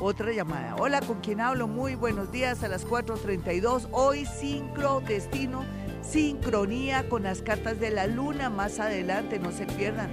Otra 0.00 0.30
llamada. 0.32 0.76
Hola, 0.76 1.00
¿con 1.00 1.20
quién 1.20 1.40
hablo? 1.40 1.66
Muy 1.66 1.96
buenos 1.96 2.30
días 2.30 2.62
a 2.62 2.68
las 2.68 2.86
4.32. 2.86 3.88
Hoy 3.90 4.26
sincro, 4.26 5.00
destino, 5.06 5.64
sincronía 6.02 7.08
con 7.08 7.24
las 7.24 7.42
cartas 7.42 7.80
de 7.80 7.90
la 7.90 8.06
luna. 8.06 8.48
Más 8.48 8.78
adelante, 8.78 9.38
no 9.40 9.50
se 9.50 9.66
pierdan. 9.66 10.08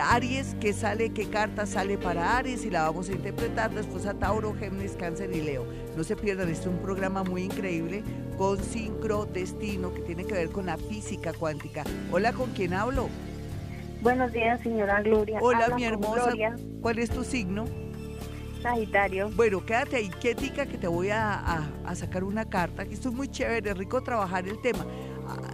Aries, 0.00 0.56
¿qué 0.60 0.72
sale? 0.72 1.10
¿Qué 1.10 1.26
carta 1.28 1.66
sale 1.66 1.98
para 1.98 2.36
Aries? 2.38 2.64
Y 2.64 2.70
la 2.70 2.82
vamos 2.84 3.08
a 3.08 3.12
interpretar 3.12 3.70
después 3.72 4.06
a 4.06 4.14
Tauro, 4.14 4.54
Géminis, 4.54 4.92
Cáncer 4.92 5.30
y 5.34 5.40
Leo. 5.40 5.66
No 5.96 6.04
se 6.04 6.16
pierdan, 6.16 6.48
este 6.48 6.62
es 6.68 6.74
un 6.74 6.78
programa 6.78 7.22
muy 7.22 7.42
increíble 7.42 8.02
con 8.38 8.62
sincro, 8.62 9.26
destino, 9.26 9.92
que 9.92 10.00
tiene 10.00 10.24
que 10.24 10.34
ver 10.34 10.50
con 10.50 10.66
la 10.66 10.76
física 10.78 11.32
cuántica. 11.32 11.84
Hola, 12.10 12.32
¿con 12.32 12.50
quién 12.52 12.72
hablo? 12.74 13.08
Buenos 14.00 14.32
días, 14.32 14.60
señora 14.62 15.02
Gloria. 15.02 15.38
Hola, 15.40 15.64
Habla 15.64 15.76
mi 15.76 15.84
hermosa. 15.84 16.24
Gloria, 16.26 16.56
¿Cuál 16.80 16.98
es 16.98 17.10
tu 17.10 17.22
signo? 17.22 17.64
Sagitario. 18.62 19.28
Bueno, 19.34 19.64
quédate 19.64 19.96
ahí 19.96 20.08
quietica 20.08 20.66
que 20.66 20.78
te 20.78 20.86
voy 20.86 21.10
a, 21.10 21.34
a- 21.34 21.68
a 21.84 21.94
sacar 21.96 22.22
una 22.24 22.44
carta. 22.48 22.82
Aquí 22.82 22.94
esto 22.94 23.08
es 23.08 23.14
muy 23.14 23.28
chévere, 23.28 23.74
rico 23.74 24.00
trabajar 24.02 24.46
el 24.46 24.60
tema. 24.60 24.86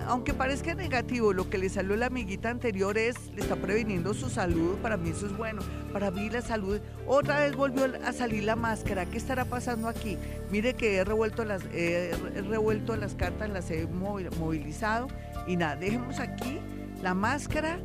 Aunque 0.07 0.33
parezca 0.33 0.75
negativo, 0.75 1.33
lo 1.33 1.51
que 1.51 1.59
le 1.59 1.69
salió 1.69 1.97
la 1.97 2.07
amiguita 2.07 2.49
anterior 2.51 2.97
es, 2.97 3.15
le 3.35 3.43
está 3.43 3.57
previniendo 3.57 4.15
su 4.15 4.31
salud, 4.31 4.77
para 4.79 4.97
mí 4.97 5.11
eso 5.11 5.27
es 5.27 5.37
bueno, 5.37 5.61
para 5.93 6.11
mí 6.11 6.31
la 6.31 6.41
salud, 6.41 6.81
otra 7.07 7.41
vez 7.41 7.55
volvió 7.55 7.85
a 8.05 8.13
salir 8.13 8.45
la 8.45 8.57
máscara, 8.57 9.05
¿qué 9.07 9.19
estará 9.19 9.45
pasando 9.45 9.87
aquí? 9.89 10.17
Mire 10.51 10.75
que 10.75 10.97
he 10.97 11.05
revuelto 11.05 11.45
las, 11.45 11.63
he 11.75 12.13
re- 12.35 12.43
revuelto 12.43 12.97
las 12.97 13.15
cartas, 13.15 13.51
las 13.51 13.71
he 13.71 13.87
movi- 13.89 14.35
movilizado 14.39 15.09
y 15.47 15.57
nada, 15.57 15.77
dejemos 15.77 16.19
aquí 16.21 16.59
la 17.03 17.13
máscara 17.15 17.79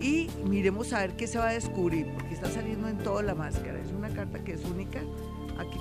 y 0.00 0.28
miremos 0.48 0.92
a 0.92 1.00
ver 1.00 1.16
qué 1.16 1.26
se 1.26 1.38
va 1.38 1.48
a 1.48 1.52
descubrir, 1.52 2.06
porque 2.14 2.34
está 2.34 2.50
saliendo 2.50 2.88
en 2.88 2.98
toda 2.98 3.22
la 3.22 3.34
máscara. 3.34 3.78
Es 3.80 3.92
una 3.92 4.10
carta 4.10 4.42
que 4.44 4.52
es 4.52 4.64
única. 4.64 5.00
Aquí 5.58 5.78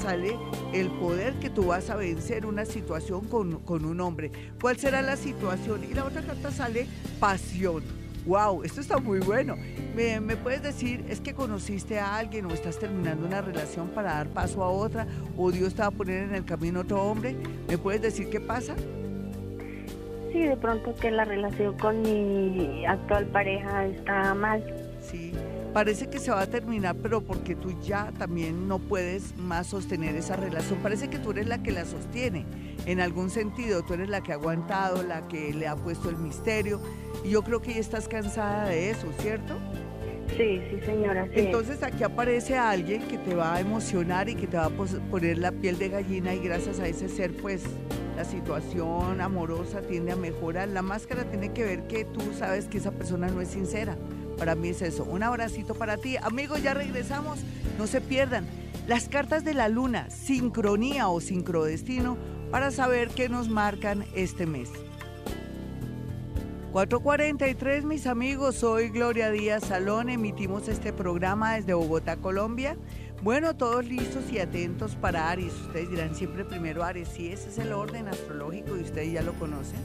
sale 0.00 0.36
el 0.72 0.90
poder 0.90 1.34
que 1.34 1.50
tú 1.50 1.66
vas 1.66 1.90
a 1.90 1.96
vencer 1.96 2.46
una 2.46 2.64
situación 2.64 3.26
con, 3.26 3.60
con 3.60 3.84
un 3.84 4.00
hombre. 4.00 4.30
¿Cuál 4.60 4.78
será 4.78 5.02
la 5.02 5.16
situación? 5.16 5.84
Y 5.84 5.94
la 5.94 6.04
otra 6.04 6.22
carta 6.22 6.50
sale 6.50 6.86
pasión. 7.20 7.82
¡Wow! 8.26 8.62
Esto 8.62 8.80
está 8.80 8.98
muy 8.98 9.20
bueno. 9.20 9.56
¿Me, 9.94 10.20
me 10.20 10.36
puedes 10.36 10.62
decir, 10.62 11.04
es 11.08 11.20
que 11.20 11.34
conociste 11.34 11.98
a 11.98 12.16
alguien 12.16 12.46
o 12.46 12.50
estás 12.50 12.78
terminando 12.78 13.26
una 13.26 13.40
relación 13.40 13.88
para 13.88 14.14
dar 14.14 14.28
paso 14.28 14.62
a 14.62 14.68
otra 14.68 15.06
o 15.36 15.50
Dios 15.50 15.74
te 15.74 15.82
va 15.82 15.88
a 15.88 15.90
poner 15.90 16.24
en 16.24 16.34
el 16.34 16.44
camino 16.44 16.80
otro 16.80 17.02
hombre? 17.02 17.36
¿Me 17.68 17.78
puedes 17.78 18.02
decir 18.02 18.28
qué 18.28 18.40
pasa? 18.40 18.74
Sí, 20.32 20.40
de 20.40 20.56
pronto 20.56 20.94
que 20.94 21.10
la 21.10 21.24
relación 21.24 21.76
con 21.78 22.02
mi 22.02 22.84
actual 22.84 23.26
pareja 23.26 23.86
está 23.86 24.34
mal. 24.34 24.62
Sí, 25.00 25.32
parece 25.72 26.08
que 26.08 26.18
se 26.18 26.30
va 26.30 26.42
a 26.42 26.46
terminar, 26.46 26.96
pero 27.02 27.20
porque 27.20 27.54
tú 27.54 27.72
ya 27.82 28.12
también 28.18 28.68
no 28.68 28.78
puedes 28.78 29.36
más 29.36 29.68
sostener 29.68 30.16
esa 30.16 30.36
relación. 30.36 30.78
Parece 30.80 31.08
que 31.08 31.18
tú 31.18 31.30
eres 31.30 31.46
la 31.46 31.62
que 31.62 31.72
la 31.72 31.84
sostiene, 31.84 32.46
en 32.86 33.00
algún 33.00 33.30
sentido. 33.30 33.82
Tú 33.82 33.94
eres 33.94 34.08
la 34.08 34.22
que 34.22 34.32
ha 34.32 34.36
aguantado, 34.36 35.02
la 35.02 35.28
que 35.28 35.52
le 35.52 35.66
ha 35.66 35.76
puesto 35.76 36.08
el 36.08 36.16
misterio. 36.16 36.80
Y 37.24 37.30
yo 37.30 37.42
creo 37.42 37.60
que 37.60 37.74
ya 37.74 37.80
estás 37.80 38.08
cansada 38.08 38.68
de 38.68 38.90
eso, 38.90 39.06
¿cierto? 39.18 39.54
Sí, 40.36 40.60
sí, 40.70 40.80
señora. 40.84 41.24
Sí. 41.26 41.40
Entonces 41.40 41.82
aquí 41.82 42.02
aparece 42.02 42.56
alguien 42.56 43.02
que 43.02 43.18
te 43.18 43.34
va 43.34 43.54
a 43.54 43.60
emocionar 43.60 44.28
y 44.28 44.34
que 44.34 44.46
te 44.46 44.56
va 44.56 44.66
a 44.66 44.70
poner 44.70 45.38
la 45.38 45.52
piel 45.52 45.78
de 45.78 45.88
gallina 45.88 46.34
y 46.34 46.40
gracias 46.40 46.80
a 46.80 46.86
ese 46.86 47.08
ser, 47.08 47.34
pues 47.36 47.64
la 48.16 48.24
situación 48.24 49.20
amorosa 49.20 49.80
tiende 49.80 50.12
a 50.12 50.16
mejorar. 50.16 50.68
La 50.68 50.82
máscara 50.82 51.24
tiene 51.24 51.52
que 51.52 51.64
ver 51.64 51.86
que 51.86 52.04
tú 52.04 52.20
sabes 52.36 52.66
que 52.66 52.78
esa 52.78 52.90
persona 52.90 53.28
no 53.28 53.40
es 53.40 53.48
sincera. 53.48 53.96
Para 54.38 54.54
mí 54.54 54.68
es 54.68 54.82
eso. 54.82 55.04
Un 55.04 55.22
abracito 55.22 55.74
para 55.74 55.96
ti. 55.96 56.16
Amigos, 56.16 56.62
ya 56.62 56.74
regresamos. 56.74 57.40
No 57.78 57.86
se 57.86 58.00
pierdan. 58.00 58.46
Las 58.86 59.08
cartas 59.08 59.44
de 59.44 59.52
la 59.52 59.68
luna, 59.68 60.08
sincronía 60.08 61.08
o 61.08 61.20
sincrodestino, 61.20 62.16
para 62.50 62.70
saber 62.70 63.08
qué 63.08 63.28
nos 63.28 63.48
marcan 63.48 64.04
este 64.14 64.46
mes. 64.46 64.70
443, 66.72 67.84
mis 67.84 68.06
amigos, 68.06 68.56
soy 68.56 68.90
Gloria 68.90 69.30
Díaz 69.30 69.64
Salón, 69.64 70.10
emitimos 70.10 70.68
este 70.68 70.92
programa 70.92 71.54
desde 71.54 71.74
Bogotá, 71.74 72.16
Colombia. 72.18 72.76
Bueno, 73.22 73.56
todos 73.56 73.84
listos 73.84 74.30
y 74.30 74.38
atentos 74.38 74.94
para 74.94 75.30
Aries. 75.30 75.54
Ustedes 75.54 75.90
dirán 75.90 76.14
siempre 76.14 76.44
primero 76.44 76.84
Aries, 76.84 77.08
sí, 77.08 77.32
ese 77.32 77.48
es 77.48 77.58
el 77.58 77.72
orden 77.72 78.06
astrológico 78.08 78.76
y 78.76 78.80
ustedes 78.80 79.12
ya 79.12 79.22
lo 79.22 79.32
conocen. 79.34 79.80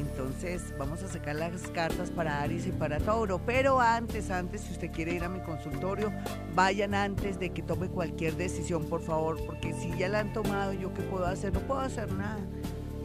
Entonces, 0.00 0.74
vamos 0.78 1.02
a 1.02 1.08
sacar 1.08 1.36
las 1.36 1.62
cartas 1.68 2.10
para 2.10 2.40
Aries 2.40 2.66
y 2.66 2.72
para 2.72 2.98
Tauro. 2.98 3.40
Pero 3.44 3.80
antes, 3.80 4.30
antes, 4.30 4.62
si 4.62 4.72
usted 4.72 4.90
quiere 4.90 5.14
ir 5.14 5.24
a 5.24 5.28
mi 5.28 5.40
consultorio, 5.40 6.12
vayan 6.54 6.94
antes 6.94 7.38
de 7.38 7.50
que 7.50 7.62
tome 7.62 7.88
cualquier 7.88 8.36
decisión, 8.36 8.84
por 8.84 9.02
favor, 9.02 9.38
porque 9.46 9.72
si 9.74 9.96
ya 9.98 10.08
la 10.08 10.20
han 10.20 10.32
tomado, 10.32 10.72
¿yo 10.72 10.92
qué 10.94 11.02
puedo 11.02 11.26
hacer? 11.26 11.52
No 11.52 11.60
puedo 11.60 11.80
hacer 11.80 12.12
nada 12.12 12.40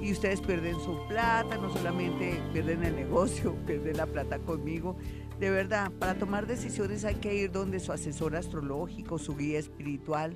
y 0.05 0.11
ustedes 0.11 0.39
pierden 0.39 0.79
su 0.81 0.97
plata, 1.07 1.57
no 1.57 1.73
solamente 1.73 2.39
pierden 2.53 2.83
el 2.83 2.95
negocio, 2.95 3.55
pierden 3.65 3.97
la 3.97 4.05
plata 4.05 4.37
conmigo. 4.39 4.97
De 5.39 5.49
verdad, 5.49 5.91
para 5.99 6.15
tomar 6.15 6.45
decisiones 6.45 7.03
hay 7.05 7.15
que 7.15 7.33
ir 7.33 7.51
donde 7.51 7.79
su 7.79 7.91
asesor 7.91 8.35
astrológico, 8.35 9.17
su 9.17 9.35
guía 9.35 9.59
espiritual. 9.59 10.35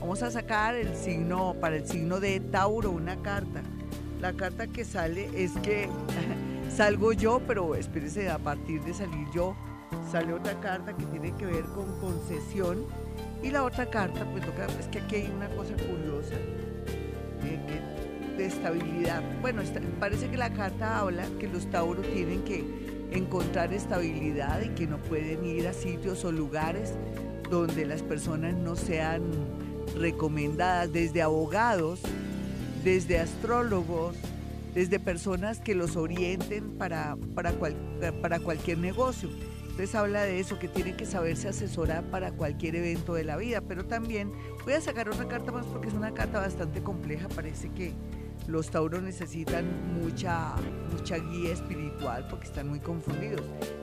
Vamos 0.00 0.22
a 0.22 0.30
sacar 0.30 0.74
el 0.74 0.94
signo, 0.96 1.54
para 1.60 1.76
el 1.76 1.86
signo 1.86 2.18
de 2.18 2.40
Tauro, 2.40 2.90
una 2.90 3.16
carta. 3.20 3.62
La 4.20 4.32
carta 4.32 4.66
que 4.66 4.84
sale 4.84 5.28
es 5.34 5.52
que 5.62 5.88
salgo 6.74 7.12
yo, 7.12 7.42
pero 7.46 7.74
espérese, 7.74 8.30
a 8.30 8.38
partir 8.38 8.82
de 8.82 8.94
salir 8.94 9.28
yo, 9.34 9.54
sale 10.10 10.32
otra 10.32 10.58
carta 10.60 10.96
que 10.96 11.04
tiene 11.04 11.34
que 11.36 11.44
ver 11.44 11.64
con 11.64 11.98
concesión. 12.00 12.86
Y 13.42 13.50
la 13.50 13.62
otra 13.64 13.88
carta, 13.88 14.24
pues 14.32 14.44
toca, 14.44 14.66
es 14.80 14.86
que 14.88 14.98
aquí 14.98 15.16
hay 15.16 15.32
una 15.34 15.48
cosa 15.50 15.74
curiosa 15.74 16.34
que- 17.40 18.36
de 18.36 18.46
estabilidad. 18.46 19.22
Bueno, 19.40 19.62
parece 19.98 20.28
que 20.28 20.36
la 20.36 20.52
carta 20.52 20.98
habla 21.00 21.26
que 21.40 21.48
los 21.48 21.68
tauros 21.70 22.06
tienen 22.12 22.42
que 22.42 22.64
encontrar 23.10 23.72
estabilidad 23.72 24.60
y 24.62 24.68
que 24.70 24.86
no 24.86 24.98
pueden 24.98 25.44
ir 25.44 25.66
a 25.66 25.72
sitios 25.72 26.24
o 26.24 26.30
lugares 26.30 26.94
donde 27.50 27.84
las 27.86 28.02
personas 28.02 28.54
no 28.54 28.76
sean 28.76 29.22
recomendadas, 29.98 30.92
desde 30.92 31.22
abogados, 31.22 32.00
desde 32.84 33.18
astrólogos, 33.18 34.14
desde 34.74 35.00
personas 35.00 35.58
que 35.58 35.74
los 35.74 35.96
orienten 35.96 36.70
para, 36.78 37.16
para, 37.34 37.52
cual- 37.52 37.76
para 38.20 38.38
cualquier 38.38 38.78
negocio. 38.78 39.30
Entonces 39.78 39.94
habla 39.94 40.22
de 40.24 40.40
eso, 40.40 40.58
que 40.58 40.66
tienen 40.66 40.96
que 40.96 41.06
saberse 41.06 41.46
asesorar 41.46 42.02
para 42.10 42.32
cualquier 42.32 42.74
evento 42.74 43.14
de 43.14 43.22
la 43.22 43.36
vida, 43.36 43.60
pero 43.60 43.84
también 43.84 44.32
voy 44.64 44.72
a 44.72 44.80
sacar 44.80 45.08
otra 45.08 45.28
carta 45.28 45.52
más 45.52 45.66
porque 45.66 45.86
es 45.86 45.94
una 45.94 46.12
carta 46.12 46.40
bastante 46.40 46.82
compleja, 46.82 47.28
parece 47.28 47.68
que 47.68 47.92
los 48.48 48.72
tauros 48.72 49.04
necesitan 49.04 49.64
mucha, 49.94 50.56
mucha 50.90 51.18
guía 51.18 51.52
espiritual 51.52 52.26
porque 52.28 52.48
están 52.48 52.66
muy 52.66 52.80
confundidos. 52.80 53.42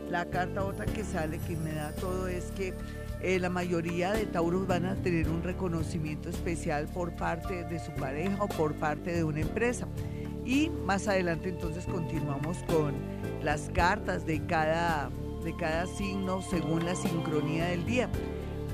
La 0.09 0.25
carta 0.25 0.65
otra 0.65 0.85
que 0.85 1.05
sale 1.05 1.39
que 1.39 1.55
me 1.55 1.71
da 1.71 1.93
todo 1.93 2.27
es 2.27 2.51
que 2.51 2.73
eh, 3.21 3.39
la 3.39 3.49
mayoría 3.49 4.11
de 4.11 4.25
tauros 4.25 4.67
van 4.67 4.85
a 4.87 4.95
tener 4.95 5.29
un 5.29 5.43
reconocimiento 5.43 6.27
especial 6.27 6.89
por 6.89 7.15
parte 7.15 7.63
de 7.63 7.79
su 7.79 7.93
pareja 7.93 8.43
o 8.43 8.49
por 8.49 8.75
parte 8.75 9.13
de 9.13 9.23
una 9.23 9.39
empresa. 9.39 9.87
Y 10.43 10.69
más 10.69 11.07
adelante 11.07 11.47
entonces 11.47 11.85
continuamos 11.85 12.57
con 12.67 12.93
las 13.41 13.69
cartas 13.69 14.25
de 14.25 14.45
cada, 14.45 15.09
de 15.45 15.55
cada 15.55 15.85
signo 15.85 16.41
según 16.41 16.85
la 16.85 16.95
sincronía 16.95 17.67
del 17.67 17.85
día. 17.85 18.09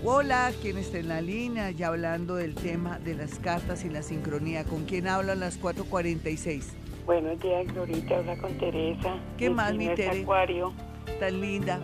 Hola, 0.04 0.52
¿quién 0.62 0.78
está 0.78 1.00
en 1.00 1.10
la 1.10 1.22
línea? 1.22 1.70
Ya 1.70 1.88
hablando 1.88 2.38
del 2.38 2.56
tema 2.56 2.98
de 2.98 3.14
las 3.14 3.38
cartas 3.40 3.84
y 3.84 3.90
la 3.90 4.02
sincronía. 4.02 4.64
¿Con 4.64 4.86
quién 4.86 5.08
hablan 5.08 5.42
las 5.42 5.62
4.46? 5.62 6.64
Buenos 7.06 7.40
días, 7.42 7.68
Glorita. 7.68 8.18
Habla 8.18 8.38
con 8.38 8.58
Teresa. 8.58 9.18
¿Qué 9.38 9.50
más, 9.50 9.74
mi 9.74 9.80
signo 9.80 9.92
es 9.92 9.96
Tere? 9.98 10.22
Acuario. 10.22 10.74
Tan 11.20 11.42
linda. 11.42 11.80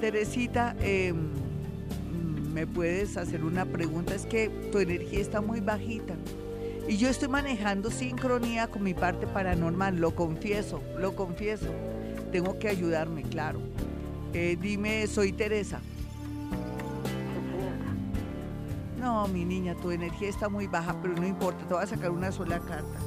Teresita, 0.00 0.76
eh, 0.82 1.14
mm, 1.14 2.52
¿me 2.52 2.66
puedes 2.66 3.16
hacer 3.16 3.42
una 3.42 3.64
pregunta? 3.64 4.14
Es 4.14 4.26
que 4.26 4.50
tu 4.70 4.78
energía 4.78 5.20
está 5.20 5.40
muy 5.40 5.60
bajita. 5.60 6.14
Y 6.86 6.98
yo 6.98 7.08
estoy 7.08 7.28
manejando 7.28 7.90
sincronía 7.90 8.68
con 8.68 8.82
mi 8.82 8.92
parte 8.92 9.26
paranormal, 9.26 9.96
lo 9.96 10.14
confieso, 10.14 10.82
lo 10.98 11.16
confieso. 11.16 11.72
Tengo 12.30 12.58
que 12.58 12.68
ayudarme, 12.68 13.22
claro. 13.22 13.60
Eh, 14.34 14.58
dime, 14.60 15.06
soy 15.06 15.32
Teresa. 15.32 15.80
No, 19.00 19.26
mi 19.28 19.44
niña, 19.44 19.74
tu 19.74 19.90
energía 19.90 20.28
está 20.28 20.48
muy 20.48 20.66
baja, 20.66 20.94
pero 21.00 21.14
no 21.14 21.26
importa, 21.26 21.66
te 21.66 21.74
voy 21.74 21.82
a 21.82 21.86
sacar 21.86 22.10
una 22.10 22.30
sola 22.30 22.58
carta. 22.58 22.98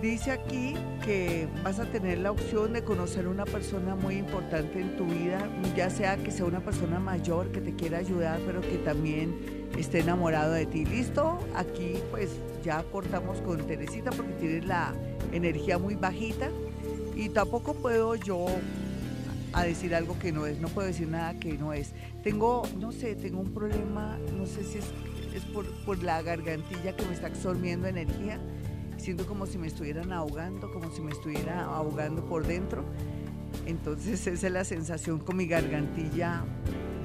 Dice 0.00 0.32
aquí 0.32 0.74
que 1.04 1.48
vas 1.62 1.78
a 1.80 1.86
tener 1.86 2.18
la 2.18 2.30
opción 2.30 2.72
de 2.72 2.84
conocer 2.84 3.26
a 3.26 3.30
una 3.30 3.44
persona 3.44 3.94
muy 3.94 4.16
importante 4.16 4.80
en 4.80 4.96
tu 4.96 5.06
vida, 5.06 5.48
ya 5.74 5.90
sea 5.90 6.16
que 6.16 6.30
sea 6.30 6.44
una 6.44 6.60
persona 6.60 6.98
mayor 6.98 7.50
que 7.52 7.60
te 7.60 7.74
quiera 7.74 7.98
ayudar, 7.98 8.38
pero 8.46 8.60
que 8.60 8.78
también 8.78 9.34
esté 9.78 10.00
enamorado 10.00 10.52
de 10.52 10.66
ti. 10.66 10.84
¿Listo? 10.84 11.38
Aquí 11.54 11.94
pues 12.10 12.30
ya 12.62 12.82
cortamos 12.92 13.40
con 13.40 13.66
Teresita 13.66 14.10
porque 14.10 14.32
tienes 14.34 14.66
la 14.66 14.94
energía 15.32 15.78
muy 15.78 15.94
bajita 15.94 16.50
y 17.16 17.30
tampoco 17.30 17.74
puedo 17.74 18.14
yo 18.14 18.46
a 19.54 19.64
decir 19.64 19.94
algo 19.94 20.18
que 20.18 20.32
no 20.32 20.46
es, 20.46 20.60
no 20.60 20.68
puedo 20.68 20.86
decir 20.86 21.08
nada 21.08 21.38
que 21.38 21.52
no 21.54 21.72
es. 21.72 21.92
Tengo, 22.22 22.62
no 22.78 22.92
sé, 22.92 23.14
tengo 23.14 23.40
un 23.40 23.54
problema, 23.54 24.18
no 24.36 24.46
sé 24.46 24.64
si 24.64 24.78
es, 24.78 24.86
es 25.34 25.44
por, 25.44 25.66
por 25.84 26.02
la 26.02 26.20
gargantilla 26.22 26.96
que 26.96 27.06
me 27.06 27.14
está 27.14 27.28
absorbiendo 27.28 27.86
energía. 27.86 28.40
Siento 28.96 29.26
como 29.26 29.46
si 29.46 29.58
me 29.58 29.66
estuvieran 29.66 30.12
ahogando, 30.12 30.72
como 30.72 30.90
si 30.90 31.02
me 31.02 31.12
estuviera 31.12 31.64
ahogando 31.64 32.24
por 32.24 32.46
dentro. 32.46 32.84
Entonces 33.66 34.26
esa 34.26 34.46
es 34.46 34.52
la 34.52 34.64
sensación 34.64 35.18
con 35.18 35.36
mi 35.36 35.46
gargantilla 35.46 36.44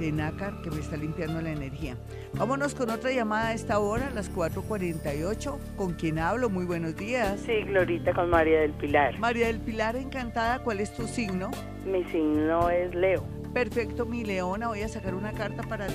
de 0.00 0.10
nácar 0.10 0.62
que 0.62 0.70
me 0.70 0.80
está 0.80 0.96
limpiando 0.96 1.40
la 1.42 1.52
energía. 1.52 1.96
Vámonos 2.34 2.74
con 2.74 2.90
otra 2.90 3.12
llamada 3.12 3.48
a 3.48 3.54
esta 3.54 3.78
hora, 3.78 4.08
a 4.08 4.10
las 4.10 4.32
4.48. 4.34 5.58
¿Con 5.76 5.92
quién 5.92 6.18
hablo? 6.18 6.48
Muy 6.48 6.64
buenos 6.64 6.96
días. 6.96 7.38
Sí, 7.44 7.62
Glorita 7.64 8.14
con 8.14 8.30
María 8.30 8.60
del 8.60 8.72
Pilar. 8.72 9.18
María 9.18 9.46
del 9.48 9.60
Pilar, 9.60 9.96
encantada. 9.96 10.60
¿Cuál 10.60 10.80
es 10.80 10.92
tu 10.94 11.06
signo? 11.06 11.50
Mi 11.84 12.02
signo 12.04 12.70
es 12.70 12.94
Leo. 12.94 13.24
Perfecto, 13.52 14.06
mi 14.06 14.24
leona, 14.24 14.68
voy 14.68 14.82
a 14.82 14.88
sacar 14.88 15.14
una 15.14 15.32
carta 15.32 15.62
para 15.64 15.86
ti. 15.86 15.94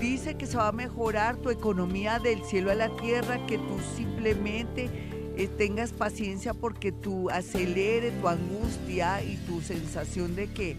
Dice 0.00 0.36
que 0.36 0.46
se 0.46 0.56
va 0.56 0.68
a 0.68 0.72
mejorar 0.72 1.36
tu 1.36 1.50
economía 1.50 2.18
del 2.18 2.42
cielo 2.42 2.70
a 2.70 2.74
la 2.74 2.88
tierra, 2.96 3.38
que 3.46 3.58
tú 3.58 3.78
simplemente 3.96 4.88
eh, 5.36 5.48
tengas 5.56 5.92
paciencia 5.92 6.54
porque 6.54 6.90
tú 6.90 7.30
acelere 7.30 8.10
tu 8.12 8.28
angustia 8.28 9.22
y 9.22 9.36
tu 9.46 9.60
sensación 9.60 10.34
de 10.34 10.48
que 10.48 10.76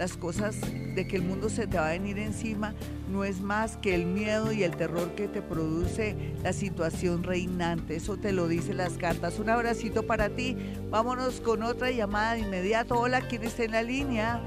las 0.00 0.16
cosas, 0.16 0.56
de 0.94 1.06
que 1.06 1.16
el 1.16 1.22
mundo 1.22 1.50
se 1.50 1.66
te 1.66 1.76
va 1.76 1.88
a 1.88 1.90
venir 1.90 2.18
encima, 2.18 2.74
no 3.10 3.22
es 3.22 3.42
más 3.42 3.76
que 3.76 3.94
el 3.94 4.06
miedo 4.06 4.50
y 4.50 4.62
el 4.62 4.74
terror 4.74 5.14
que 5.14 5.28
te 5.28 5.42
produce 5.42 6.16
la 6.42 6.54
situación 6.54 7.22
reinante. 7.22 7.96
Eso 7.96 8.16
te 8.16 8.32
lo 8.32 8.48
dicen 8.48 8.78
las 8.78 8.94
cartas. 8.94 9.38
Un 9.38 9.50
abracito 9.50 10.06
para 10.06 10.30
ti. 10.30 10.56
Vámonos 10.88 11.42
con 11.42 11.62
otra 11.62 11.90
llamada 11.90 12.32
de 12.32 12.40
inmediato. 12.40 12.98
Hola, 12.98 13.20
¿quién 13.20 13.42
está 13.42 13.64
en 13.64 13.72
la 13.72 13.82
línea? 13.82 14.42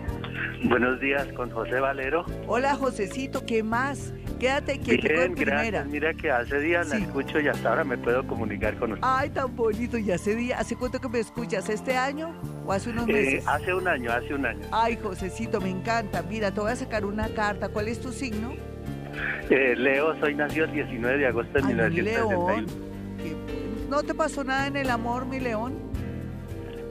Buenos 0.65 0.99
días 0.99 1.27
con 1.33 1.49
José 1.51 1.79
Valero. 1.79 2.25
Hola, 2.47 2.75
Josecito, 2.75 3.45
¿qué 3.45 3.63
más? 3.63 4.13
Quédate 4.39 4.77
de 4.77 4.97
Bien, 4.97 5.35
gracias. 5.35 5.87
Mira 5.87 6.13
que 6.13 6.31
hace 6.31 6.59
días 6.59 6.87
la 6.89 6.97
Sí. 6.97 7.03
escucho 7.03 7.39
y 7.39 7.47
hasta 7.47 7.69
ahora 7.69 7.83
me 7.83 7.97
puedo 7.97 8.25
comunicar 8.25 8.75
con 8.77 8.93
usted. 8.93 9.05
Ay, 9.07 9.29
tan 9.29 9.55
bonito. 9.55 9.97
¿Y 9.97 10.11
hace 10.11 10.35
día, 10.35 10.57
hace 10.59 10.75
cuánto 10.75 10.99
que 10.99 11.09
me 11.09 11.19
escuchas? 11.19 11.69
¿Este 11.69 11.95
año 11.95 12.33
o 12.65 12.71
hace 12.71 12.89
unos 12.89 13.07
Eh, 13.09 13.13
meses? 13.13 13.47
hace 13.47 13.73
un 13.73 13.87
año, 13.87 14.11
hace 14.11 14.33
un 14.33 14.45
año. 14.45 14.61
Ay, 14.71 14.97
Josecito, 15.01 15.61
me 15.61 15.69
encanta. 15.69 16.23
Mira, 16.23 16.51
te 16.51 16.59
voy 16.59 16.71
a 16.71 16.75
sacar 16.75 17.05
una 17.05 17.29
carta. 17.29 17.69
¿Cuál 17.69 17.87
es 17.87 17.99
tu 18.01 18.11
signo? 18.11 18.53
Eh, 19.49 19.75
Leo, 19.77 20.17
soy 20.19 20.33
nacido 20.35 20.65
el 20.65 20.71
19 20.71 21.17
de 21.19 21.27
agosto 21.27 21.53
de 21.53 21.59
Ay, 21.59 21.65
mi 21.65 21.73
león. 21.75 21.93
1961. 21.93 22.67
¿Qué- 23.17 23.87
¿No 23.89 24.01
te 24.03 24.13
pasó 24.13 24.43
nada 24.43 24.67
en 24.67 24.77
el 24.77 24.89
amor, 24.89 25.25
mi 25.25 25.39
león? 25.39 25.73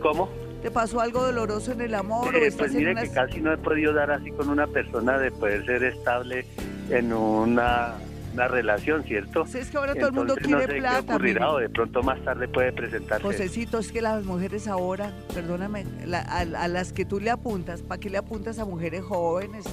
¿Cómo? 0.01 0.29
¿Te 0.63 0.71
pasó 0.71 1.01
algo 1.01 1.23
doloroso 1.25 1.73
en 1.73 1.81
el 1.81 1.95
amor 1.95 2.35
o 2.35 2.39
Eh, 2.39 2.53
pues 2.57 2.73
mire 2.73 2.93
una... 2.93 3.03
que 3.03 3.11
casi 3.11 3.41
no 3.41 3.53
he 3.53 3.59
podido 3.59 3.93
dar 3.93 4.11
así 4.13 4.31
con 4.31 4.49
una 4.49 4.67
persona 4.69 5.19
de 5.19 5.31
poder 5.33 5.67
ser 5.67 5.83
estable 5.83 6.47
en 6.89 7.13
una, 7.13 7.95
una 8.33 8.49
relación, 8.49 9.03
¿cierto? 9.03 9.45
Sí, 9.47 9.59
es 9.59 9.71
que 9.71 9.77
ahora 9.79 9.95
todo 9.95 10.07
el 10.07 10.13
mundo 10.13 10.35
Entonces, 10.35 10.51
no 10.51 10.59
quiere 10.59 10.73
sé 10.75 10.79
plata. 10.79 11.03
qué 11.07 11.13
ocurrirá 11.15 11.51
o 11.51 11.59
de 11.59 11.69
pronto 11.69 12.03
más 12.05 12.21
tarde 12.25 12.47
puede 12.47 12.73
presentarse. 12.73 13.25
Josecito, 13.25 13.79
es 13.79 13.91
que 13.91 14.01
las 14.03 14.25
mujeres 14.25 14.69
ahora, 14.69 15.13
perdóname, 15.35 15.85
la- 16.07 16.21
a, 16.21 16.41
a 16.41 16.69
las 16.69 16.93
que 16.93 17.05
tú 17.05 17.19
le 17.19 17.31
apuntas, 17.31 17.83
¿para 17.83 17.99
qué 18.01 18.09
le 18.09 18.19
apuntas 18.19 18.59
a 18.61 18.65
mujeres 18.65 19.03
jóvenes? 19.03 19.65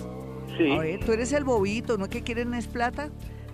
sí, 0.58 0.72
A 0.72 0.80
ver, 0.80 1.00
tú 1.06 1.12
eres 1.14 1.32
el 1.34 1.44
bobito, 1.44 2.00
¿no 2.00 2.10
que 2.10 2.24
quieren 2.24 2.54
es 2.56 2.66
plata? 2.68 3.10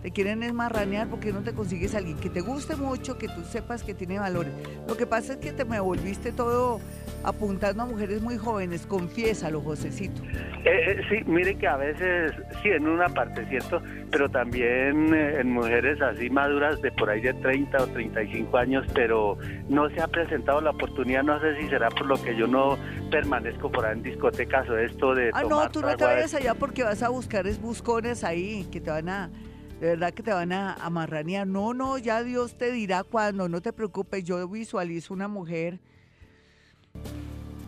Te 0.06 0.12
quieren 0.12 0.44
es 0.44 0.54
marranear 0.54 1.08
porque 1.08 1.34
no 1.34 1.42
te 1.42 1.54
consigues 1.54 1.96
a 1.96 1.98
alguien 1.98 2.20
que 2.20 2.30
te 2.30 2.40
guste 2.40 2.76
mucho, 2.76 3.18
que 3.18 3.28
tú 3.28 3.44
sepas 3.44 3.82
que 3.82 3.96
tiene 3.96 4.20
valores. 4.20 4.54
Lo 4.88 4.96
que 4.96 5.08
pasa 5.08 5.34
es 5.34 5.40
que 5.40 5.52
te 5.52 5.66
me 5.66 5.80
volviste 5.80 6.32
todo 6.32 6.80
apuntando 7.24 7.82
a 7.82 7.86
mujeres 7.88 8.22
muy 8.22 8.38
jóvenes, 8.38 8.86
confiésalo, 8.86 9.62
Josecito. 9.62 10.22
Eh, 10.64 10.66
eh, 10.66 11.02
sí, 11.10 11.24
mire 11.26 11.56
que 11.58 11.68
a 11.68 11.78
veces, 11.78 12.34
sí, 12.62 12.70
en 12.70 12.88
una 12.88 13.10
parte, 13.10 13.48
¿cierto? 13.48 13.82
Pero 14.12 14.30
también 14.30 15.12
eh, 15.12 15.40
en 15.40 15.52
mujeres 15.54 16.00
así 16.00 16.30
maduras 16.30 16.80
de 16.84 16.92
por 16.92 17.10
ahí 17.10 17.22
de 17.22 17.34
30 17.34 17.76
o 17.76 17.88
35 17.88 18.58
años, 18.60 18.86
pero 18.94 19.40
no 19.70 19.90
se 19.90 20.04
ha 20.04 20.08
presentado 20.08 20.62
la 20.62 20.70
oportunidad, 20.70 21.24
no 21.24 21.40
sé 21.40 21.60
si 21.60 21.68
será 21.68 21.90
por 21.90 22.06
lo 22.06 22.22
que 22.22 22.36
yo 22.38 22.46
no 22.46 22.78
permanezco 23.10 23.72
por 23.72 23.84
ahí 23.84 23.94
en 23.94 24.04
discotecas 24.04 24.70
o 24.70 24.78
esto 24.78 25.16
de 25.16 25.32
Ah, 25.34 25.42
no, 25.50 25.68
tú 25.72 25.82
no 25.82 25.98
te 25.98 26.04
vayas 26.04 26.36
allá 26.36 26.54
porque 26.54 26.84
vas 26.84 27.02
a 27.02 27.10
buscar 27.10 27.48
es 27.48 27.60
buscones 27.60 28.24
ahí 28.24 28.68
que 28.72 28.80
te 28.80 28.92
van 28.92 29.10
a, 29.10 29.32
de 29.80 29.88
verdad 29.88 30.14
que 30.14 30.24
te 30.24 30.32
van 30.32 30.52
a, 30.52 30.74
a 30.74 30.90
marranear. 30.90 31.46
No, 31.48 31.74
no, 31.74 31.98
ya 31.98 32.24
Dios 32.24 32.58
te 32.58 32.72
dirá 32.72 33.04
cuándo, 33.04 33.50
no 33.50 33.62
te 33.62 33.74
preocupes. 33.74 34.24
Yo 34.24 34.48
visualizo 34.48 35.14
una 35.14 35.28
mujer 35.28 35.80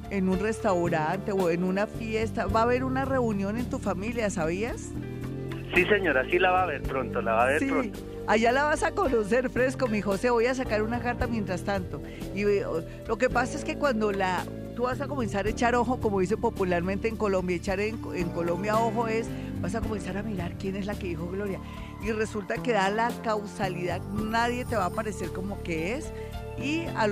en 0.09 0.29
un 0.29 0.39
restaurante 0.39 1.31
o 1.33 1.49
en 1.49 1.63
una 1.63 1.85
fiesta. 1.87 2.45
Va 2.47 2.61
a 2.61 2.63
haber 2.63 2.83
una 2.83 3.03
reunión 3.05 3.57
en 3.57 3.69
tu 3.69 3.77
familia, 3.79 4.29
¿sabías? 4.29 4.91
Sí, 5.75 5.83
señora, 5.85 6.23
sí 6.31 6.39
la 6.39 6.51
va 6.51 6.63
a 6.63 6.65
ver 6.65 6.81
pronto, 6.81 7.21
la 7.21 7.33
va 7.33 7.43
a 7.43 7.47
ver 7.47 7.59
Sí, 7.59 7.67
pronto. 7.67 7.99
allá 8.25 8.51
la 8.53 8.63
vas 8.63 8.83
a 8.83 8.91
conocer 8.91 9.49
fresco, 9.49 9.87
mi 9.87 10.01
José. 10.01 10.29
Voy 10.29 10.45
a 10.45 10.55
sacar 10.55 10.81
una 10.81 11.01
carta 11.01 11.27
mientras 11.27 11.63
tanto. 11.63 12.01
Y 12.33 12.43
lo 13.05 13.17
que 13.17 13.29
pasa 13.29 13.57
es 13.57 13.65
que 13.65 13.77
cuando 13.77 14.13
la 14.13 14.45
tú 14.77 14.83
vas 14.83 15.01
a 15.01 15.07
comenzar 15.07 15.47
a 15.47 15.49
echar 15.49 15.73
ojo, 15.73 15.99
como 15.99 16.19
dice 16.19 16.37
popularmente 16.37 17.07
en 17.07 17.17
Colombia, 17.17 17.55
echar 17.55 17.79
en, 17.79 17.97
Colombia 17.97 18.77
ojo 18.77 19.07
es 19.07 19.27
vas 19.59 19.73
a 19.73 19.81
comenzar 19.81 20.17
a 20.17 20.21
mirar 20.21 20.55
quién 20.59 20.75
es 20.75 20.85
la 20.85 20.93
que 20.93 21.07
dijo 21.07 21.27
Gloria. 21.27 21.59
Y 22.05 22.11
resulta 22.11 22.61
que 22.61 22.73
da 22.73 22.91
la 22.91 23.09
causalidad, 23.23 24.03
nadie 24.11 24.65
te 24.65 24.75
va 24.75 24.85
a 24.85 24.89
parecer 24.91 25.29
como 25.29 25.63
que 25.63 25.95
es. 25.95 26.13
Y 26.63 26.81
a 26.95 27.07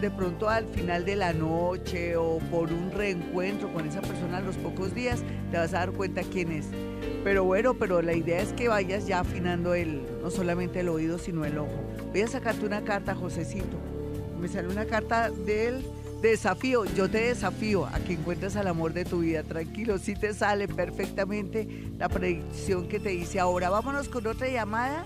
de 0.00 0.10
pronto 0.10 0.48
al 0.48 0.64
final 0.64 1.04
de 1.04 1.16
la 1.16 1.34
noche 1.34 2.16
o 2.16 2.38
por 2.50 2.72
un 2.72 2.90
reencuentro 2.90 3.70
con 3.70 3.86
esa 3.86 4.00
persona 4.00 4.38
a 4.38 4.40
los 4.40 4.56
pocos 4.56 4.94
días, 4.94 5.22
te 5.50 5.58
vas 5.58 5.74
a 5.74 5.80
dar 5.80 5.92
cuenta 5.92 6.22
quién 6.22 6.52
es. 6.52 6.68
Pero 7.22 7.44
bueno, 7.44 7.74
pero 7.74 8.00
la 8.00 8.14
idea 8.14 8.40
es 8.40 8.54
que 8.54 8.68
vayas 8.68 9.06
ya 9.06 9.20
afinando 9.20 9.74
el, 9.74 10.00
no 10.22 10.30
solamente 10.30 10.80
el 10.80 10.88
oído, 10.88 11.18
sino 11.18 11.44
el 11.44 11.58
ojo. 11.58 11.84
Voy 12.12 12.22
a 12.22 12.28
sacarte 12.28 12.64
una 12.64 12.82
carta, 12.82 13.14
Josecito. 13.14 13.76
Me 14.40 14.48
sale 14.48 14.68
una 14.68 14.86
carta 14.86 15.28
del 15.28 15.84
desafío. 16.30 16.84
Yo 16.84 17.08
te 17.08 17.28
desafío 17.28 17.86
a 17.86 17.98
que 18.00 18.14
encuentres 18.14 18.56
al 18.56 18.68
amor 18.68 18.92
de 18.92 19.04
tu 19.04 19.20
vida. 19.20 19.42
Tranquilo, 19.42 19.98
si 19.98 20.14
te 20.14 20.34
sale 20.34 20.68
perfectamente 20.68 21.88
la 21.98 22.08
predicción 22.08 22.88
que 22.88 23.00
te 23.00 23.14
hice 23.14 23.40
ahora. 23.40 23.70
Vámonos 23.70 24.08
con 24.08 24.26
otra 24.26 24.48
llamada. 24.48 25.04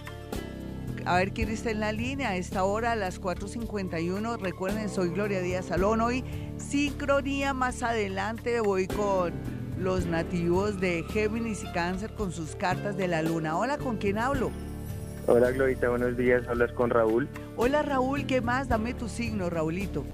A 1.04 1.16
ver 1.16 1.32
quién 1.32 1.48
está 1.48 1.70
en 1.70 1.80
la 1.80 1.92
línea 1.92 2.30
a 2.30 2.36
esta 2.36 2.64
hora, 2.64 2.92
a 2.92 2.96
las 2.96 3.20
4.51. 3.20 4.38
Recuerden, 4.40 4.88
soy 4.88 5.08
Gloria 5.10 5.40
Díaz 5.40 5.66
Salón. 5.66 6.00
Hoy, 6.00 6.24
sincronía. 6.58 7.54
Más 7.54 7.82
adelante 7.82 8.60
voy 8.60 8.86
con 8.86 9.32
los 9.78 10.06
nativos 10.06 10.80
de 10.80 11.04
Géminis 11.10 11.64
y 11.64 11.72
Cáncer 11.72 12.10
con 12.14 12.32
sus 12.32 12.54
cartas 12.56 12.96
de 12.96 13.08
la 13.08 13.22
luna. 13.22 13.56
Hola, 13.56 13.78
¿con 13.78 13.96
quién 13.96 14.18
hablo? 14.18 14.50
Hola, 15.26 15.50
Glorita, 15.50 15.88
buenos 15.88 16.16
días. 16.16 16.46
Hablas 16.48 16.72
con 16.72 16.90
Raúl. 16.90 17.28
Hola, 17.56 17.82
Raúl, 17.82 18.26
¿qué 18.26 18.40
más? 18.40 18.68
Dame 18.68 18.94
tu 18.94 19.08
signo, 19.08 19.50
Raulito. 19.50 20.04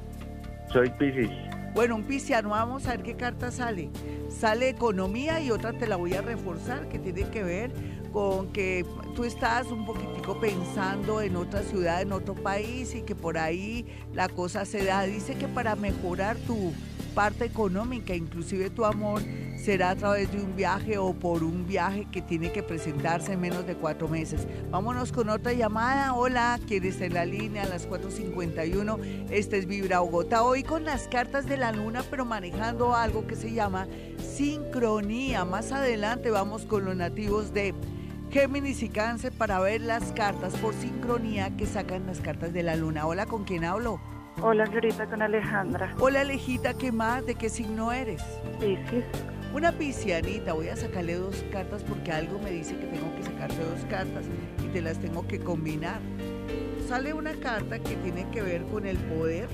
Soy 0.75 0.91
Piscis. 0.91 1.31
Bueno, 1.73 1.95
un 1.95 2.03
pisciano, 2.03 2.49
vamos 2.49 2.89
a 2.89 2.97
ver 2.97 3.05
qué 3.05 3.15
carta 3.15 3.53
sale. 3.53 3.91
Sale 4.29 4.69
economía 4.69 5.41
y 5.41 5.53
otra 5.53 5.73
te 5.73 5.87
la 5.87 5.95
voy 5.95 6.15
a 6.15 6.21
reforzar 6.21 6.89
que 6.89 6.99
tiene 6.99 7.31
que 7.31 7.45
ver 7.45 7.71
con 8.13 8.53
que 8.53 8.85
tú 9.15 9.23
estás 9.23 9.69
un 9.69 9.87
poquitico 9.87 10.41
pensando 10.41 11.21
en 11.21 11.37
otra 11.37 11.63
ciudad, 11.63 12.03
en 12.03 12.11
otro 12.11 12.35
país 12.35 12.93
y 12.97 13.03
que 13.03 13.15
por 13.15 13.39
ahí 13.39 13.87
la 14.13 14.29
cosa 14.29 14.65
se 14.65 14.85
da. 14.85 15.03
Dice 15.05 15.37
que 15.37 15.47
para 15.47 15.77
mejorar 15.77 16.37
tu 16.39 16.73
parte 17.15 17.45
económica, 17.45 18.15
inclusive 18.15 18.71
tu 18.71 18.85
amor, 18.85 19.23
será 19.57 19.91
a 19.91 19.97
través 19.97 20.31
de 20.31 20.43
un 20.43 20.57
viaje 20.57 20.99
o 20.99 21.15
por 21.15 21.43
un 21.43 21.67
viaje 21.67 22.07
que 22.11 22.21
tiene 22.21 22.53
que 22.53 22.63
presentarse 22.63 23.33
en 23.33 23.41
menos 23.41 23.67
de 23.67 23.77
cuatro 23.77 24.09
meses. 24.09 24.47
Vámonos 24.71 25.13
con 25.13 25.31
otra 25.31 25.53
llamada. 25.53 26.13
Hola, 26.15 26.59
¿quién 26.67 26.85
está 26.85 27.07
en 27.07 27.15
la 27.15 27.25
línea 27.25 27.63
a 27.63 27.69
las 27.69 27.89
4.51? 27.89 29.31
Este 29.31 29.59
es 29.59 29.67
Vibra 29.67 30.01
Bogotá. 30.01 30.43
Hoy 30.43 30.65
con 30.65 30.85
las 30.85 31.09
cartas 31.09 31.47
de 31.47 31.57
la 31.57 31.73
luna, 31.73 32.05
pero 32.11 32.25
manejando 32.25 32.95
algo 32.95 33.27
que 33.27 33.37
se 33.37 33.53
llama 33.53 33.87
sincronía. 34.19 35.45
Más 35.45 35.73
adelante 35.73 36.31
vamos 36.31 36.67
con 36.67 36.85
los 36.85 36.97
nativos 36.97 37.55
de 37.55 37.75
Géminis 38.31 38.83
y 38.83 38.89
Cáncer 38.89 39.33
para 39.33 39.61
ver 39.61 39.81
las 39.81 40.13
cartas 40.13 40.55
por 40.57 40.75
sincronía 40.75 41.57
que 41.57 41.67
sacan 41.67 42.07
las 42.07 42.21
cartas 42.21 42.53
de 42.53 42.65
la 42.65 42.77
luna. 42.77 43.07
Hola, 43.07 43.27
¿con 43.27 43.45
quién 43.45 43.65
hablo? 43.65 44.01
Hola, 44.43 44.67
señorita, 44.67 45.07
con 45.07 45.23
Alejandra. 45.23 45.95
Hola, 46.01 46.23
Alejita, 46.23 46.75
¿qué 46.75 46.91
más? 46.91 47.25
¿De 47.25 47.37
qué 47.37 47.49
signo 47.49 47.93
eres? 47.93 48.21
Piscis. 48.59 49.05
Una 49.55 49.71
piscianita, 49.71 50.53
voy 50.53 50.69
a 50.69 50.77
sacarle 50.77 51.15
dos 51.15 51.45
cartas 51.53 51.83
porque 51.85 52.11
algo 52.11 52.41
me 52.41 52.51
dice 52.51 52.77
que 52.77 52.87
tengo 52.87 53.15
que 53.15 53.23
sacarte 53.23 53.57
dos 53.57 53.85
cartas 53.89 54.25
y 54.63 54.67
te 54.69 54.83
las 54.83 54.99
tengo 54.99 55.27
que 55.29 55.39
combinar. 55.39 56.01
Sale 56.89 57.15
una 57.15 57.35
carta 57.35 57.79
que 57.79 57.95
tiene 57.97 58.29
que 58.31 58.43
ver 58.43 58.65
con 58.65 58.87
el 58.87 58.97
poder 58.97 59.49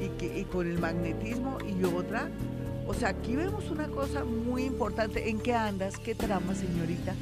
y, 0.00 0.08
que, 0.18 0.38
y 0.38 0.44
con 0.44 0.68
el 0.68 0.78
magnetismo 0.78 1.56
y 1.62 1.82
otra, 1.84 2.28
o 2.86 2.92
sea, 2.92 3.08
aquí 3.08 3.34
vemos 3.34 3.70
una 3.70 3.88
cosa 3.88 4.24
muy 4.24 4.64
importante. 4.64 5.30
¿En 5.30 5.40
qué 5.40 5.54
andas? 5.54 5.96
¿Qué 5.96 6.14
trama, 6.14 6.54
señorita? 6.54 7.14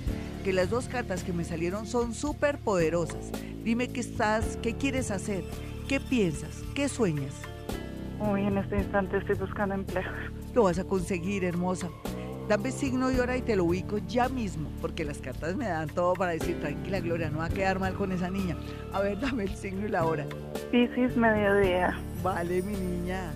Que 0.43 0.53
las 0.53 0.69
dos 0.69 0.89
cartas 0.89 1.23
que 1.23 1.33
me 1.33 1.45
salieron 1.45 1.87
son 1.87 2.15
súper 2.15 2.59
poderosas. 2.59 3.31
Dime 3.63 3.87
qué 3.89 4.01
estás, 4.01 4.59
qué 4.61 4.75
quieres 4.75 5.13
hacer, 5.13 5.45
qué 5.89 6.01
piensas, 6.01 6.63
qué 6.75 6.89
sueñas. 6.89 7.35
Uy, 8.21 8.43
en 8.43 8.59
este 8.59 8.77
instante 8.77 9.19
estoy 9.19 9.37
buscando 9.37 9.75
empleo. 9.75 10.05
Lo 10.55 10.65
vas 10.65 10.79
a 10.79 10.85
conseguir, 10.85 11.45
hermosa. 11.45 11.89
Dame 12.49 12.71
signo 12.71 13.11
y 13.11 13.19
hora 13.19 13.37
y 13.37 13.43
te 13.43 13.57
lo 13.57 13.65
ubico 13.65 13.99
ya 13.99 14.29
mismo, 14.29 14.69
porque 14.81 15.05
las 15.05 15.19
cartas 15.19 15.57
me 15.57 15.69
dan 15.69 15.89
todo 15.89 16.13
para 16.15 16.33
decir, 16.33 16.61
tranquila 16.61 17.01
Gloria, 17.01 17.31
no 17.31 17.39
va 17.39 17.47
a 17.47 17.49
quedar 17.49 17.79
mal 17.79 17.95
con 17.95 18.13
esa 18.13 18.31
niña. 18.31 18.57
A 18.93 19.01
ver, 19.01 19.19
dame 19.21 19.45
el 19.45 19.55
signo 19.55 19.87
y 19.87 19.91
la 19.91 20.05
hora. 20.05 20.27
Piscis, 20.71 21.17
mediodía. 21.17 21.99
Vale, 22.23 22.63
mi 22.63 22.75
niña. 22.75 23.33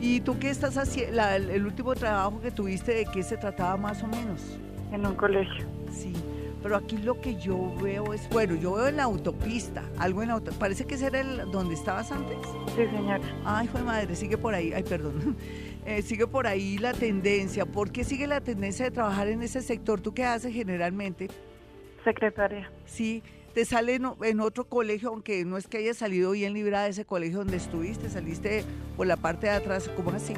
¿Y 0.00 0.20
tú 0.20 0.38
qué 0.38 0.50
estás 0.50 0.76
haciendo? 0.76 1.22
El 1.22 1.66
último 1.66 1.94
trabajo 1.94 2.40
que 2.40 2.50
tuviste, 2.50 2.94
¿de 2.94 3.04
qué 3.04 3.22
se 3.22 3.36
trataba 3.36 3.76
más 3.76 4.02
o 4.02 4.06
menos? 4.06 4.58
En 4.92 5.04
un 5.04 5.14
colegio. 5.14 5.66
Sí, 5.92 6.12
pero 6.62 6.76
aquí 6.76 6.96
lo 6.96 7.20
que 7.20 7.36
yo 7.36 7.74
veo 7.82 8.12
es, 8.12 8.28
bueno, 8.30 8.54
yo 8.54 8.74
veo 8.74 8.88
en 8.88 8.96
la 8.96 9.04
autopista, 9.04 9.84
algo 9.98 10.22
en 10.22 10.28
la 10.28 10.34
autopista. 10.34 10.60
Parece 10.60 10.86
que 10.86 10.96
ese 10.96 11.06
era 11.06 11.20
el 11.20 11.50
donde 11.50 11.74
estabas 11.74 12.10
antes. 12.12 12.36
Sí, 12.74 12.84
señora. 12.86 13.20
Ay, 13.44 13.66
hijo 13.66 13.78
de 13.78 13.84
madre, 13.84 14.16
sigue 14.16 14.36
por 14.36 14.54
ahí, 14.54 14.72
ay, 14.72 14.82
perdón. 14.82 15.36
Eh, 15.86 16.02
sigue 16.02 16.26
por 16.26 16.46
ahí 16.46 16.76
la 16.76 16.92
tendencia. 16.92 17.64
¿Por 17.64 17.90
qué 17.90 18.04
sigue 18.04 18.26
la 18.26 18.42
tendencia 18.42 18.84
de 18.84 18.90
trabajar 18.90 19.28
en 19.28 19.42
ese 19.42 19.62
sector? 19.62 20.02
¿Tú 20.02 20.12
qué 20.12 20.22
haces 20.22 20.52
generalmente? 20.52 21.28
Secretaria. 22.04 22.70
Sí, 22.84 23.22
te 23.54 23.64
sale 23.64 23.94
en, 23.94 24.40
otro 24.40 24.64
colegio, 24.64 25.08
aunque 25.08 25.44
no 25.44 25.56
es 25.56 25.66
que 25.66 25.78
hayas 25.78 25.96
salido 25.96 26.32
bien 26.32 26.52
librada 26.52 26.84
de 26.84 26.90
ese 26.90 27.04
colegio 27.04 27.38
donde 27.38 27.56
estuviste, 27.56 28.10
saliste 28.10 28.64
por 28.96 29.06
la 29.06 29.16
parte 29.16 29.46
de 29.46 29.54
atrás, 29.54 29.90
¿cómo 29.96 30.10
así? 30.10 30.34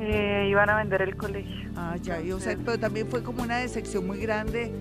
Eh, 0.00 0.46
iban 0.48 0.70
a 0.70 0.76
vender 0.76 1.02
el 1.02 1.14
colegio. 1.16 1.70
Ah, 1.76 1.94
ya, 2.00 2.20
y, 2.22 2.32
o 2.32 2.40
sea, 2.40 2.56
pero 2.64 2.78
también 2.78 3.06
fue 3.08 3.22
como 3.22 3.42
una 3.42 3.58
decepción 3.58 4.06
muy 4.06 4.18
grande, 4.18 4.72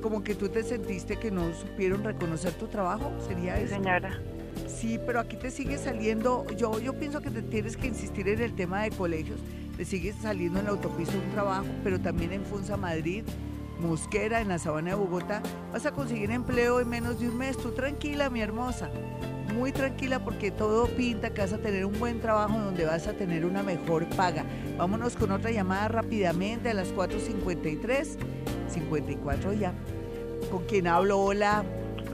como 0.00 0.24
que 0.24 0.34
tú 0.34 0.48
te 0.48 0.62
sentiste 0.62 1.18
que 1.18 1.30
no 1.30 1.52
supieron 1.52 2.02
reconocer 2.02 2.52
tu 2.54 2.68
trabajo, 2.68 3.12
¿sería 3.26 3.58
eso? 3.58 3.74
Señora. 3.74 4.18
Sí, 4.66 4.98
pero 5.06 5.20
aquí 5.20 5.36
te 5.36 5.50
sigue 5.50 5.76
saliendo, 5.76 6.46
yo, 6.56 6.80
yo 6.80 6.94
pienso 6.94 7.20
que 7.20 7.30
te 7.30 7.42
tienes 7.42 7.76
que 7.76 7.86
insistir 7.86 8.28
en 8.28 8.40
el 8.40 8.54
tema 8.54 8.82
de 8.82 8.90
colegios, 8.90 9.40
te 9.76 9.84
sigue 9.84 10.14
saliendo 10.14 10.58
en 10.58 10.64
la 10.64 10.70
autopista 10.70 11.14
un 11.16 11.30
trabajo, 11.32 11.66
pero 11.84 12.00
también 12.00 12.32
en 12.32 12.44
Funza 12.44 12.78
Madrid, 12.78 13.24
Mosquera, 13.78 14.40
en 14.40 14.48
la 14.48 14.58
sabana 14.58 14.90
de 14.90 14.96
Bogotá, 14.96 15.42
vas 15.70 15.84
a 15.84 15.92
conseguir 15.92 16.30
empleo 16.30 16.80
en 16.80 16.88
menos 16.88 17.20
de 17.20 17.28
un 17.28 17.36
mes. 17.36 17.56
Tú 17.58 17.72
tranquila, 17.72 18.30
mi 18.30 18.40
hermosa, 18.40 18.90
muy 19.52 19.72
tranquila 19.72 20.18
porque 20.18 20.50
todo 20.50 20.86
pinta 20.86 21.30
que 21.30 21.40
vas 21.40 21.52
a 21.52 21.58
tener 21.58 21.84
un 21.84 21.98
buen 21.98 22.20
trabajo 22.20 22.58
donde 22.58 22.84
vas 22.84 23.06
a 23.06 23.12
tener 23.12 23.44
una 23.44 23.62
mejor 23.62 24.06
paga. 24.16 24.44
Vámonos 24.76 25.16
con 25.16 25.30
otra 25.30 25.50
llamada 25.50 25.88
rápidamente 25.88 26.70
a 26.70 26.74
las 26.74 26.94
4.53, 26.94 28.16
54 28.68 29.52
ya. 29.52 29.72
¿Con 30.50 30.64
quién 30.64 30.86
hablo? 30.86 31.20
Hola. 31.20 31.64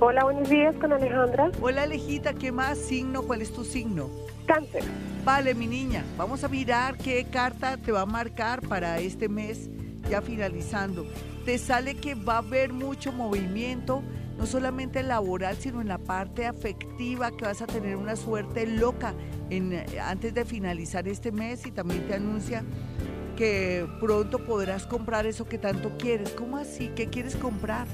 Hola, 0.00 0.24
buenos 0.24 0.48
días 0.48 0.74
con 0.76 0.92
Alejandra. 0.92 1.50
Hola 1.60 1.82
Alejita, 1.82 2.34
¿qué 2.34 2.52
más 2.52 2.78
signo? 2.78 3.22
¿Cuál 3.22 3.42
es 3.42 3.52
tu 3.52 3.64
signo? 3.64 4.10
Cáncer. 4.46 4.82
Vale, 5.24 5.54
mi 5.54 5.66
niña, 5.66 6.04
vamos 6.16 6.44
a 6.44 6.48
mirar 6.48 6.96
qué 6.96 7.24
carta 7.24 7.76
te 7.76 7.92
va 7.92 8.02
a 8.02 8.06
marcar 8.06 8.62
para 8.62 8.98
este 8.98 9.28
mes 9.28 9.68
ya 10.08 10.22
finalizando. 10.22 11.06
Te 11.44 11.58
sale 11.58 11.94
que 11.96 12.14
va 12.14 12.34
a 12.34 12.38
haber 12.38 12.72
mucho 12.72 13.12
movimiento, 13.12 14.02
no 14.38 14.46
solamente 14.46 15.02
laboral, 15.02 15.56
sino 15.56 15.80
en 15.80 15.88
la 15.88 15.98
parte 15.98 16.46
afectiva, 16.46 17.32
que 17.32 17.44
vas 17.44 17.60
a 17.60 17.66
tener 17.66 17.96
una 17.96 18.16
suerte 18.16 18.66
loca 18.66 19.12
en, 19.50 19.84
antes 20.00 20.32
de 20.32 20.44
finalizar 20.44 21.08
este 21.08 21.32
mes 21.32 21.66
y 21.66 21.72
también 21.72 22.06
te 22.06 22.14
anuncia 22.14 22.64
que 23.36 23.86
pronto 24.00 24.44
podrás 24.44 24.86
comprar 24.86 25.26
eso 25.26 25.44
que 25.44 25.58
tanto 25.58 25.98
quieres. 25.98 26.30
¿Cómo 26.30 26.56
así? 26.56 26.90
¿Qué 26.94 27.08
quieres 27.08 27.36
comprar? 27.36 27.86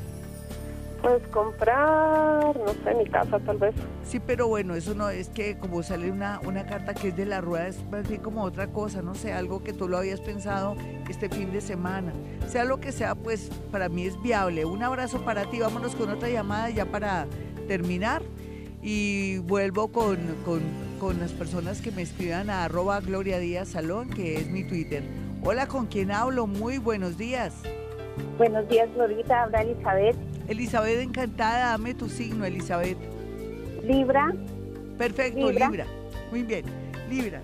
Pues 1.05 1.23
comprar, 1.29 2.57
no 2.57 2.73
sé, 2.83 2.95
mi 2.95 3.05
casa 3.11 3.39
tal 3.41 3.59
vez. 3.59 3.75
Sí, 4.05 4.21
pero 4.27 4.49
bueno, 4.49 4.75
eso 4.75 4.95
no 4.95 5.11
es 5.11 5.29
que 5.29 5.59
como 5.59 5.83
sale 5.83 6.11
una, 6.11 6.41
una 6.47 6.65
carta 6.65 6.95
que 6.95 7.09
es 7.09 7.17
de 7.17 7.27
la 7.27 7.43
rueda, 7.43 7.69
es 7.69 7.85
más 7.91 8.09
bien 8.09 8.23
como 8.23 8.43
otra 8.43 8.69
cosa, 8.69 9.03
no 9.03 9.15
sé, 9.15 9.35
algo 9.35 9.63
que 9.63 9.75
tú 9.75 9.87
lo 9.87 9.99
habías 9.99 10.23
pensado 10.23 10.77
este 11.07 11.29
fin 11.29 11.53
de 11.53 11.61
semana. 11.61 12.15
Sea 12.49 12.65
lo 12.65 12.81
que 12.81 12.91
sea, 12.91 13.17
pues 13.17 13.51
para 13.71 13.91
mí 13.91 14.07
es 14.07 14.21
viable. 14.23 14.65
Un 14.65 14.83
abrazo 14.83 15.23
para 15.27 15.45
ti, 15.51 15.61
vámonos 15.61 15.95
con 15.95 16.09
otra 16.09 16.31
llamada 16.31 16.71
ya 16.71 16.87
para 16.87 17.27
terminar. 17.69 18.23
Y 18.81 19.41
vuelvo 19.41 19.89
con, 19.89 20.17
con, 20.47 20.63
con 20.99 21.21
las 21.21 21.33
personas 21.33 21.83
que 21.83 21.91
me 21.91 22.01
escriban 22.01 22.49
a 22.49 22.65
arroba 22.65 23.01
Gloria 23.01 23.39
Díaz 23.39 23.69
Salón, 23.69 24.09
que 24.09 24.37
es 24.37 24.49
mi 24.49 24.65
Twitter. 24.65 25.03
Hola, 25.43 25.67
¿con 25.67 25.85
quién 25.85 26.11
hablo? 26.11 26.47
Muy 26.47 26.79
buenos 26.79 27.19
días. 27.19 27.53
Buenos 28.39 28.67
días, 28.71 28.89
Glorita. 28.95 29.43
Habla 29.43 29.61
Elizabeth. 29.61 30.17
Elizabeth, 30.49 31.01
encantada. 31.01 31.71
Dame 31.71 31.95
tu 31.95 32.09
signo, 32.09 32.45
Elizabeth. 32.45 32.99
Libra. 33.83 34.33
Perfecto, 34.99 35.51
Libra. 35.51 35.87
Muy 36.31 36.43
bien, 36.43 36.65
Libra. 37.09 37.41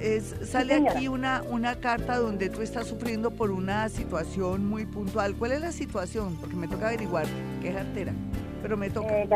Es, 0.00 0.34
sale 0.44 0.74
aquí 0.74 1.08
una, 1.08 1.42
una 1.48 1.76
carta 1.76 2.18
donde 2.18 2.50
tú 2.50 2.60
estás 2.60 2.86
sufriendo 2.86 3.30
por 3.30 3.50
una 3.50 3.88
situación 3.88 4.66
muy 4.66 4.84
puntual. 4.84 5.34
¿Cuál 5.34 5.52
es 5.52 5.60
la 5.60 5.72
situación? 5.72 6.36
Porque 6.36 6.56
me 6.56 6.68
toca 6.68 6.88
averiguar 6.88 7.26
qué 7.62 7.70
es 7.70 7.76
artera, 7.76 8.12
pero 8.60 8.76
me 8.76 8.90
toca. 8.90 9.08
Eh, 9.08 9.28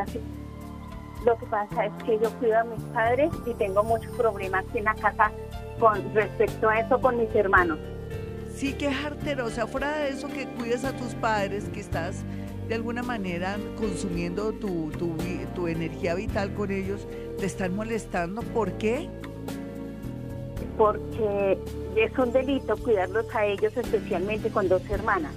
lo 1.24 1.36
que 1.38 1.46
pasa 1.46 1.86
es 1.86 1.92
que 2.04 2.18
yo 2.18 2.30
cuido 2.38 2.58
a 2.58 2.64
mis 2.64 2.82
padres 2.94 3.30
y 3.46 3.54
tengo 3.54 3.82
muchos 3.82 4.10
problemas 4.16 4.64
en 4.74 4.84
la 4.84 4.94
casa 4.94 5.32
con 5.80 6.14
respecto 6.14 6.68
a 6.68 6.80
eso 6.80 7.00
con 7.00 7.18
mis 7.18 7.34
hermanos. 7.34 7.78
Sí, 8.54 8.72
que 8.72 8.92
jartera, 8.92 9.44
o 9.44 9.50
sea, 9.50 9.66
fuera 9.66 9.96
de 9.98 10.10
eso 10.10 10.28
que 10.28 10.46
cuidas 10.46 10.84
a 10.84 10.92
tus 10.92 11.14
padres, 11.14 11.68
que 11.72 11.80
estás 11.80 12.24
de 12.68 12.74
alguna 12.74 13.02
manera 13.02 13.56
consumiendo 13.78 14.52
tu, 14.52 14.90
tu, 14.90 15.16
tu 15.54 15.68
energía 15.68 16.14
vital 16.14 16.52
con 16.54 16.70
ellos, 16.70 17.06
te 17.38 17.46
están 17.46 17.74
molestando. 17.74 18.42
¿Por 18.42 18.72
qué? 18.72 19.08
Porque 20.76 21.58
es 21.96 22.16
un 22.18 22.32
delito 22.32 22.76
cuidarlos 22.76 23.26
a 23.34 23.46
ellos, 23.46 23.76
especialmente 23.76 24.50
con 24.50 24.68
dos 24.68 24.82
hermanas. 24.90 25.32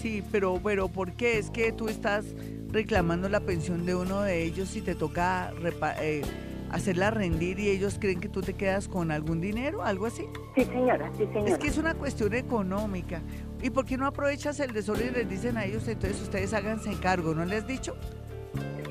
Sí, 0.00 0.22
pero, 0.30 0.60
pero 0.62 0.88
¿por 0.88 1.12
qué? 1.12 1.38
Es 1.38 1.50
que 1.50 1.72
tú 1.72 1.88
estás 1.88 2.26
reclamando 2.70 3.28
la 3.28 3.40
pensión 3.40 3.86
de 3.86 3.94
uno 3.94 4.20
de 4.20 4.44
ellos 4.44 4.76
y 4.76 4.82
te 4.82 4.94
toca 4.94 5.52
eh, 6.00 6.22
hacerla 6.70 7.10
rendir 7.10 7.58
y 7.58 7.68
ellos 7.68 7.98
creen 8.00 8.20
que 8.20 8.28
tú 8.28 8.40
te 8.40 8.54
quedas 8.54 8.88
con 8.88 9.10
algún 9.10 9.40
dinero, 9.40 9.82
algo 9.82 10.06
así. 10.06 10.26
Sí, 10.54 10.64
señora, 10.64 11.10
sí, 11.16 11.26
señora. 11.26 11.50
Es 11.50 11.58
que 11.58 11.68
es 11.68 11.78
una 11.78 11.94
cuestión 11.94 12.34
económica. 12.34 13.22
¿Y 13.62 13.70
por 13.70 13.84
qué 13.84 13.96
no 13.96 14.06
aprovechas 14.06 14.60
el 14.60 14.72
desorden 14.72 15.08
y 15.08 15.18
les 15.18 15.28
dicen 15.28 15.56
a 15.56 15.64
ellos, 15.64 15.88
entonces 15.88 16.20
ustedes 16.20 16.52
háganse 16.52 16.98
cargo? 17.00 17.34
¿No 17.34 17.44
les 17.44 17.62
has 17.62 17.68
dicho? 17.68 17.96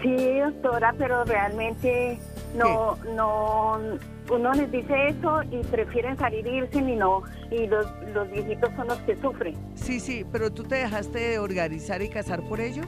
Sí, 0.01 0.39
doctora, 0.39 0.93
pero 0.97 1.23
realmente 1.23 2.19
no, 2.55 2.95
no, 3.15 3.80
uno 4.30 4.53
les 4.53 4.71
dice 4.71 5.09
eso 5.09 5.41
y 5.43 5.63
prefieren 5.63 6.17
salir 6.17 6.45
e 6.47 6.57
irse 6.57 6.78
y 6.78 6.95
no, 6.95 7.23
y 7.51 7.67
los, 7.67 7.88
los 8.13 8.30
viejitos 8.32 8.69
son 8.76 8.88
los 8.88 8.97
que 8.99 9.15
sufren. 9.17 9.55
Sí, 9.76 9.99
sí, 9.99 10.26
pero 10.32 10.51
tú 10.51 10.63
te 10.63 10.76
dejaste 10.76 11.19
de 11.19 11.39
organizar 11.39 12.01
y 12.01 12.09
casar 12.09 12.41
por 12.47 12.59
ellos. 12.59 12.86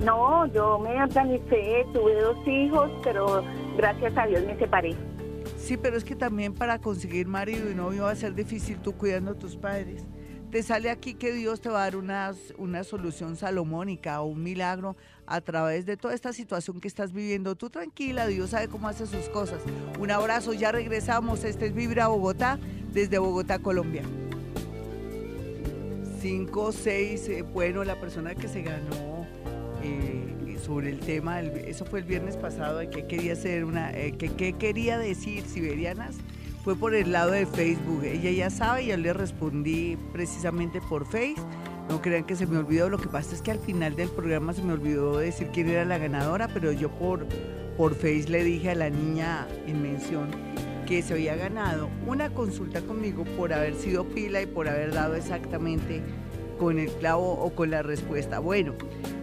No, 0.00 0.46
yo 0.46 0.78
me 0.78 1.02
organicé, 1.02 1.84
tuve 1.92 2.20
dos 2.20 2.46
hijos, 2.46 2.90
pero 3.02 3.42
gracias 3.76 4.16
a 4.16 4.26
Dios 4.26 4.44
me 4.44 4.56
separé. 4.56 4.94
Sí, 5.56 5.76
pero 5.76 5.96
es 5.96 6.04
que 6.04 6.14
también 6.14 6.54
para 6.54 6.78
conseguir 6.78 7.26
marido 7.26 7.70
y 7.70 7.74
novio 7.74 8.04
va 8.04 8.12
a 8.12 8.16
ser 8.16 8.34
difícil 8.34 8.78
tú 8.78 8.92
cuidando 8.92 9.32
a 9.32 9.34
tus 9.34 9.56
padres. 9.56 10.04
Te 10.52 10.62
sale 10.62 10.88
aquí 10.88 11.14
que 11.14 11.32
Dios 11.32 11.60
te 11.60 11.68
va 11.68 11.80
a 11.80 11.84
dar 11.84 11.96
una, 11.96 12.32
una 12.56 12.84
solución 12.84 13.36
salomónica 13.36 14.22
o 14.22 14.26
un 14.26 14.42
milagro 14.42 14.96
a 15.26 15.40
través 15.42 15.84
de 15.84 15.96
toda 15.96 16.14
esta 16.14 16.32
situación 16.32 16.80
que 16.80 16.88
estás 16.88 17.12
viviendo. 17.12 17.54
Tú 17.54 17.68
tranquila, 17.68 18.26
Dios 18.26 18.50
sabe 18.50 18.68
cómo 18.68 18.88
hace 18.88 19.06
sus 19.06 19.28
cosas. 19.28 19.60
Un 19.98 20.10
abrazo, 20.10 20.54
ya 20.54 20.72
regresamos. 20.72 21.44
Este 21.44 21.66
es 21.66 21.74
Vibra 21.74 22.06
Bogotá, 22.06 22.58
desde 22.92 23.18
Bogotá, 23.18 23.58
Colombia. 23.58 24.04
5, 26.20 26.72
6, 26.72 27.28
eh, 27.28 27.42
bueno, 27.42 27.84
la 27.84 28.00
persona 28.00 28.34
que 28.34 28.48
se 28.48 28.62
ganó 28.62 29.07
eh, 29.82 30.58
sobre 30.64 30.90
el 30.90 31.00
tema, 31.00 31.40
eso 31.40 31.84
fue 31.84 32.00
el 32.00 32.04
viernes 32.04 32.36
pasado, 32.36 32.78
de 32.78 32.90
qué 32.90 33.06
quería 33.06 33.32
hacer 33.32 33.64
una, 33.64 33.90
eh, 33.92 34.14
quería 34.58 34.98
decir 34.98 35.44
Siberianas, 35.44 36.16
fue 36.64 36.76
por 36.76 36.94
el 36.94 37.12
lado 37.12 37.30
de 37.30 37.46
Facebook. 37.46 38.04
Ella 38.04 38.30
ya 38.30 38.50
sabe, 38.50 38.86
yo 38.86 38.96
le 38.96 39.12
respondí 39.12 39.96
precisamente 40.12 40.80
por 40.80 41.06
Facebook. 41.06 41.46
No 41.88 42.02
crean 42.02 42.24
que 42.24 42.36
se 42.36 42.46
me 42.46 42.58
olvidó, 42.58 42.90
lo 42.90 42.98
que 42.98 43.08
pasa 43.08 43.34
es 43.34 43.40
que 43.40 43.50
al 43.50 43.58
final 43.58 43.96
del 43.96 44.10
programa 44.10 44.52
se 44.52 44.62
me 44.62 44.74
olvidó 44.74 45.16
decir 45.16 45.48
quién 45.52 45.70
era 45.70 45.86
la 45.86 45.96
ganadora, 45.96 46.48
pero 46.48 46.70
yo 46.72 46.90
por, 46.90 47.26
por 47.78 47.94
Face 47.94 48.26
le 48.28 48.44
dije 48.44 48.70
a 48.70 48.74
la 48.74 48.90
niña 48.90 49.46
en 49.66 49.80
mención 49.80 50.28
que 50.86 51.02
se 51.02 51.14
había 51.14 51.36
ganado 51.36 51.88
una 52.06 52.30
consulta 52.30 52.80
conmigo 52.82 53.24
por 53.36 53.52
haber 53.52 53.74
sido 53.74 54.04
pila 54.04 54.42
y 54.42 54.46
por 54.46 54.68
haber 54.68 54.92
dado 54.92 55.14
exactamente 55.14 56.02
con 56.58 56.78
el 56.78 56.90
clavo 56.92 57.32
o 57.32 57.54
con 57.54 57.70
la 57.70 57.82
respuesta. 57.82 58.38
Bueno, 58.38 58.74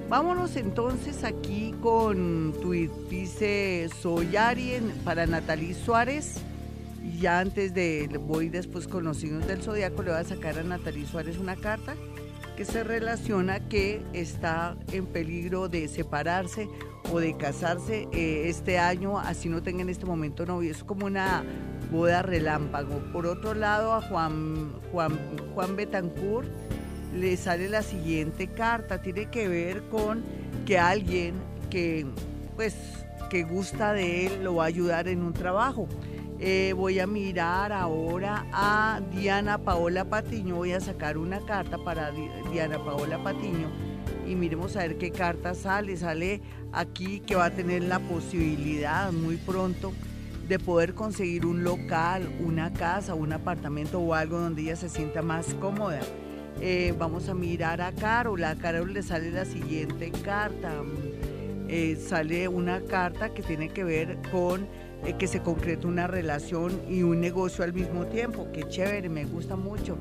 Vámonos 0.07 0.55
entonces 0.55 1.23
aquí 1.23 1.73
con 1.81 2.53
tweet. 2.61 2.91
Dice 3.09 3.89
Soy 4.01 4.35
Ari 4.35 4.79
para 5.03 5.25
Natalie 5.25 5.73
Suárez. 5.73 6.41
Y 7.03 7.19
ya 7.21 7.39
antes 7.39 7.73
de, 7.73 8.07
voy 8.21 8.49
después 8.49 8.87
con 8.87 9.03
los 9.03 9.17
signos 9.17 9.47
del 9.47 9.63
zodiaco, 9.63 10.03
le 10.03 10.11
voy 10.11 10.19
a 10.19 10.23
sacar 10.23 10.59
a 10.59 10.63
Natalie 10.63 11.07
Suárez 11.07 11.37
una 11.37 11.55
carta 11.55 11.95
que 12.55 12.65
se 12.65 12.83
relaciona 12.83 13.59
que 13.67 14.03
está 14.13 14.77
en 14.91 15.07
peligro 15.07 15.69
de 15.69 15.87
separarse 15.87 16.69
o 17.11 17.19
de 17.19 17.35
casarse 17.35 18.07
eh, 18.11 18.43
este 18.47 18.77
año, 18.77 19.19
así 19.19 19.49
no 19.49 19.61
tenga 19.61 19.81
en 19.81 19.89
este 19.89 20.05
momento 20.05 20.45
novio. 20.45 20.71
Es 20.71 20.83
como 20.83 21.07
una 21.07 21.43
boda 21.91 22.21
relámpago. 22.21 22.99
Por 23.11 23.25
otro 23.25 23.55
lado, 23.55 23.93
a 23.93 24.01
Juan, 24.01 24.71
Juan, 24.91 25.19
Juan 25.53 25.75
Betancourt 25.75 26.47
le 27.16 27.38
sale 27.38 27.70
la 27.70 27.82
siguiente 27.82 28.47
carta. 28.47 29.01
Tiene 29.01 29.28
que 29.28 29.47
ver 29.47 29.84
con 29.89 30.24
que 30.66 30.78
alguien 30.78 31.36
que, 31.70 32.05
pues, 32.55 32.76
que 33.30 33.43
gusta 33.43 33.93
de 33.93 34.28
él 34.28 34.43
lo 34.43 34.55
va 34.55 34.63
a 34.63 34.68
ayudar 34.68 35.07
en 35.07 35.22
un 35.22 35.34
trabajo. 35.34 35.88
Eh, 36.39 36.74
voy 36.76 36.99
a 36.99 37.07
mirar 37.07 37.72
ahora 37.72 38.45
a 38.51 39.01
Diana 39.13 39.57
Paola 39.57 40.05
Patiño. 40.05 40.55
Voy 40.55 40.74
a 40.74 40.80
sacar 40.80 41.18
una 41.18 41.39
carta 41.39 41.78
para 41.78 42.11
Diana 42.51 42.78
Paola 42.84 43.24
Patiño 43.24 43.70
y 44.28 44.36
miremos 44.36 44.76
a 44.76 44.80
ver 44.80 44.97
qué 44.97 45.11
carta 45.11 45.53
sale. 45.53 45.95
Sale 45.97 46.41
aquí 46.74 47.22
que 47.22 47.36
va 47.36 47.45
a 47.45 47.51
tener 47.51 47.84
la 47.84 47.99
posibilidad 47.99 49.11
muy 49.11 49.38
pronto 49.38 49.93
de 50.47 50.59
poder 50.59 50.93
conseguir 50.93 51.45
un 51.45 51.63
local, 51.63 52.30
una 52.39 52.72
casa, 52.74 53.16
un 53.16 53.34
apartamento 53.34 53.99
o 53.99 54.13
algo 54.13 54.39
donde 54.39 54.61
ella 54.63 54.76
se 54.76 54.89
sienta 54.89 55.22
más 55.22 55.55
cómoda. 55.55 56.01
Eh, 56.61 56.93
vamos 56.97 57.29
a 57.29 57.33
mirar 57.33 57.81
a 57.81 57.91
Carol. 57.91 58.43
A 58.43 58.55
Carol 58.55 58.93
le 58.93 59.03
sale 59.03 59.31
la 59.31 59.45
siguiente 59.45 60.11
carta. 60.23 60.71
Eh, 61.67 61.95
sale 61.95 62.47
una 62.47 62.81
carta 62.81 63.33
que 63.33 63.41
tiene 63.41 63.69
que 63.69 63.83
ver 63.83 64.17
con 64.31 64.67
eh, 65.03 65.15
que 65.17 65.27
se 65.27 65.41
concrete 65.41 65.87
una 65.87 66.07
relación 66.07 66.81
y 66.87 67.03
un 67.03 67.19
negocio 67.19 67.63
al 67.63 67.73
mismo 67.73 68.05
tiempo. 68.05 68.47
Qué 68.53 68.67
chévere, 68.67 69.09
me 69.09 69.25
gusta 69.25 69.55
mucho. 69.55 69.97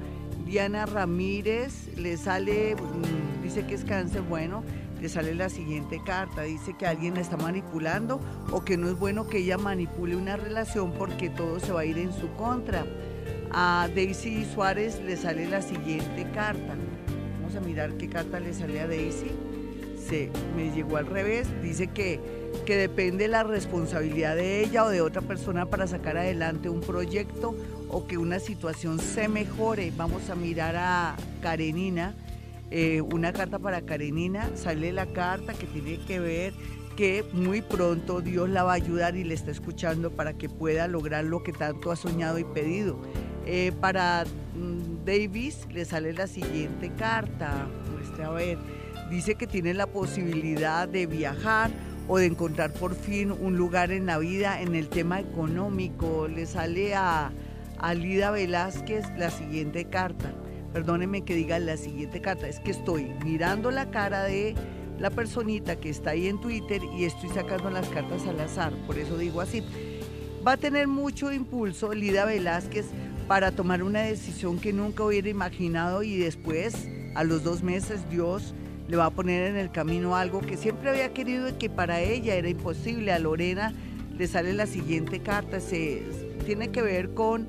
Diana 0.47 0.87
Ramírez 0.87 1.89
le 1.97 2.17
sale, 2.17 2.77
mm, 2.77 3.43
dice 3.43 3.67
que 3.67 3.75
es 3.75 3.85
cáncer, 3.85 4.23
bueno, 4.23 4.63
le 5.01 5.09
sale 5.09 5.35
la 5.35 5.49
siguiente 5.49 6.01
carta, 6.05 6.43
dice 6.43 6.75
que 6.79 6.87
alguien 6.87 7.15
la 7.15 7.21
está 7.21 7.37
manipulando 7.37 8.21
o 8.51 8.65
que 8.65 8.77
no 8.77 8.89
es 8.89 8.99
bueno 8.99 9.27
que 9.27 9.39
ella 9.39 9.59
manipule 9.59 10.17
una 10.17 10.37
relación 10.37 10.93
porque 10.93 11.29
todo 11.29 11.61
se 11.61 11.73
va 11.73 11.81
a 11.81 11.85
ir 11.85 11.99
en 11.99 12.13
su 12.13 12.31
contra. 12.37 12.87
A 13.57 13.89
Daisy 13.95 14.45
Suárez 14.53 15.01
le 15.01 15.17
sale 15.17 15.49
la 15.49 15.63
siguiente 15.63 16.27
carta. 16.35 16.75
Vamos 17.41 17.55
a 17.55 17.61
mirar 17.61 17.93
qué 17.93 18.09
carta 18.09 18.41
le 18.41 18.53
sale 18.53 18.81
a 18.81 18.89
Daisy. 18.89 19.31
Se 20.09 20.29
me 20.57 20.73
llegó 20.73 20.97
al 20.97 21.07
revés. 21.07 21.47
Dice 21.63 21.87
que, 21.87 22.19
que 22.67 22.77
depende 22.77 23.29
la 23.29 23.45
responsabilidad 23.45 24.35
de 24.35 24.65
ella 24.65 24.85
o 24.85 24.89
de 24.89 25.03
otra 25.03 25.23
persona 25.23 25.67
para 25.67 25.87
sacar 25.87 26.17
adelante 26.17 26.69
un 26.69 26.81
proyecto 26.81 27.55
o 27.91 28.09
que 28.09 28.19
una 28.19 28.41
situación 28.41 28.99
se 28.99 29.29
mejore. 29.29 29.93
Vamos 29.97 30.31
a 30.31 30.35
mirar 30.35 30.75
a 30.75 31.15
Karenina. 31.41 32.13
Eh, 32.73 33.03
una 33.03 33.33
carta 33.33 33.61
para 33.61 33.83
Karenina. 33.83 34.51
Sale 34.57 34.93
la 34.93 35.07
carta 35.07 35.55
que 35.55 35.67
tiene 35.67 36.05
que 36.05 36.19
ver 36.19 36.55
que 36.97 37.25
muy 37.33 37.63
pronto 37.63 38.21
Dios 38.21 38.49
la 38.49 38.63
va 38.63 38.73
a 38.73 38.77
ayudar 38.77 39.17
y 39.17 39.25
le 39.25 39.35
está 39.35 39.51
escuchando 39.51 40.11
para 40.11 40.35
que 40.35 40.49
pueda 40.49 40.89
lograr 40.89 41.25
lo 41.25 41.43
que 41.43 41.53
tanto 41.53 41.91
ha 41.91 41.97
soñado 41.97 42.39
y 42.39 42.45
pedido. 42.45 42.99
Eh, 43.47 43.73
para 43.81 44.25
mm, 44.55 45.05
Davis 45.05 45.67
le 45.71 45.85
sale 45.85 46.13
la 46.13 46.27
siguiente 46.27 46.91
carta. 46.97 47.69
Muestre 47.93 48.25
a 48.25 48.31
ver. 48.31 48.59
Dice 49.11 49.35
que 49.35 49.47
tiene 49.47 49.75
la 49.75 49.87
posibilidad 49.87 50.89
de 50.89 51.07
viajar 51.07 51.71
o 52.09 52.19
de 52.19 52.27
encontrar 52.27 52.73
por 52.73 52.95
fin 52.95 53.33
un 53.33 53.57
lugar 53.57 53.91
en 53.91 54.07
la 54.07 54.19
vida 54.19 54.61
en 54.61 54.75
el 54.75 54.89
tema 54.89 55.21
económico. 55.21 56.29
Le 56.29 56.47
sale 56.47 56.95
a, 56.95 57.33
a 57.79 57.95
Lida 57.95 58.31
Velázquez 58.31 59.05
la 59.19 59.31
siguiente 59.31 59.85
carta. 59.87 60.33
Perdóneme 60.73 61.23
que 61.23 61.35
diga 61.35 61.59
la 61.59 61.77
siguiente 61.77 62.21
carta. 62.21 62.49
Es 62.49 62.61
que 62.61 62.71
estoy 62.71 63.13
mirando 63.25 63.71
la 63.71 63.91
cara 63.91 64.25
de 64.25 64.55
la 64.99 65.11
personita 65.11 65.77
que 65.77 65.91
está 65.91 66.11
ahí 66.11 66.29
en 66.29 66.41
Twitter 66.41 66.83
y 66.97 67.05
estoy 67.05 67.29
sacando 67.31 67.71
las 67.71 67.89
cartas 67.89 68.27
al 68.27 68.41
azar. 68.41 68.73
Por 68.87 68.99
eso 68.99 69.19
digo 69.19 69.41
así. 69.41 69.63
Va 70.47 70.53
a 70.53 70.57
tener 70.57 70.87
mucho 70.87 71.33
impulso 71.33 71.93
Lida 71.95 72.25
Velázquez 72.25 72.87
para 73.27 73.53
tomar 73.53 73.83
una 73.83 74.03
decisión 74.03 74.59
que 74.59 74.73
nunca 74.73 75.05
hubiera 75.05 75.29
imaginado 75.29 76.03
y 76.03 76.17
después, 76.17 76.89
a 77.15 77.25
los 77.25 77.43
dos 77.43 77.63
meses, 77.63 78.09
Dios 78.11 78.55
le 78.89 78.97
va 78.97 79.07
a 79.07 79.11
poner 79.11 79.51
en 79.51 79.57
el 79.57 79.71
camino 79.71 80.15
algo 80.15 80.41
que 80.41 80.59
siempre 80.59 80.91
había 80.91 81.15
querido 81.15 81.49
y 81.49 81.53
que 81.55 81.71
para 81.71 82.01
ella 82.01 82.35
era 82.35 82.49
imposible. 82.49 83.13
A 83.13 83.19
Lorena 83.19 83.73
le 84.17 84.27
sale 84.27 84.53
la 84.53 84.67
siguiente 84.67 85.21
carta, 85.21 85.61
se, 85.61 86.03
tiene 86.45 86.69
que 86.69 86.83
ver 86.83 87.15
con 87.15 87.49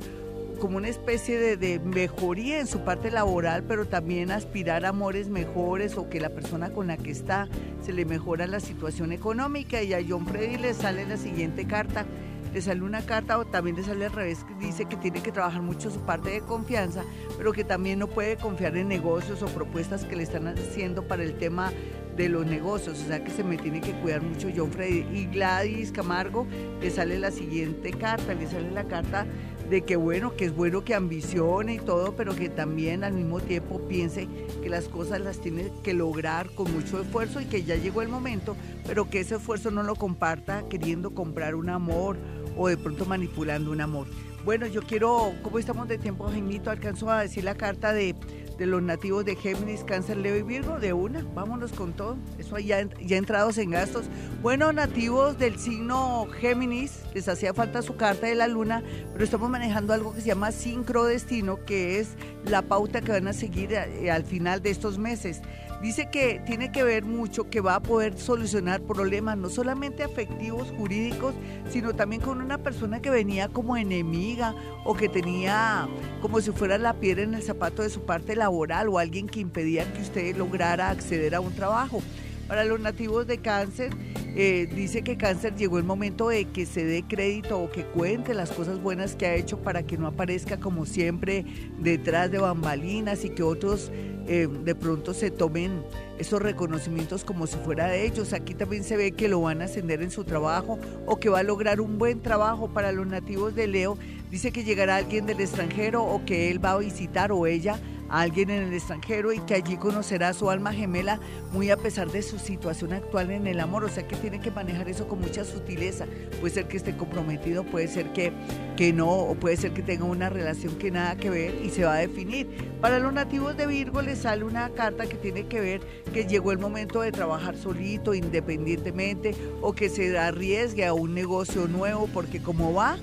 como 0.55 0.77
una 0.77 0.87
especie 0.87 1.57
de, 1.57 1.79
mejoría 1.79 2.59
en 2.59 2.67
su 2.67 2.79
parte 2.81 3.11
laboral, 3.11 3.63
pero 3.63 3.85
también 3.87 4.31
aspirar 4.31 4.85
a 4.85 4.89
amores 4.89 5.29
mejores 5.29 5.97
o 5.97 6.09
que 6.09 6.19
la 6.19 6.29
persona 6.29 6.71
con 6.71 6.87
la 6.87 6.97
que 6.97 7.11
está 7.11 7.47
se 7.81 7.93
le 7.93 8.05
mejora 8.05 8.47
la 8.47 8.59
situación 8.59 9.11
económica. 9.11 9.81
Y 9.81 9.93
a 9.93 9.99
John 10.07 10.25
Freddy 10.25 10.57
le 10.57 10.73
sale 10.73 11.05
la 11.05 11.17
siguiente 11.17 11.65
carta, 11.65 12.05
le 12.53 12.61
sale 12.61 12.81
una 12.81 13.05
carta 13.05 13.37
o 13.37 13.45
también 13.45 13.75
le 13.75 13.83
sale 13.83 14.05
al 14.05 14.13
revés 14.13 14.43
que 14.43 14.65
dice 14.65 14.85
que 14.85 14.97
tiene 14.97 15.21
que 15.21 15.31
trabajar 15.31 15.61
mucho 15.61 15.91
su 15.91 16.01
parte 16.01 16.29
de 16.29 16.41
confianza, 16.41 17.03
pero 17.37 17.51
que 17.51 17.63
también 17.63 17.99
no 17.99 18.07
puede 18.07 18.37
confiar 18.37 18.77
en 18.77 18.87
negocios 18.87 19.41
o 19.41 19.47
propuestas 19.47 20.05
que 20.05 20.15
le 20.15 20.23
están 20.23 20.47
haciendo 20.47 21.07
para 21.07 21.23
el 21.23 21.37
tema 21.37 21.71
de 22.15 22.29
los 22.29 22.45
negocios, 22.45 23.01
o 23.01 23.07
sea 23.07 23.23
que 23.23 23.29
se 23.29 23.43
me 23.43 23.57
tiene 23.57 23.81
que 23.81 23.91
cuidar 23.93 24.21
mucho 24.21 24.47
John 24.55 24.71
Freddy. 24.71 25.05
Y 25.13 25.25
Gladys 25.25 25.91
Camargo 25.91 26.47
le 26.79 26.89
sale 26.89 27.19
la 27.19 27.31
siguiente 27.31 27.91
carta, 27.91 28.33
le 28.33 28.47
sale 28.47 28.71
la 28.71 28.85
carta 28.85 29.25
de 29.69 29.81
que 29.81 29.95
bueno, 29.95 30.35
que 30.35 30.45
es 30.45 30.55
bueno 30.55 30.83
que 30.83 30.93
ambicione 30.93 31.75
y 31.75 31.79
todo, 31.79 32.15
pero 32.15 32.35
que 32.35 32.49
también 32.49 33.03
al 33.03 33.13
mismo 33.13 33.39
tiempo 33.39 33.79
piense 33.87 34.27
que 34.61 34.69
las 34.69 34.87
cosas 34.87 35.21
las 35.21 35.39
tiene 35.39 35.71
que 35.83 35.93
lograr 35.93 36.49
con 36.51 36.71
mucho 36.71 37.01
esfuerzo 37.01 37.41
y 37.41 37.45
que 37.45 37.63
ya 37.63 37.75
llegó 37.75 38.01
el 38.01 38.09
momento, 38.09 38.55
pero 38.85 39.09
que 39.09 39.19
ese 39.19 39.35
esfuerzo 39.35 39.71
no 39.71 39.83
lo 39.83 39.95
comparta 39.95 40.63
queriendo 40.69 41.13
comprar 41.13 41.55
un 41.55 41.69
amor 41.69 42.17
o 42.57 42.67
de 42.67 42.77
pronto 42.77 43.05
manipulando 43.05 43.71
un 43.71 43.81
amor. 43.81 44.07
Bueno, 44.45 44.67
yo 44.67 44.83
quiero, 44.83 45.33
como 45.41 45.57
estamos 45.57 45.87
de 45.87 45.97
tiempo, 45.97 46.25
Jaimito, 46.25 46.69
alcanzo 46.69 47.09
a 47.09 47.21
decir 47.21 47.43
la 47.43 47.55
carta 47.55 47.93
de 47.93 48.15
de 48.57 48.65
los 48.65 48.81
nativos 48.81 49.25
de 49.25 49.35
Géminis, 49.35 49.83
Cáncer, 49.83 50.17
Leo 50.17 50.35
y 50.37 50.43
Virgo, 50.43 50.79
de 50.79 50.93
una, 50.93 51.25
vámonos 51.33 51.71
con 51.71 51.93
todo. 51.93 52.17
Eso 52.37 52.57
ya, 52.59 52.87
ya 52.99 53.17
entrados 53.17 53.57
en 53.57 53.71
gastos. 53.71 54.05
Bueno, 54.41 54.71
nativos 54.71 55.37
del 55.37 55.59
signo 55.59 56.27
Géminis, 56.39 57.01
les 57.13 57.27
hacía 57.27 57.53
falta 57.53 57.81
su 57.81 57.95
carta 57.95 58.27
de 58.27 58.35
la 58.35 58.47
luna, 58.47 58.83
pero 59.11 59.23
estamos 59.23 59.49
manejando 59.49 59.93
algo 59.93 60.13
que 60.13 60.21
se 60.21 60.27
llama 60.27 60.51
sincrodestino, 60.51 61.63
que 61.65 61.99
es 61.99 62.09
la 62.45 62.61
pauta 62.61 63.01
que 63.01 63.11
van 63.11 63.27
a 63.27 63.33
seguir 63.33 63.73
eh, 63.73 64.11
al 64.11 64.23
final 64.23 64.61
de 64.61 64.69
estos 64.69 64.97
meses. 64.97 65.41
Dice 65.85 66.07
que 66.07 66.41
tiene 66.47 66.71
que 66.71 66.81
ver 66.81 67.05
mucho, 67.05 67.47
que 67.47 67.61
va 67.61 67.75
a 67.75 67.79
poder 67.79 68.17
solucionar 68.17 68.81
problemas 68.81 69.37
no 69.37 69.49
solamente 69.49 70.01
afectivos, 70.01 70.73
jurídicos, 70.75 71.35
sino 71.69 71.93
también 71.93 72.23
con 72.23 72.41
una 72.41 72.57
persona 72.57 73.03
que 73.03 73.11
venía 73.11 73.49
como 73.49 73.77
enemiga 73.77 74.55
o 74.83 74.95
que 74.95 75.09
tenía 75.09 75.87
como 76.23 76.41
si 76.41 76.49
fuera 76.49 76.79
la 76.79 76.95
piedra 76.95 77.21
en 77.21 77.35
el 77.35 77.43
zapato 77.43 77.83
de 77.83 77.91
su 77.91 78.01
parte 78.01 78.35
laboral 78.35 78.89
o 78.89 78.97
alguien 78.97 79.27
que 79.27 79.39
impedía 79.39 79.85
que 79.93 80.01
usted 80.01 80.35
lograra 80.35 80.89
acceder 80.89 81.35
a 81.35 81.39
un 81.39 81.53
trabajo. 81.53 82.01
Para 82.47 82.63
los 82.63 82.79
nativos 82.79 83.27
de 83.27 83.37
cáncer, 83.37 83.91
eh, 84.35 84.67
dice 84.75 85.03
que 85.03 85.17
cáncer 85.17 85.55
llegó 85.55 85.77
el 85.77 85.83
momento 85.83 86.29
de 86.29 86.45
que 86.45 86.65
se 86.65 86.83
dé 86.83 87.03
crédito 87.07 87.59
o 87.59 87.71
que 87.71 87.85
cuente 87.85 88.33
las 88.33 88.51
cosas 88.51 88.81
buenas 88.81 89.15
que 89.15 89.27
ha 89.27 89.35
hecho 89.35 89.59
para 89.59 89.83
que 89.83 89.97
no 89.97 90.07
aparezca 90.07 90.59
como 90.59 90.85
siempre 90.85 91.45
detrás 91.79 92.31
de 92.31 92.39
bambalinas 92.39 93.23
y 93.23 93.29
que 93.29 93.43
otros 93.43 93.91
eh, 94.27 94.47
de 94.47 94.75
pronto 94.75 95.13
se 95.13 95.31
tomen 95.31 95.83
esos 96.17 96.41
reconocimientos 96.41 97.23
como 97.23 97.47
si 97.47 97.57
fuera 97.57 97.87
de 97.87 98.05
ellos. 98.05 98.33
Aquí 98.33 98.53
también 98.53 98.83
se 98.83 98.97
ve 98.97 99.11
que 99.11 99.27
lo 99.27 99.41
van 99.41 99.61
a 99.61 99.65
ascender 99.65 100.01
en 100.01 100.11
su 100.11 100.23
trabajo 100.23 100.79
o 101.05 101.19
que 101.19 101.29
va 101.29 101.39
a 101.39 101.43
lograr 101.43 101.81
un 101.81 101.97
buen 101.97 102.21
trabajo 102.21 102.69
para 102.69 102.91
los 102.91 103.07
nativos 103.07 103.55
de 103.55 103.67
Leo. 103.67 103.97
Dice 104.31 104.51
que 104.51 104.63
llegará 104.63 104.97
alguien 104.97 105.25
del 105.25 105.41
extranjero 105.41 106.03
o 106.03 106.25
que 106.25 106.51
él 106.51 106.63
va 106.63 106.71
a 106.71 106.77
visitar 106.77 107.31
o 107.31 107.45
ella 107.47 107.79
a 108.09 108.21
alguien 108.21 108.49
en 108.49 108.63
el 108.63 108.73
extranjero 108.73 109.33
y 109.33 109.39
que 109.39 109.55
allí 109.55 109.77
conocerá 109.77 110.33
su 110.33 110.49
alma 110.49 110.73
gemela 110.73 111.19
muy 111.51 111.69
a 111.69 111.77
pesar 111.77 112.11
de 112.11 112.21
su 112.21 112.39
situación 112.39 112.93
actual 112.93 113.31
en 113.31 113.47
el 113.47 113.59
amor. 113.59 113.83
O 113.83 113.89
sea 113.89 114.07
que 114.07 114.15
tiene 114.15 114.39
que 114.39 114.51
manejar 114.51 114.89
eso 114.89 115.07
con 115.07 115.19
mucha 115.19 115.43
sutileza. 115.43 116.05
Puede 116.39 116.53
ser 116.53 116.67
que 116.67 116.77
esté 116.77 116.95
comprometido, 116.95 117.63
puede 117.63 117.87
ser 117.87 118.13
que, 118.13 118.31
que 118.77 118.93
no, 118.93 119.09
o 119.09 119.35
puede 119.35 119.57
ser 119.57 119.73
que 119.73 119.81
tenga 119.81 120.05
una 120.05 120.29
relación 120.29 120.75
que 120.75 120.91
nada 120.91 121.15
que 121.15 121.29
ver 121.29 121.55
y 121.63 121.69
se 121.69 121.85
va 121.85 121.95
a 121.95 121.97
definir. 121.97 122.47
Para 122.81 122.99
los 122.99 123.13
nativos 123.13 123.57
de 123.57 123.67
Virgo 123.67 124.01
les 124.01 124.19
sale 124.19 124.43
una 124.43 124.69
carta 124.69 125.07
que 125.07 125.15
tiene 125.15 125.47
que 125.47 125.59
ver 125.59 125.81
que 126.13 126.25
llegó 126.25 126.51
el 126.51 126.59
momento 126.59 127.01
de 127.01 127.11
trabajar 127.11 127.57
solito, 127.57 128.13
independientemente, 128.13 129.35
o 129.61 129.73
que 129.73 129.89
se 129.89 130.17
arriesgue 130.17 130.85
a 130.85 130.93
un 130.93 131.13
negocio 131.13 131.67
nuevo, 131.67 132.07
porque 132.13 132.41
como 132.41 132.73
va, 132.73 132.97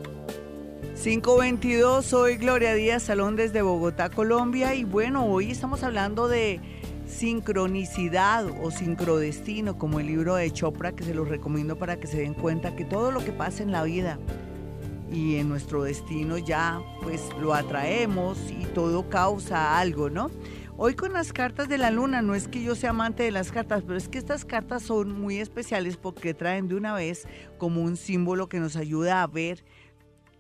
522, 1.02 2.06
soy 2.06 2.38
Gloria 2.38 2.74
Díaz 2.74 3.04
Salón 3.04 3.36
desde 3.36 3.62
Bogotá, 3.62 4.10
Colombia 4.10 4.74
y 4.74 4.84
bueno, 4.84 5.28
hoy 5.28 5.52
estamos 5.52 5.84
hablando 5.84 6.28
de 6.28 6.60
sincronicidad 7.08 8.46
o 8.62 8.70
sincrodestino, 8.70 9.78
como 9.78 10.00
el 10.00 10.08
libro 10.08 10.36
de 10.36 10.52
Chopra, 10.52 10.92
que 10.92 11.04
se 11.04 11.16
los 11.16 11.28
recomiendo 11.28 11.78
para 11.78 12.00
que 12.00 12.08
se 12.08 12.20
den 12.20 12.34
cuenta 12.34 12.76
que 12.76 12.86
todo 12.86 13.12
lo 13.12 13.24
que 13.24 13.32
pasa 13.32 13.64
en 13.64 13.72
la 13.72 13.84
vida 13.84 14.20
y 15.12 15.38
en 15.38 15.48
nuestro 15.48 15.84
destino 15.84 16.38
ya 16.38 16.82
pues 17.02 17.22
lo 17.40 17.54
atraemos 17.54 18.38
y 18.52 18.66
todo 18.66 19.10
causa 19.10 19.80
algo, 19.80 20.10
¿no? 20.10 20.30
Hoy 20.76 20.94
con 20.94 21.14
las 21.14 21.34
cartas 21.34 21.70
de 21.70 21.80
la 21.80 21.90
luna, 21.90 22.22
no 22.22 22.36
es 22.36 22.48
que 22.48 22.62
yo 22.62 22.76
sea 22.76 22.92
amante 22.92 23.24
de 23.24 23.32
las 23.32 23.52
cartas, 23.52 23.82
pero 23.82 23.98
es 23.98 24.10
que 24.10 24.20
estas 24.20 24.46
cartas 24.46 24.84
son 24.84 25.20
muy 25.20 25.40
especiales 25.40 25.98
porque 25.98 26.36
traen 26.36 26.68
de 26.68 26.76
una 26.76 26.94
vez 26.94 27.28
como 27.58 27.82
un 27.82 27.98
símbolo 27.98 28.48
que 28.48 28.60
nos 28.60 28.76
ayuda 28.76 29.24
a 29.24 29.28
ver 29.28 29.64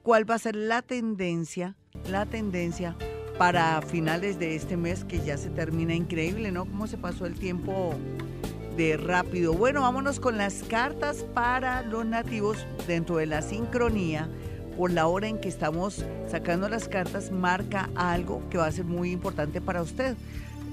cuál 0.03 0.29
va 0.29 0.35
a 0.35 0.39
ser 0.39 0.55
la 0.55 0.83
tendencia, 0.83 1.75
la 2.07 2.27
tendencia 2.27 2.95
para 3.37 3.81
finales 3.81 4.39
de 4.39 4.55
este 4.55 4.77
mes 4.77 5.03
que 5.03 5.19
ya 5.19 5.37
se 5.37 5.49
termina 5.49 5.93
increíble, 5.93 6.51
¿no? 6.51 6.65
Cómo 6.65 6.87
se 6.87 6.97
pasó 6.97 7.25
el 7.25 7.35
tiempo 7.35 7.93
de 8.75 8.97
rápido. 8.97 9.53
Bueno, 9.53 9.81
vámonos 9.81 10.19
con 10.19 10.37
las 10.37 10.63
cartas 10.63 11.25
para 11.33 11.83
los 11.83 12.05
nativos 12.05 12.65
dentro 12.87 13.17
de 13.17 13.27
la 13.27 13.41
sincronía. 13.41 14.27
Por 14.75 14.91
la 14.91 15.07
hora 15.07 15.27
en 15.27 15.39
que 15.39 15.49
estamos 15.49 16.05
sacando 16.29 16.69
las 16.69 16.87
cartas, 16.87 17.31
marca 17.31 17.89
algo 17.95 18.47
que 18.49 18.57
va 18.57 18.67
a 18.67 18.71
ser 18.71 18.85
muy 18.85 19.11
importante 19.11 19.61
para 19.61 19.81
usted. 19.81 20.15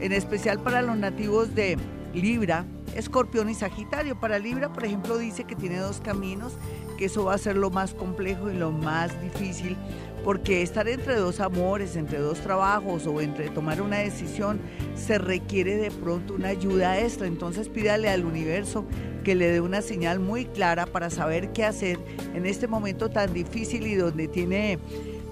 En 0.00 0.12
especial 0.12 0.58
para 0.58 0.82
los 0.82 0.96
nativos 0.96 1.54
de 1.54 1.78
Libra, 2.14 2.64
Escorpión 2.94 3.48
y 3.48 3.54
Sagitario. 3.54 4.18
Para 4.18 4.38
Libra, 4.38 4.72
por 4.72 4.84
ejemplo, 4.84 5.18
dice 5.18 5.44
que 5.44 5.56
tiene 5.56 5.78
dos 5.78 6.00
caminos, 6.00 6.54
que 6.98 7.06
eso 7.06 7.24
va 7.24 7.34
a 7.34 7.38
ser 7.38 7.56
lo 7.56 7.70
más 7.70 7.94
complejo 7.94 8.50
y 8.50 8.54
lo 8.54 8.70
más 8.70 9.10
difícil 9.22 9.76
porque 10.24 10.62
estar 10.62 10.88
entre 10.88 11.16
dos 11.16 11.38
amores, 11.38 11.96
entre 11.96 12.18
dos 12.18 12.40
trabajos 12.40 13.06
o 13.06 13.20
entre 13.20 13.50
tomar 13.50 13.82
una 13.82 13.98
decisión 13.98 14.58
se 14.94 15.18
requiere 15.18 15.76
de 15.76 15.90
pronto 15.90 16.34
una 16.34 16.48
ayuda 16.48 16.98
extra. 16.98 17.26
Entonces 17.26 17.68
pídale 17.68 18.08
al 18.08 18.24
universo 18.24 18.86
que 19.22 19.34
le 19.34 19.50
dé 19.50 19.60
una 19.60 19.82
señal 19.82 20.20
muy 20.20 20.46
clara 20.46 20.86
para 20.86 21.10
saber 21.10 21.52
qué 21.52 21.64
hacer 21.64 21.98
en 22.34 22.46
este 22.46 22.66
momento 22.66 23.10
tan 23.10 23.34
difícil 23.34 23.86
y 23.86 23.94
donde 23.94 24.26
tiene 24.26 24.78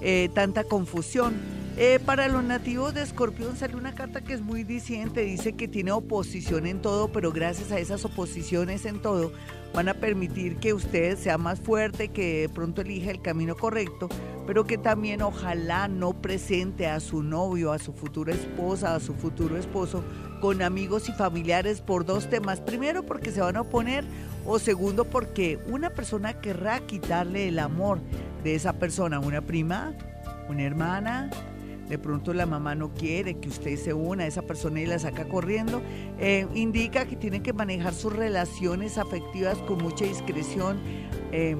eh, 0.03 0.29
tanta 0.35 0.65
confusión. 0.65 1.35
Eh, 1.79 1.99
para 2.05 2.29
los 2.29 2.45
nativos 2.45 2.93
de 2.93 3.03
Escorpión 3.03 3.57
sale 3.57 3.77
una 3.77 3.95
carta 3.95 4.21
que 4.21 4.35
es 4.35 4.43
muy 4.43 4.63
diciente, 4.63 5.23
dice 5.23 5.55
que 5.55 5.69
tiene 5.69 5.91
oposición 5.91 6.67
en 6.67 6.83
todo, 6.83 7.09
pero 7.09 7.33
gracias 7.33 7.73
a 7.73 7.79
esas 7.79 8.05
oposiciones 8.05 8.85
en 8.85 9.01
todo 9.01 9.33
van 9.75 9.89
a 9.89 9.95
permitir 9.95 10.57
que 10.57 10.75
usted 10.75 11.17
sea 11.17 11.39
más 11.39 11.61
fuerte, 11.61 12.09
que 12.09 12.43
de 12.43 12.49
pronto 12.49 12.83
elija 12.83 13.11
el 13.11 13.23
camino 13.23 13.57
correcto, 13.57 14.09
pero 14.47 14.65
que 14.65 14.79
también 14.79 15.23
ojalá 15.23 15.89
no 15.89 16.13
presente 16.21 16.87
a 16.87 17.01
su 17.01 17.23
novio, 17.23 17.73
a 17.73 17.79
su 17.79 17.93
futura 17.93 18.35
esposa, 18.35 18.95
a 18.95 19.01
su 19.01 19.15
futuro 19.15 19.57
esposo 19.57 20.05
con 20.41 20.61
amigos 20.61 21.09
y 21.09 21.13
familiares 21.13 21.81
por 21.81 22.05
dos 22.05 22.29
temas. 22.29 22.61
Primero 22.61 23.05
porque 23.05 23.31
se 23.31 23.41
van 23.41 23.57
a 23.57 23.63
oponer 23.63 24.05
o 24.45 24.59
segundo 24.59 25.05
porque 25.05 25.59
una 25.69 25.91
persona 25.91 26.41
querrá 26.41 26.81
quitarle 26.81 27.49
el 27.49 27.59
amor 27.59 28.01
de 28.43 28.55
esa 28.57 28.75
persona, 28.75 29.21
una 29.21 29.41
prima, 29.41 29.95
una 30.49 30.65
hermana, 30.65 31.31
de 31.93 31.99
pronto 31.99 32.33
la 32.33 32.47
mamá 32.47 32.75
no 32.75 32.95
quiere 32.95 33.35
que 33.35 33.51
usted 33.51 33.77
se 33.77 33.93
una 33.93 34.25
a 34.25 34.27
esa 34.27 34.41
persona 34.41 34.81
y 34.81 34.87
la 34.87 34.99
saca 34.99 35.29
corriendo, 35.29 35.83
eh, 36.19 36.47
indica 36.55 37.05
que 37.05 37.17
tiene 37.17 37.43
que 37.43 37.53
manejar 37.53 37.93
sus 37.93 38.15
relaciones 38.15 38.97
afectivas 38.97 39.59
con 39.59 39.77
mucha 39.77 40.07
discreción 40.07 40.81
em, 41.33 41.59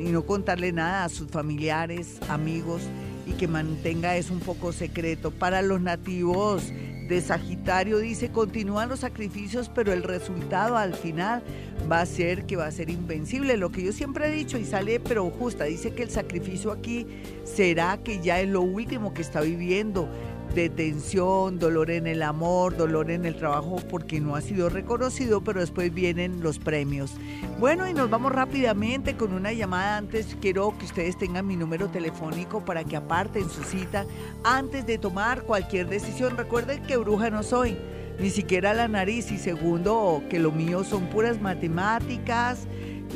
y 0.00 0.06
no 0.10 0.26
contarle 0.26 0.72
nada 0.72 1.04
a 1.04 1.08
sus 1.08 1.30
familiares, 1.30 2.18
amigos 2.28 2.82
y 3.24 3.34
que 3.34 3.46
mantenga 3.46 4.16
eso 4.16 4.32
un 4.32 4.40
poco 4.40 4.72
secreto. 4.72 5.30
Para 5.30 5.62
los 5.62 5.80
nativos 5.80 6.72
de 7.08 7.20
Sagitario 7.22 7.98
dice, 7.98 8.30
continúan 8.30 8.88
los 8.88 9.00
sacrificios, 9.00 9.70
pero 9.74 9.92
el 9.92 10.02
resultado 10.02 10.76
al 10.76 10.94
final 10.94 11.42
va 11.90 12.02
a 12.02 12.06
ser 12.06 12.44
que 12.44 12.56
va 12.56 12.66
a 12.66 12.70
ser 12.70 12.90
invencible. 12.90 13.56
Lo 13.56 13.70
que 13.70 13.82
yo 13.82 13.92
siempre 13.92 14.28
he 14.28 14.30
dicho 14.30 14.58
y 14.58 14.64
sale 14.64 15.00
pero 15.00 15.28
justa, 15.30 15.64
dice 15.64 15.92
que 15.94 16.02
el 16.02 16.10
sacrificio 16.10 16.70
aquí 16.70 17.06
será 17.44 17.98
que 17.98 18.20
ya 18.20 18.40
es 18.40 18.48
lo 18.48 18.60
último 18.60 19.14
que 19.14 19.22
está 19.22 19.40
viviendo 19.40 20.08
de 20.54 20.68
tensión, 20.68 21.58
dolor 21.58 21.90
en 21.90 22.06
el 22.06 22.22
amor, 22.22 22.76
dolor 22.76 23.10
en 23.10 23.24
el 23.24 23.36
trabajo 23.36 23.76
porque 23.90 24.20
no 24.20 24.34
ha 24.34 24.40
sido 24.40 24.68
reconocido, 24.68 25.42
pero 25.42 25.60
después 25.60 25.92
vienen 25.92 26.42
los 26.42 26.58
premios. 26.58 27.14
Bueno, 27.58 27.88
y 27.88 27.94
nos 27.94 28.10
vamos 28.10 28.32
rápidamente 28.32 29.16
con 29.16 29.32
una 29.32 29.52
llamada. 29.52 29.96
Antes 29.96 30.36
quiero 30.40 30.76
que 30.78 30.86
ustedes 30.86 31.18
tengan 31.18 31.46
mi 31.46 31.56
número 31.56 31.88
telefónico 31.88 32.64
para 32.64 32.84
que 32.84 32.96
aparten 32.96 33.48
su 33.50 33.62
cita 33.62 34.06
antes 34.44 34.86
de 34.86 34.98
tomar 34.98 35.42
cualquier 35.42 35.88
decisión. 35.88 36.36
Recuerden 36.36 36.82
que 36.82 36.96
bruja 36.96 37.30
no 37.30 37.42
soy, 37.42 37.76
ni 38.18 38.30
siquiera 38.30 38.74
la 38.74 38.88
nariz. 38.88 39.30
Y 39.30 39.38
segundo, 39.38 40.22
que 40.30 40.38
lo 40.38 40.52
mío 40.52 40.84
son 40.84 41.08
puras 41.10 41.40
matemáticas 41.40 42.66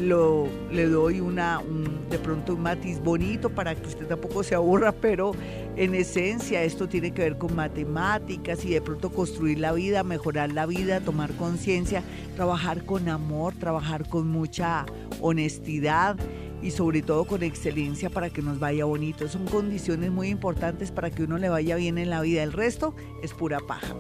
lo, 0.01 0.49
le 0.71 0.87
doy 0.87 1.21
una, 1.21 1.59
un- 1.61 2.09
de 2.09 2.19
pronto 2.19 2.55
un 2.55 2.63
matiz 2.63 3.01
bonito 3.01 3.51
para 3.51 3.75
que 3.75 3.87
usted 3.89 4.07
tampoco 4.07 4.43
se 4.43 4.55
aburra, 4.55 4.93
pero 4.93 5.33
en 5.77 5.95
esencia 5.95 6.63
esto 6.63 6.89
tiene 6.89 7.13
que 7.13 7.23
ver 7.23 7.39
con 7.39 7.55
matemáticas 7.57 8.65
y 8.65 8.71
de 8.71 8.81
pronto 8.81 9.11
construir 9.11 9.59
la 9.59 9.73
vida, 9.73 10.03
mejorar 10.03 10.53
la 10.53 10.67
vida, 10.67 11.01
tomar 11.01 11.33
conciencia, 11.33 12.03
trabajar 12.37 12.85
con 12.85 13.09
amor, 13.09 13.55
trabajar 13.55 14.09
con 14.09 14.29
mucha 14.29 14.87
honestidad 15.21 16.17
y 16.63 16.71
sobre 16.71 17.03
todo 17.03 17.25
con 17.25 17.43
excelencia 17.43 18.09
para 18.09 18.31
que 18.31 18.41
nos 18.41 18.61
vaya 18.61 18.85
bonito. 18.85 19.27
Son 19.29 19.47
condiciones 19.47 20.11
muy 20.13 20.29
importantes 20.29 20.93
para 20.93 21.11
que 21.11 21.25
uno 21.25 21.37
le 21.39 21.49
vaya 21.49 21.75
bien 21.77 21.99
en 21.99 22.09
la 22.11 22.21
vida. 22.21 22.43
El 22.43 22.53
resto 22.53 22.95
es 23.23 23.33
pura 23.35 23.59
paja. 23.67 23.95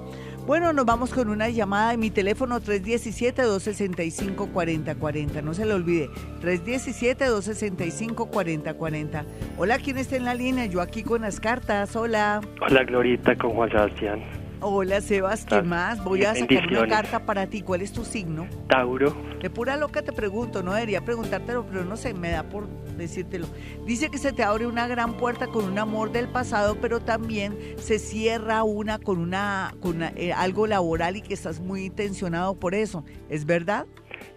Bueno, 0.46 0.72
nos 0.72 0.84
vamos 0.84 1.14
con 1.14 1.28
una 1.28 1.48
llamada 1.50 1.92
de 1.92 1.98
mi 1.98 2.10
teléfono 2.10 2.60
317-265-4040. 2.60 5.40
No 5.40 5.54
se 5.54 5.64
le 5.64 5.72
olvide, 5.72 6.10
317-265-4040. 6.42 9.24
Hola, 9.56 9.78
¿quién 9.78 9.98
está 9.98 10.16
en 10.16 10.24
la 10.24 10.34
línea? 10.34 10.66
Yo 10.66 10.80
aquí 10.80 11.04
con 11.04 11.22
las 11.22 11.38
cartas. 11.38 11.94
Hola. 11.94 12.40
Hola 12.60 12.82
Glorita 12.82 13.36
con 13.36 13.52
Juan 13.52 13.70
Sebastián. 13.70 14.20
Hola, 14.64 15.00
Sebas, 15.00 15.44
¿qué 15.44 15.60
más? 15.62 16.02
Voy 16.04 16.22
a 16.24 16.34
sacar 16.36 16.68
una 16.68 16.86
carta 16.88 17.26
para 17.26 17.48
ti. 17.48 17.62
¿Cuál 17.62 17.82
es 17.82 17.92
tu 17.92 18.04
signo? 18.04 18.46
Tauro. 18.68 19.12
De 19.40 19.50
pura 19.50 19.76
loca 19.76 20.02
te 20.02 20.12
pregunto, 20.12 20.62
no 20.62 20.72
debería 20.72 21.04
preguntártelo, 21.04 21.66
pero 21.66 21.84
no 21.84 21.96
sé, 21.96 22.14
me 22.14 22.30
da 22.30 22.44
por 22.44 22.68
decírtelo. 22.96 23.48
Dice 23.86 24.08
que 24.08 24.18
se 24.18 24.32
te 24.32 24.44
abre 24.44 24.68
una 24.68 24.86
gran 24.86 25.16
puerta 25.16 25.48
con 25.48 25.64
un 25.64 25.78
amor 25.80 26.12
del 26.12 26.28
pasado, 26.28 26.76
pero 26.80 27.00
también 27.00 27.58
se 27.78 27.98
cierra 27.98 28.62
una 28.62 28.98
con 28.98 29.18
una 29.18 29.74
con 29.80 29.96
una- 29.96 30.12
eh, 30.14 30.32
algo 30.32 30.68
laboral 30.68 31.16
y 31.16 31.22
que 31.22 31.34
estás 31.34 31.58
muy 31.58 31.90
tensionado 31.90 32.54
por 32.54 32.74
eso. 32.76 33.04
¿Es 33.28 33.44
verdad? 33.46 33.86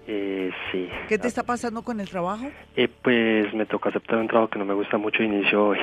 Eh, 0.07 0.51
sí. 0.71 0.87
¿Qué 1.07 1.17
te 1.17 1.27
está 1.27 1.43
pasando 1.43 1.81
con 1.81 1.99
el 1.99 2.07
trabajo? 2.09 2.45
Eh, 2.75 2.87
pues 3.01 3.53
me 3.53 3.65
tocó 3.65 3.89
aceptar 3.89 4.17
un 4.17 4.27
trabajo 4.27 4.49
que 4.51 4.59
no 4.59 4.65
me 4.65 4.73
gusta 4.73 4.97
mucho 4.97 5.23
inicio 5.23 5.67
hoy. 5.69 5.77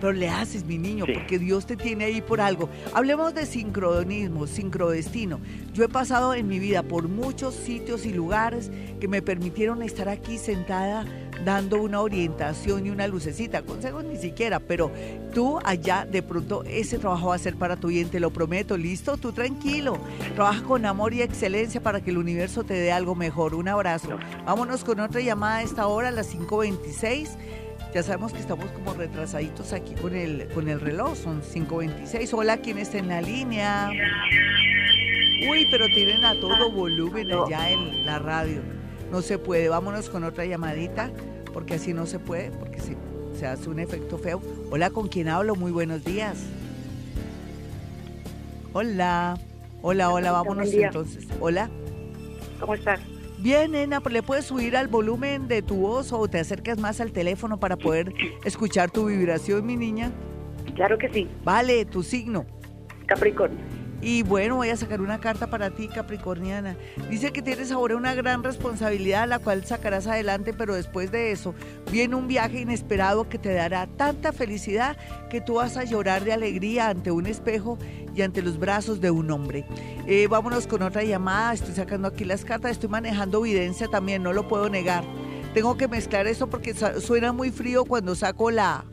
Pero 0.00 0.12
le 0.12 0.28
haces, 0.28 0.64
mi 0.64 0.78
niño, 0.78 1.04
Sí. 1.06 1.12
porque 1.12 1.38
Dios 1.38 1.66
te 1.66 1.76
tiene 1.76 2.04
ahí 2.04 2.20
por 2.22 2.40
algo. 2.40 2.68
Hablemos 2.94 3.34
de 3.34 3.44
sincronismo, 3.46 4.46
sincrodestino. 4.46 5.40
Yo 5.72 5.84
he 5.84 5.88
pasado 5.88 6.34
en 6.34 6.48
mi 6.48 6.58
vida 6.58 6.82
por 6.82 7.08
muchos 7.08 7.54
sitios 7.54 8.06
y 8.06 8.12
lugares 8.12 8.70
que 9.00 9.08
me 9.08 9.20
permitieron 9.22 9.82
estar 9.82 10.08
aquí 10.08 10.38
sentada 10.38 11.04
dando 11.44 11.80
una 11.80 12.00
orientación 12.00 12.86
y 12.86 12.90
una 12.90 13.06
lucecita. 13.06 13.62
Consejos 13.62 14.04
ni 14.04 14.16
siquiera, 14.16 14.60
pero 14.60 14.90
tú 15.32 15.58
allá 15.64 16.06
de 16.10 16.22
pronto 16.22 16.64
ese 16.64 16.98
trabajo 16.98 17.28
va 17.28 17.34
a 17.34 17.38
ser 17.38 17.56
para 17.56 17.76
tu 17.76 17.88
bien, 17.88 18.08
te 18.08 18.20
lo 18.20 18.30
prometo. 18.30 18.76
¿Listo? 18.76 19.16
Tú 19.16 19.32
tranquilo. 19.32 19.98
Trabaja 20.34 20.62
con 20.62 20.86
amor 20.86 21.14
y 21.14 21.22
excelencia 21.22 21.82
para 21.82 22.00
que 22.00 22.10
el 22.10 22.18
universo 22.18 22.64
te 22.64 22.74
dé 22.74 22.92
algo 22.92 23.14
mejor. 23.14 23.54
Un 23.54 23.68
abrazo. 23.68 24.18
Vámonos 24.44 24.84
con 24.84 25.00
otra 25.00 25.20
llamada 25.20 25.58
a 25.58 25.62
esta 25.62 25.86
hora, 25.86 26.08
a 26.08 26.12
las 26.12 26.34
5.26. 26.34 27.28
Ya 27.94 28.02
sabemos 28.02 28.32
que 28.32 28.40
estamos 28.40 28.70
como 28.72 28.92
retrasaditos 28.92 29.72
aquí 29.72 29.94
con 29.94 30.14
el, 30.14 30.48
con 30.48 30.68
el 30.68 30.80
reloj, 30.80 31.16
son 31.16 31.40
5.26. 31.40 32.30
Hola, 32.34 32.58
¿quién 32.58 32.78
está 32.78 32.98
en 32.98 33.08
la 33.08 33.22
línea? 33.22 33.90
Uy, 35.48 35.66
pero 35.70 35.86
tienen 35.86 36.24
a 36.24 36.38
todo 36.38 36.70
volumen 36.70 37.30
allá 37.32 37.70
en 37.70 38.04
la 38.04 38.18
radio. 38.18 38.75
No 39.10 39.22
se 39.22 39.38
puede, 39.38 39.68
vámonos 39.68 40.10
con 40.10 40.24
otra 40.24 40.44
llamadita, 40.44 41.10
porque 41.52 41.74
así 41.74 41.94
no 41.94 42.06
se 42.06 42.18
puede, 42.18 42.50
porque 42.50 42.80
se, 42.80 42.96
se 43.38 43.46
hace 43.46 43.68
un 43.70 43.78
efecto 43.78 44.18
feo. 44.18 44.42
Hola, 44.70 44.90
¿con 44.90 45.08
quién 45.08 45.28
hablo? 45.28 45.54
Muy 45.54 45.72
buenos 45.72 46.04
días. 46.04 46.44
Hola, 48.72 49.38
hola, 49.82 50.10
hola, 50.10 50.32
vámonos 50.32 50.72
entonces. 50.72 51.26
Hola. 51.40 51.70
¿Cómo 52.60 52.74
estás? 52.74 53.00
Bien, 53.38 53.72
nena, 53.72 54.02
¿le 54.10 54.22
puedes 54.22 54.46
subir 54.46 54.76
al 54.76 54.88
volumen 54.88 55.46
de 55.46 55.62
tu 55.62 55.76
voz 55.76 56.12
o 56.12 56.26
te 56.26 56.38
acercas 56.38 56.78
más 56.78 57.00
al 57.00 57.12
teléfono 57.12 57.60
para 57.60 57.76
poder 57.76 58.12
escuchar 58.44 58.90
tu 58.90 59.06
vibración, 59.06 59.64
mi 59.64 59.76
niña? 59.76 60.10
Claro 60.74 60.98
que 60.98 61.08
sí. 61.10 61.28
Vale, 61.44 61.84
tu 61.84 62.02
signo. 62.02 62.44
Capricornio. 63.06 63.58
Y 64.02 64.22
bueno, 64.22 64.56
voy 64.56 64.68
a 64.68 64.76
sacar 64.76 65.00
una 65.00 65.20
carta 65.20 65.48
para 65.48 65.70
ti, 65.70 65.88
Capricorniana. 65.88 66.76
Dice 67.08 67.32
que 67.32 67.42
tienes 67.42 67.72
ahora 67.72 67.96
una 67.96 68.14
gran 68.14 68.42
responsabilidad, 68.42 69.26
la 69.26 69.38
cual 69.38 69.64
sacarás 69.64 70.06
adelante, 70.06 70.52
pero 70.52 70.74
después 70.74 71.10
de 71.10 71.32
eso 71.32 71.54
viene 71.90 72.14
un 72.14 72.28
viaje 72.28 72.60
inesperado 72.60 73.28
que 73.28 73.38
te 73.38 73.52
dará 73.54 73.86
tanta 73.86 74.32
felicidad 74.32 74.96
que 75.30 75.40
tú 75.40 75.54
vas 75.54 75.76
a 75.76 75.84
llorar 75.84 76.24
de 76.24 76.32
alegría 76.32 76.88
ante 76.88 77.10
un 77.10 77.26
espejo 77.26 77.78
y 78.14 78.22
ante 78.22 78.42
los 78.42 78.58
brazos 78.58 79.00
de 79.00 79.10
un 79.10 79.30
hombre. 79.30 79.64
Eh, 80.06 80.26
vámonos 80.28 80.66
con 80.66 80.82
otra 80.82 81.02
llamada. 81.02 81.54
Estoy 81.54 81.74
sacando 81.74 82.08
aquí 82.08 82.24
las 82.24 82.44
cartas, 82.44 82.72
estoy 82.72 82.90
manejando 82.90 83.44
evidencia 83.44 83.88
también, 83.88 84.22
no 84.22 84.32
lo 84.32 84.46
puedo 84.46 84.68
negar. 84.68 85.04
Tengo 85.54 85.76
que 85.78 85.88
mezclar 85.88 86.26
eso 86.26 86.48
porque 86.48 86.74
suena 86.74 87.32
muy 87.32 87.50
frío 87.50 87.86
cuando 87.86 88.14
saco 88.14 88.50
la, 88.50 88.84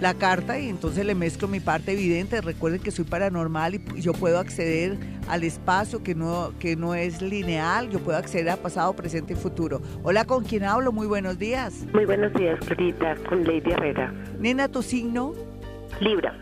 la 0.00 0.14
carta 0.14 0.58
y 0.58 0.68
entonces 0.68 1.04
le 1.06 1.14
mezclo 1.14 1.48
mi 1.48 1.60
parte 1.60 1.92
evidente. 1.92 2.40
Recuerden 2.40 2.80
que 2.80 2.90
soy 2.90 3.04
paranormal 3.04 3.74
y 3.74 4.00
yo 4.00 4.12
puedo 4.12 4.38
acceder 4.38 4.96
al 5.28 5.44
espacio 5.44 6.02
que 6.02 6.14
no, 6.14 6.52
que 6.58 6.76
no 6.76 6.94
es 6.94 7.22
lineal. 7.22 7.90
Yo 7.90 8.00
puedo 8.00 8.18
acceder 8.18 8.50
a 8.50 8.56
pasado, 8.56 8.94
presente 8.94 9.32
y 9.34 9.36
futuro. 9.36 9.80
Hola, 10.02 10.24
¿con 10.24 10.44
quién 10.44 10.64
hablo? 10.64 10.92
Muy 10.92 11.06
buenos 11.06 11.38
días. 11.38 11.86
Muy 11.92 12.04
buenos 12.04 12.32
días, 12.34 12.58
Clarita, 12.60 13.14
con 13.28 13.44
Lady 13.44 13.70
Herrera. 13.70 14.12
Nena, 14.38 14.68
¿tu 14.68 14.82
signo? 14.82 15.34
Libra. 16.00 16.38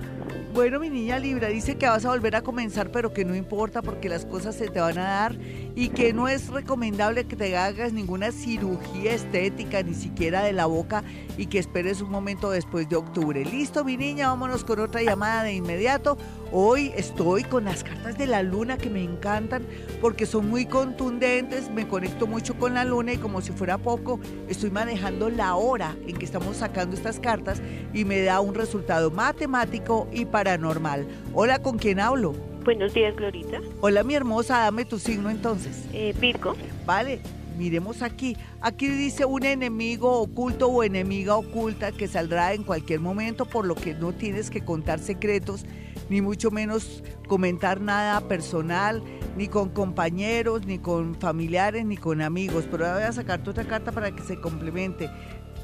Bueno, 0.55 0.79
mi 0.81 0.91
niña 0.91 1.19
Libra 1.19 1.49
dice 1.49 1.79
que 1.79 1.87
vas 1.87 2.05
a 2.05 2.11
volver 2.11 2.37
a 2.37 2.43
comenzar, 2.43 2.91
pero 2.91 3.15
que 3.15 3.25
no 3.25 3.35
importa 3.35 3.81
porque 3.81 4.11
las 4.11 4.27
cosas 4.27 4.55
se 4.55 4.69
te 4.69 4.81
van 4.81 4.99
a 4.99 5.05
dar 5.05 5.37
y 5.75 5.89
que 5.89 6.13
no 6.13 6.29
es 6.29 6.49
recomendable 6.49 7.25
que 7.25 7.37
te 7.37 7.57
hagas 7.57 7.93
ninguna 7.93 8.33
cirugía 8.33 9.15
estética, 9.15 9.83
ni 9.83 9.95
siquiera 9.95 10.43
de 10.43 10.53
la 10.53 10.67
boca, 10.67 11.03
y 11.37 11.47
que 11.47 11.59
esperes 11.59 12.01
un 12.01 12.11
momento 12.11 12.51
después 12.51 12.89
de 12.89 12.97
octubre. 12.97 13.45
Listo, 13.45 13.85
mi 13.85 13.97
niña, 13.97 14.29
vámonos 14.29 14.65
con 14.65 14.81
otra 14.81 15.03
llamada 15.03 15.45
de 15.45 15.55
inmediato. 15.55 16.19
Hoy 16.51 16.93
estoy 16.97 17.45
con 17.45 17.65
las 17.65 17.83
cartas 17.83 18.19
de 18.19 18.27
la 18.27 18.43
luna 18.43 18.77
que 18.77 18.91
me 18.91 19.03
encantan 19.03 19.67
porque 20.01 20.27
son 20.27 20.51
muy 20.51 20.67
contundentes, 20.67 21.71
me 21.71 21.89
conecto 21.89 22.27
mucho 22.27 22.55
con 22.59 22.75
la 22.75 22.85
luna 22.85 23.15
y 23.15 23.19
como 23.19 23.41
si 23.41 23.53
fuera 23.53 23.79
poco, 23.79 24.21
estoy 24.49 24.71
manejando 24.71 25.31
la 25.31 25.55
hora 25.55 25.97
en 26.07 26.17
que 26.17 26.27
estamos 26.27 26.59
sacando 26.59 26.95
estas 26.95 27.19
cartas 27.19 27.63
y 27.95 28.05
me 28.05 28.21
da 28.21 28.41
un 28.41 28.55
resultado 28.55 29.11
matemático 29.11 30.09
y 30.13 30.27
paranormal. 30.27 31.07
Hola, 31.33 31.61
¿con 31.61 31.79
quién 31.79 32.01
hablo? 32.01 32.52
Buenos 32.65 32.95
días, 32.95 33.17
Glorita. 33.17 33.61
Hola, 33.81 34.05
mi 34.05 34.15
hermosa, 34.15 34.59
dame 34.59 34.85
tu 34.85 34.99
signo 34.99 35.31
entonces. 35.31 35.85
Eh, 35.93 36.15
Virgo. 36.21 36.55
Vale, 36.87 37.21
miremos 37.59 38.03
aquí. 38.03 38.37
Aquí 38.61 38.87
dice 38.87 39.25
un 39.25 39.45
enemigo 39.45 40.21
oculto 40.21 40.69
o 40.69 40.85
enemiga 40.85 41.35
oculta 41.35 41.91
que 41.91 42.07
saldrá 42.07 42.55
en 42.55 42.63
cualquier 42.63 43.01
momento, 43.01 43.47
por 43.47 43.67
lo 43.67 43.75
que 43.75 43.95
no 43.95 44.13
tienes 44.13 44.49
que 44.49 44.65
contar 44.65 45.01
secretos, 45.01 45.65
ni 46.09 46.21
mucho 46.21 46.53
menos 46.53 47.03
comentar 47.27 47.81
nada 47.81 48.21
personal, 48.29 49.03
ni 49.37 49.49
con 49.49 49.71
compañeros, 49.71 50.65
ni 50.65 50.79
con 50.79 51.17
familiares, 51.17 51.85
ni 51.85 51.97
con 51.97 52.23
amigos. 52.23 52.67
Pero 52.71 52.85
ahora 52.85 52.99
voy 52.99 53.09
a 53.09 53.13
sacarte 53.13 53.51
otra 53.51 53.65
carta 53.65 53.91
para 53.91 54.15
que 54.15 54.23
se 54.23 54.41
complemente. 54.41 55.11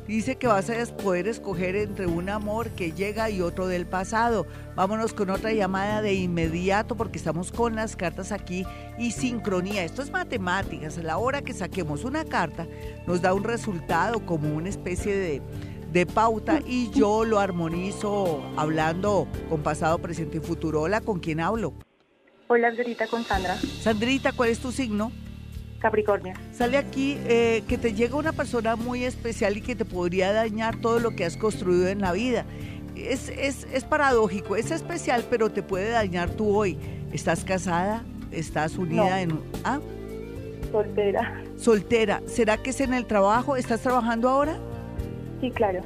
Dice 0.08 0.36
que 0.36 0.46
vas 0.46 0.70
a 0.70 0.96
poder 0.96 1.28
escoger 1.28 1.76
entre 1.76 2.06
un 2.06 2.30
amor 2.30 2.70
que 2.70 2.92
llega 2.92 3.28
y 3.28 3.42
otro 3.42 3.66
del 3.66 3.84
pasado. 3.84 4.46
Vámonos 4.74 5.12
con 5.12 5.28
otra 5.28 5.52
llamada 5.52 6.00
de 6.00 6.14
inmediato 6.14 6.96
porque 6.96 7.18
estamos 7.18 7.52
con 7.52 7.76
las 7.76 7.94
cartas 7.94 8.32
aquí 8.32 8.64
y 8.98 9.10
sincronía. 9.10 9.84
Esto 9.84 10.00
es 10.00 10.10
matemáticas. 10.10 10.96
A 10.96 11.02
la 11.02 11.18
hora 11.18 11.42
que 11.42 11.52
saquemos 11.52 12.04
una 12.04 12.24
carta 12.24 12.66
nos 13.06 13.20
da 13.20 13.34
un 13.34 13.44
resultado 13.44 14.24
como 14.24 14.56
una 14.56 14.70
especie 14.70 15.14
de, 15.14 15.42
de 15.92 16.06
pauta 16.06 16.60
y 16.66 16.90
yo 16.92 17.26
lo 17.26 17.38
armonizo 17.38 18.42
hablando 18.56 19.28
con 19.50 19.62
pasado, 19.62 19.98
presente 19.98 20.38
y 20.38 20.40
futuro. 20.40 20.80
Hola, 20.80 21.02
¿con 21.02 21.20
quién 21.20 21.38
hablo? 21.38 21.74
Hola, 22.46 22.70
Glorita, 22.70 23.08
con 23.08 23.24
Sandra. 23.24 23.58
Sandrita, 23.58 24.32
¿cuál 24.32 24.48
es 24.48 24.58
tu 24.58 24.72
signo? 24.72 25.12
Capricornio. 25.78 26.34
Sale 26.52 26.76
aquí 26.76 27.16
eh, 27.26 27.62
que 27.68 27.78
te 27.78 27.94
llega 27.94 28.16
una 28.16 28.32
persona 28.32 28.76
muy 28.76 29.04
especial 29.04 29.56
y 29.56 29.60
que 29.60 29.76
te 29.76 29.84
podría 29.84 30.32
dañar 30.32 30.76
todo 30.80 30.98
lo 30.98 31.14
que 31.14 31.24
has 31.24 31.36
construido 31.36 31.86
en 31.88 32.00
la 32.00 32.12
vida. 32.12 32.44
Es, 32.96 33.28
es, 33.28 33.66
es 33.72 33.84
paradójico, 33.84 34.56
es 34.56 34.70
especial, 34.72 35.24
pero 35.30 35.50
te 35.50 35.62
puede 35.62 35.90
dañar 35.90 36.30
tú 36.30 36.56
hoy. 36.56 36.76
¿Estás 37.12 37.44
casada? 37.44 38.02
¿Estás 38.32 38.76
unida 38.76 39.08
No. 39.10 39.16
en... 39.16 39.32
un- 39.32 39.42
¿Ah? 39.64 39.78
Soltera. 40.72 41.42
Soltera. 41.56 42.22
¿Será 42.26 42.56
que 42.58 42.70
es 42.70 42.80
en 42.80 42.92
el 42.92 43.06
trabajo? 43.06 43.56
¿Estás 43.56 43.80
trabajando 43.80 44.28
ahora? 44.28 44.58
Sí, 45.40 45.50
claro. 45.50 45.80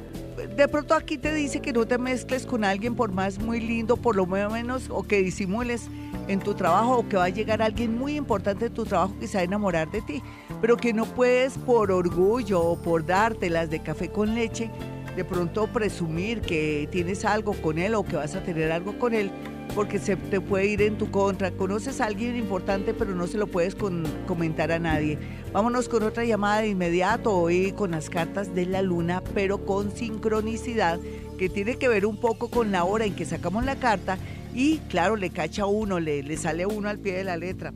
De 0.57 0.67
pronto 0.67 0.95
aquí 0.95 1.17
te 1.17 1.33
dice 1.33 1.61
que 1.61 1.71
no 1.71 1.85
te 1.85 1.97
mezcles 1.97 2.45
con 2.45 2.63
alguien 2.65 2.95
por 2.95 3.11
más 3.11 3.39
muy 3.39 3.59
lindo, 3.61 3.95
por 3.95 4.15
lo 4.15 4.25
menos, 4.25 4.89
o 4.89 5.03
que 5.03 5.21
disimules 5.21 5.87
en 6.27 6.39
tu 6.39 6.53
trabajo, 6.53 6.99
o 6.99 7.09
que 7.09 7.17
va 7.17 7.25
a 7.25 7.29
llegar 7.29 7.61
alguien 7.61 7.97
muy 7.97 8.15
importante 8.15 8.67
en 8.67 8.73
tu 8.73 8.85
trabajo 8.85 9.13
que 9.19 9.27
se 9.27 9.37
va 9.37 9.41
a 9.41 9.43
enamorar 9.45 9.91
de 9.91 10.01
ti, 10.01 10.23
pero 10.61 10.77
que 10.77 10.93
no 10.93 11.05
puedes 11.05 11.57
por 11.57 11.91
orgullo 11.91 12.61
o 12.61 12.81
por 12.81 13.05
dártelas 13.05 13.69
de 13.69 13.79
café 13.79 14.09
con 14.09 14.33
leche, 14.35 14.69
de 15.15 15.23
pronto 15.23 15.67
presumir 15.67 16.41
que 16.41 16.87
tienes 16.91 17.23
algo 17.23 17.53
con 17.53 17.77
él 17.77 17.93
o 17.93 18.03
que 18.03 18.15
vas 18.15 18.35
a 18.35 18.43
tener 18.43 18.71
algo 18.71 18.97
con 18.97 19.13
él, 19.13 19.31
porque 19.75 19.99
se 19.99 20.15
te 20.15 20.41
puede 20.41 20.67
ir 20.67 20.81
en 20.81 20.97
tu 20.97 21.11
contra. 21.11 21.51
Conoces 21.51 22.01
a 22.01 22.05
alguien 22.05 22.35
importante, 22.35 22.93
pero 22.93 23.13
no 23.13 23.27
se 23.27 23.37
lo 23.37 23.47
puedes 23.47 23.75
comentar 23.75 24.71
a 24.71 24.79
nadie. 24.79 25.19
Vámonos 25.51 25.87
con 25.87 26.03
otra 26.03 26.25
llamada 26.25 26.61
de 26.61 26.69
inmediato, 26.69 27.31
hoy 27.31 27.73
con 27.73 27.91
las 27.91 28.09
cartas 28.09 28.55
de 28.55 28.65
la 28.65 28.81
luna, 28.81 29.21
pero 29.35 29.65
con 29.65 29.91
sincronicidad, 29.95 30.99
que 31.37 31.47
tiene 31.47 31.75
que 31.75 31.87
ver 31.87 32.05
un 32.05 32.17
poco 32.17 32.49
con 32.49 32.71
la 32.71 32.83
hora 32.83 33.05
en 33.05 33.15
que 33.15 33.25
sacamos 33.25 33.65
la 33.65 33.75
carta 33.75 34.17
y, 34.53 34.77
claro, 34.89 35.15
le 35.15 35.29
cacha 35.29 35.65
uno, 35.65 35.99
le, 35.99 36.23
le 36.23 36.37
sale 36.37 36.65
uno 36.65 36.89
al 36.89 36.99
pie 36.99 37.13
de 37.13 37.23
la 37.23 37.37
letra. 37.37 37.73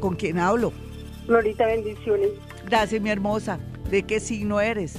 ¿Con 0.00 0.16
quién 0.16 0.38
hablo? 0.38 0.72
Florita, 1.26 1.66
bendiciones. 1.66 2.30
Gracias, 2.66 3.00
mi 3.00 3.10
hermosa. 3.10 3.58
¿De 3.90 4.02
qué 4.02 4.20
signo 4.20 4.60
eres? 4.60 4.94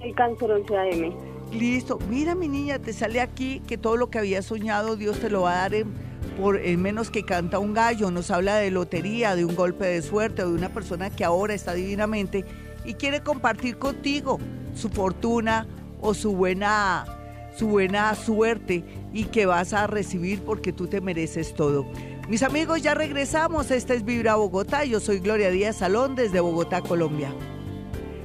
Soy 0.00 0.12
cáncer 0.12 0.50
11 0.50 0.76
AM. 0.76 1.14
Listo. 1.52 1.98
Mira, 2.08 2.34
mi 2.34 2.48
niña, 2.48 2.78
te 2.78 2.92
sale 2.92 3.20
aquí 3.20 3.60
que 3.66 3.78
todo 3.78 3.96
lo 3.96 4.10
que 4.10 4.18
había 4.18 4.42
soñado 4.42 4.96
Dios 4.96 5.18
te 5.20 5.30
lo 5.30 5.42
va 5.42 5.52
a 5.52 5.56
dar 5.62 5.74
en, 5.74 5.92
por, 6.40 6.58
en 6.58 6.82
menos 6.82 7.10
que 7.10 7.24
canta 7.24 7.58
un 7.58 7.74
gallo. 7.74 8.10
Nos 8.10 8.30
habla 8.30 8.56
de 8.56 8.70
lotería, 8.70 9.36
de 9.36 9.44
un 9.44 9.54
golpe 9.54 9.86
de 9.86 10.02
suerte 10.02 10.42
o 10.42 10.48
de 10.48 10.54
una 10.54 10.70
persona 10.70 11.10
que 11.10 11.24
ahora 11.24 11.54
está 11.54 11.74
divinamente 11.74 12.44
y 12.84 12.94
quiere 12.94 13.22
compartir 13.22 13.78
contigo 13.78 14.38
su 14.74 14.88
fortuna 14.88 15.66
o 16.00 16.12
su 16.12 16.34
buena, 16.34 17.04
su 17.56 17.68
buena 17.68 18.14
suerte 18.14 18.84
y 19.12 19.24
que 19.24 19.46
vas 19.46 19.72
a 19.72 19.86
recibir 19.86 20.40
porque 20.42 20.72
tú 20.72 20.86
te 20.86 21.00
mereces 21.00 21.54
todo. 21.54 21.86
Mis 22.28 22.42
amigos, 22.42 22.82
ya 22.82 22.94
regresamos. 22.94 23.70
Esta 23.70 23.94
es 23.94 24.04
Vibra 24.04 24.36
Bogotá. 24.36 24.84
Yo 24.84 24.98
soy 24.98 25.18
Gloria 25.18 25.50
Díaz 25.50 25.76
Salón 25.76 26.14
desde 26.14 26.40
Bogotá, 26.40 26.80
Colombia. 26.80 27.32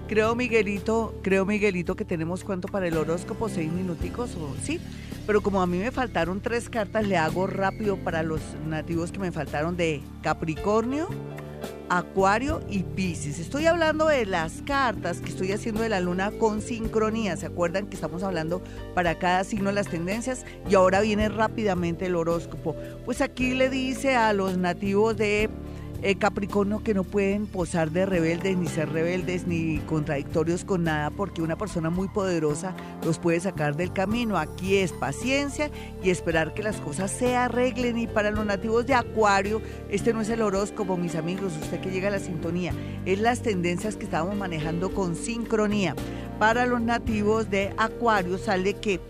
Creo, 0.07 0.35
Miguelito, 0.35 1.13
creo, 1.21 1.45
Miguelito, 1.45 1.95
que 1.95 2.05
tenemos 2.05 2.43
cuánto 2.43 2.67
para 2.67 2.87
el 2.87 2.97
horóscopo, 2.97 3.47
seis 3.47 3.71
minuticos, 3.71 4.35
o 4.35 4.55
sí. 4.63 4.79
Pero 5.27 5.41
como 5.41 5.61
a 5.61 5.67
mí 5.67 5.77
me 5.77 5.91
faltaron 5.91 6.41
tres 6.41 6.69
cartas, 6.69 7.07
le 7.07 7.17
hago 7.17 7.45
rápido 7.45 7.97
para 7.97 8.23
los 8.23 8.41
nativos 8.65 9.11
que 9.11 9.19
me 9.19 9.31
faltaron 9.31 9.77
de 9.77 10.01
Capricornio, 10.23 11.07
Acuario 11.89 12.61
y 12.69 12.83
Pisces. 12.83 13.39
Estoy 13.39 13.65
hablando 13.65 14.07
de 14.07 14.25
las 14.25 14.61
cartas 14.61 15.19
que 15.21 15.29
estoy 15.29 15.51
haciendo 15.51 15.81
de 15.81 15.89
la 15.89 15.99
luna 15.99 16.31
con 16.31 16.61
sincronía. 16.61 17.35
¿Se 17.37 17.47
acuerdan 17.47 17.87
que 17.87 17.95
estamos 17.95 18.23
hablando 18.23 18.61
para 18.93 19.17
cada 19.17 19.43
signo 19.43 19.71
las 19.71 19.87
tendencias? 19.87 20.45
Y 20.69 20.75
ahora 20.75 21.01
viene 21.01 21.29
rápidamente 21.29 22.05
el 22.05 22.15
horóscopo. 22.15 22.75
Pues 23.05 23.21
aquí 23.21 23.55
le 23.55 23.69
dice 23.69 24.15
a 24.15 24.33
los 24.33 24.57
nativos 24.57 25.17
de 25.17 25.49
eh, 26.01 26.15
Capricornio 26.15 26.83
que 26.83 26.93
no 26.93 27.03
pueden 27.03 27.45
posar 27.45 27.91
de 27.91 28.05
rebeldes, 28.05 28.57
ni 28.57 28.67
ser 28.67 28.89
rebeldes, 28.89 29.47
ni 29.47 29.79
contradictorios 29.79 30.63
con 30.63 30.83
nada, 30.83 31.09
porque 31.09 31.41
una 31.41 31.57
persona 31.57 31.89
muy 31.89 32.07
poderosa 32.07 32.75
los 33.03 33.19
puede 33.19 33.39
sacar 33.39 33.75
del 33.75 33.91
camino. 33.91 34.37
Aquí 34.37 34.77
es 34.77 34.91
paciencia 34.91 35.69
y 36.03 36.09
esperar 36.09 36.53
que 36.53 36.63
las 36.63 36.77
cosas 36.77 37.11
se 37.11 37.35
arreglen. 37.35 37.97
Y 37.97 38.07
para 38.07 38.31
los 38.31 38.45
nativos 38.45 38.85
de 38.85 38.93
Acuario, 38.93 39.61
este 39.89 40.13
no 40.13 40.21
es 40.21 40.29
el 40.29 40.41
horóscopo, 40.41 40.97
mis 40.97 41.15
amigos, 41.15 41.53
usted 41.61 41.81
que 41.81 41.91
llega 41.91 42.07
a 42.07 42.11
la 42.11 42.19
sintonía, 42.19 42.73
es 43.05 43.19
las 43.19 43.41
tendencias 43.41 43.95
que 43.95 44.05
estamos 44.05 44.35
manejando 44.35 44.93
con 44.93 45.15
sincronía. 45.15 45.95
Para 46.39 46.65
los 46.65 46.79
nativos 46.79 47.49
de 47.49 47.73
Acuario 47.77 48.37
sale 48.37 48.75
que 48.75 49.01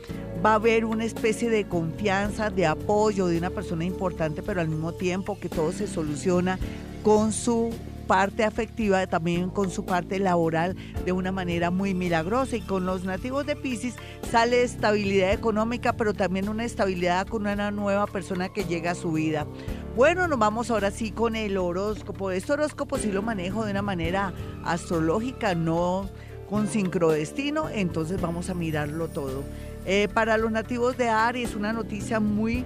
va 0.44 0.52
a 0.52 0.56
haber 0.56 0.86
una 0.86 1.04
especie 1.06 1.50
de 1.50 1.68
confianza, 1.68 2.50
de 2.50 2.66
apoyo 2.66 3.28
de 3.28 3.38
una 3.38 3.50
persona 3.50 3.84
importante, 3.84 4.42
pero 4.42 4.62
al 4.62 4.70
mismo 4.70 4.94
tiempo 4.94 5.38
que 5.40 5.50
todo 5.50 5.72
se 5.72 5.88
soluciona 5.88 6.58
con 7.04 7.34
su 7.34 7.72
parte 8.08 8.44
afectiva, 8.44 9.06
también 9.06 9.50
con 9.52 9.70
su 9.70 9.86
parte 9.86 10.18
laboral 10.18 10.76
de 11.06 11.12
una 11.12 11.32
manera 11.32 11.70
muy 11.70 11.94
milagrosa. 11.94 12.56
Y 12.56 12.62
con 12.62 12.86
los 12.86 13.04
nativos 13.04 13.46
de 13.46 13.56
Pisces 13.56 13.96
sale 14.32 14.64
estabilidad 14.64 15.32
económica, 15.32 15.94
pero 15.94 16.14
también 16.14 16.50
una 16.50 16.66
estabilidad 16.66 17.28
con 17.28 17.44
una 17.44 17.70
nueva 17.70 18.08
persona 18.08 18.50
que 18.50 18.64
llega 18.64 18.92
a 18.92 18.96
su 18.96 19.12
vida. 19.12 19.46
Bueno, 19.96 20.28
nos 20.28 20.40
vamos 20.40 20.72
ahora 20.72 20.90
sí 20.90 21.12
con 21.12 21.36
el 21.36 21.58
horóscopo. 21.58 22.32
Este 22.32 22.54
horóscopo 22.54 22.98
sí 22.98 23.12
lo 23.12 23.22
manejo 23.22 23.66
de 23.66 23.72
una 23.72 23.82
manera 23.82 24.34
astrológica, 24.64 25.54
no 25.54 26.10
con 26.50 26.68
sincrodestino, 26.68 27.70
entonces 27.70 28.20
vamos 28.20 28.50
a 28.50 28.56
mirarlo 28.56 29.08
todo. 29.08 29.44
Eh, 29.86 30.08
para 30.14 30.38
los 30.38 30.52
nativos 30.52 30.98
de 30.98 31.10
Aries, 31.10 31.56
una 31.56 31.74
noticia 31.74 32.20
muy 32.20 32.66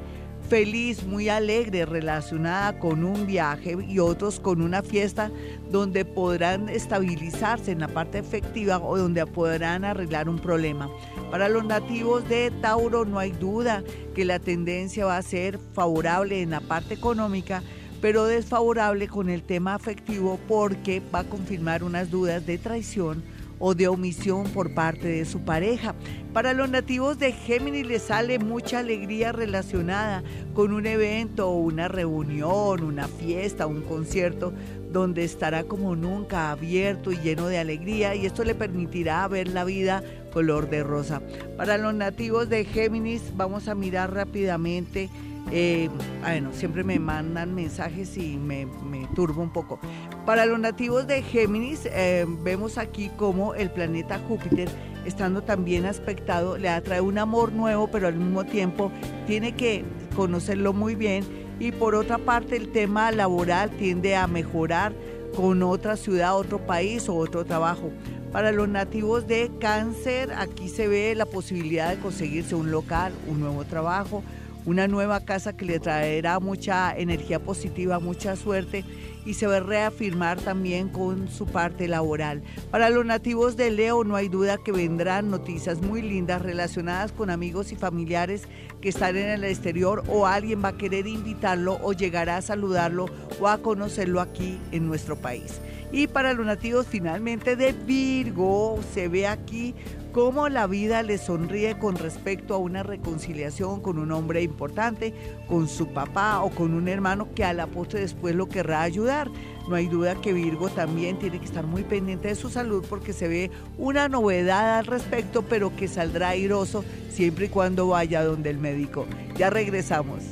feliz, 0.50 1.04
muy 1.04 1.30
alegre, 1.30 1.86
relacionada 1.86 2.78
con 2.80 3.04
un 3.04 3.26
viaje 3.26 3.78
y 3.88 4.00
otros 4.00 4.40
con 4.40 4.62
una 4.62 4.84
fiesta 4.84 5.32
donde 5.72 6.06
podrán 6.06 6.70
estabilizarse 6.70 7.72
en 7.72 7.80
la 7.80 7.88
parte 7.88 8.20
efectiva 8.20 8.78
o 8.80 8.98
donde 8.98 9.26
podrán 9.26 9.86
arreglar 9.86 10.30
un 10.30 10.40
problema. 10.40 10.90
Para 11.32 11.50
los 11.50 11.66
nativos 11.66 12.28
de 12.30 12.52
Tauro 12.62 13.06
no 13.06 13.20
hay 13.20 13.32
duda 13.32 13.84
que 14.14 14.26
la 14.26 14.40
tendencia 14.40 15.06
va 15.06 15.18
a 15.18 15.22
ser 15.24 15.58
favorable 15.74 16.42
en 16.42 16.52
la 16.52 16.60
parte 16.60 16.94
económica, 16.94 17.64
pero 18.02 18.26
desfavorable 18.26 19.08
con 19.08 19.30
el 19.30 19.44
tema 19.44 19.76
afectivo 19.76 20.40
porque 20.48 21.02
va 21.14 21.20
a 21.20 21.24
confirmar 21.24 21.84
unas 21.84 22.12
dudas 22.12 22.46
de 22.46 22.58
traición 22.58 23.24
o 23.60 23.76
de 23.76 23.88
omisión 23.88 24.46
por 24.50 24.74
parte 24.74 25.08
de 25.08 25.26
su 25.26 25.42
pareja. 25.42 25.96
Para 26.34 26.54
los 26.54 26.70
nativos 26.70 27.20
de 27.20 27.32
Géminis 27.32 27.86
les 27.86 28.04
sale 28.04 28.40
mucha 28.40 28.80
alegría 28.80 29.32
relacionada 29.32 30.24
con 30.54 30.74
un 30.74 30.86
evento, 30.86 31.50
una 31.52 31.88
reunión, 31.88 32.84
una 32.84 33.08
fiesta, 33.08 33.68
un 33.68 33.82
concierto 33.82 34.54
donde 34.92 35.24
estará 35.24 35.64
como 35.64 35.96
nunca 35.96 36.52
abierto 36.52 37.12
y 37.12 37.18
lleno 37.18 37.48
de 37.48 37.58
alegría 37.58 38.16
y 38.16 38.26
esto 38.26 38.44
le 38.44 38.56
permitirá 38.56 39.28
ver 39.28 39.48
la 39.48 39.64
vida 39.64 40.04
color 40.32 40.70
de 40.70 40.84
rosa. 40.84 41.22
Para 41.58 41.78
los 41.78 41.94
nativos 41.94 42.50
de 42.50 42.66
Géminis 42.66 43.22
vamos 43.36 43.68
a 43.68 43.76
mirar 43.76 44.14
rápidamente 44.14 45.10
eh, 45.52 45.90
bueno, 46.22 46.52
siempre 46.54 46.84
me 46.84 47.00
mandan 47.00 47.54
mensajes 47.54 48.18
y 48.18 48.38
me, 48.38 48.68
turbo 49.16 49.42
un 49.42 49.52
poco. 49.52 49.80
Para 50.26 50.46
los 50.46 50.60
nativos 50.60 51.06
de 51.08 51.22
Géminis, 51.22 51.88
eh, 51.92 52.26
vemos 52.44 52.78
aquí 52.78 53.10
como 53.18 53.54
el 53.54 53.70
planeta 53.70 54.20
Júpiter, 54.28 54.70
estando 55.06 55.42
también 55.42 55.86
aspectado, 55.86 56.58
le 56.58 56.70
atrae 56.70 57.02
un 57.02 57.18
amor 57.18 57.52
nuevo, 57.52 57.88
pero 57.88 58.08
al 58.08 58.16
mismo 58.16 58.46
tiempo 58.46 58.92
tiene 59.28 59.54
que 59.54 59.84
conocerlo 60.16 60.74
muy 60.74 60.96
bien. 60.96 61.24
Y 61.60 61.72
por 61.72 61.94
otra 61.96 62.18
parte, 62.18 62.56
el 62.56 62.72
tema 62.72 63.12
laboral 63.12 63.70
tiende 63.72 64.16
a 64.16 64.28
mejorar 64.28 64.94
con 65.36 65.62
otra 65.64 65.98
ciudad, 65.98 66.38
otro 66.38 66.66
país 66.66 67.08
o 67.10 67.16
otro 67.16 67.46
trabajo. 67.46 67.92
Para 68.32 68.52
los 68.52 68.68
nativos 68.68 69.28
de 69.28 69.52
cáncer, 69.60 70.34
aquí 70.34 70.68
se 70.68 70.88
ve 70.88 71.14
la 71.16 71.28
posibilidad 71.28 71.90
de 71.90 72.02
conseguirse 72.02 72.56
un 72.56 72.72
local, 72.72 73.14
un 73.28 73.40
nuevo 73.40 73.64
trabajo, 73.64 74.24
una 74.66 74.88
nueva 74.88 75.22
casa 75.22 75.56
que 75.56 75.66
le 75.66 75.80
traerá 75.80 76.40
mucha 76.40 76.96
energía 76.98 77.40
positiva, 77.40 78.00
mucha 78.00 78.36
suerte 78.36 78.84
y 79.26 79.36
se 79.36 79.48
va 79.48 79.58
a 79.58 79.62
reafirmar 79.62 80.40
también 80.40 80.90
con 80.90 81.30
su 81.30 81.46
parte 81.46 81.88
laboral. 81.88 82.44
Para 82.72 82.90
los 82.90 83.06
nativos 83.06 83.56
de 83.56 83.72
Leo 83.72 84.04
no 84.04 84.16
hay 84.16 84.28
duda 84.28 84.58
que 84.58 84.72
vendrán 84.72 85.30
noticias 85.30 85.82
muy 85.82 86.02
lindas 86.02 86.42
relacionadas 86.42 87.12
con 87.12 87.30
amigos 87.30 87.72
y 87.72 87.76
familiares 87.76 88.44
que 88.82 88.90
están 88.90 89.16
en 89.16 89.30
el 89.30 89.44
exterior 89.46 90.04
o 90.08 90.28
alguien 90.28 90.64
va 90.64 90.70
a 90.70 90.78
querer 90.78 91.08
invitarlo 91.08 91.80
o 91.82 91.94
llegará 91.94 92.38
a 92.38 92.42
saludarlo 92.42 93.06
o 93.40 93.48
a 93.48 93.60
conocerlo 93.60 94.20
aquí 94.20 94.60
en 94.72 94.88
nuestro 94.88 95.16
país. 95.16 95.62
Y 95.94 96.08
para 96.08 96.34
los 96.34 96.44
nativos 96.44 96.88
finalmente 96.88 97.56
de 97.56 97.72
Virgo 97.72 98.80
se 98.96 99.08
ve 99.08 99.28
aquí 99.28 99.76
cómo 100.12 100.50
la 100.50 100.66
vida 100.66 101.04
le 101.04 101.20
sonríe 101.20 101.78
con 101.78 101.98
respecto 101.98 102.56
a 102.56 102.58
una 102.58 102.82
reconciliación 102.82 103.80
con 103.80 104.00
un 104.00 104.12
hombre 104.12 104.42
importante, 104.42 105.14
con 105.48 105.70
su 105.70 105.94
papá 105.94 106.42
o 106.42 106.50
con 106.50 106.74
un 106.74 106.88
hermano 106.88 107.28
que 107.36 107.44
a 107.44 107.54
la 107.54 107.68
postre 107.68 108.00
después 108.00 108.34
lo 108.34 108.50
querrá 108.50 108.82
ayudar. 108.82 109.30
No 109.70 109.76
hay 109.76 109.86
duda 109.86 110.20
que 110.20 110.34
Virgo 110.34 110.70
también 110.70 111.20
tiene 111.20 111.38
que 111.38 111.46
estar 111.46 111.68
muy 111.68 111.84
pendiente 111.84 112.30
de 112.30 112.36
su 112.36 112.50
salud 112.50 112.84
porque 112.90 113.14
se 113.14 113.28
ve 113.28 113.52
una 113.78 114.10
novedad 114.10 114.80
al 114.80 114.88
respecto, 114.88 115.44
pero 115.44 115.76
que 115.76 115.88
saldrá 115.88 116.30
airoso 116.30 116.84
siempre 117.12 117.46
y 117.46 117.50
cuando 117.50 117.90
vaya 117.90 118.24
donde 118.24 118.50
el 118.50 118.58
médico. 118.58 119.06
Ya 119.38 119.52
regresamos. 119.52 120.24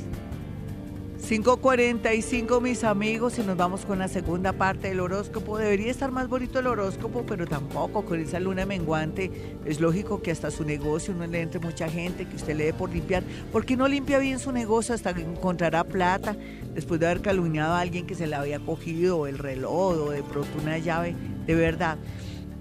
5.45 1.32 2.60
mis 2.60 2.84
amigos 2.84 3.38
y 3.38 3.42
nos 3.42 3.56
vamos 3.56 3.86
con 3.86 3.98
la 4.00 4.08
segunda 4.08 4.52
parte 4.52 4.88
del 4.88 5.00
horóscopo. 5.00 5.56
Debería 5.56 5.90
estar 5.90 6.10
más 6.10 6.28
bonito 6.28 6.58
el 6.58 6.66
horóscopo, 6.66 7.24
pero 7.24 7.46
tampoco 7.46 8.04
con 8.04 8.20
esa 8.20 8.38
luna 8.38 8.66
menguante. 8.66 9.30
Es 9.64 9.80
lógico 9.80 10.20
que 10.20 10.30
hasta 10.30 10.50
su 10.50 10.62
negocio 10.62 11.14
no 11.14 11.26
le 11.26 11.40
entre 11.40 11.58
mucha 11.58 11.88
gente, 11.88 12.26
que 12.26 12.36
usted 12.36 12.54
le 12.54 12.64
dé 12.66 12.74
por 12.74 12.90
limpiar. 12.90 13.22
¿Por 13.50 13.64
qué 13.64 13.78
no 13.78 13.88
limpia 13.88 14.18
bien 14.18 14.38
su 14.38 14.52
negocio 14.52 14.94
hasta 14.94 15.14
que 15.14 15.22
encontrará 15.22 15.84
plata 15.84 16.36
después 16.74 17.00
de 17.00 17.06
haber 17.06 17.22
calumniado 17.22 17.72
a 17.72 17.80
alguien 17.80 18.06
que 18.06 18.14
se 18.14 18.26
le 18.26 18.36
había 18.36 18.60
cogido 18.60 19.26
el 19.26 19.38
reloj 19.38 20.08
o 20.08 20.10
de 20.10 20.22
pronto 20.22 20.50
una 20.60 20.76
llave? 20.76 21.14
De 21.46 21.54
verdad. 21.54 21.96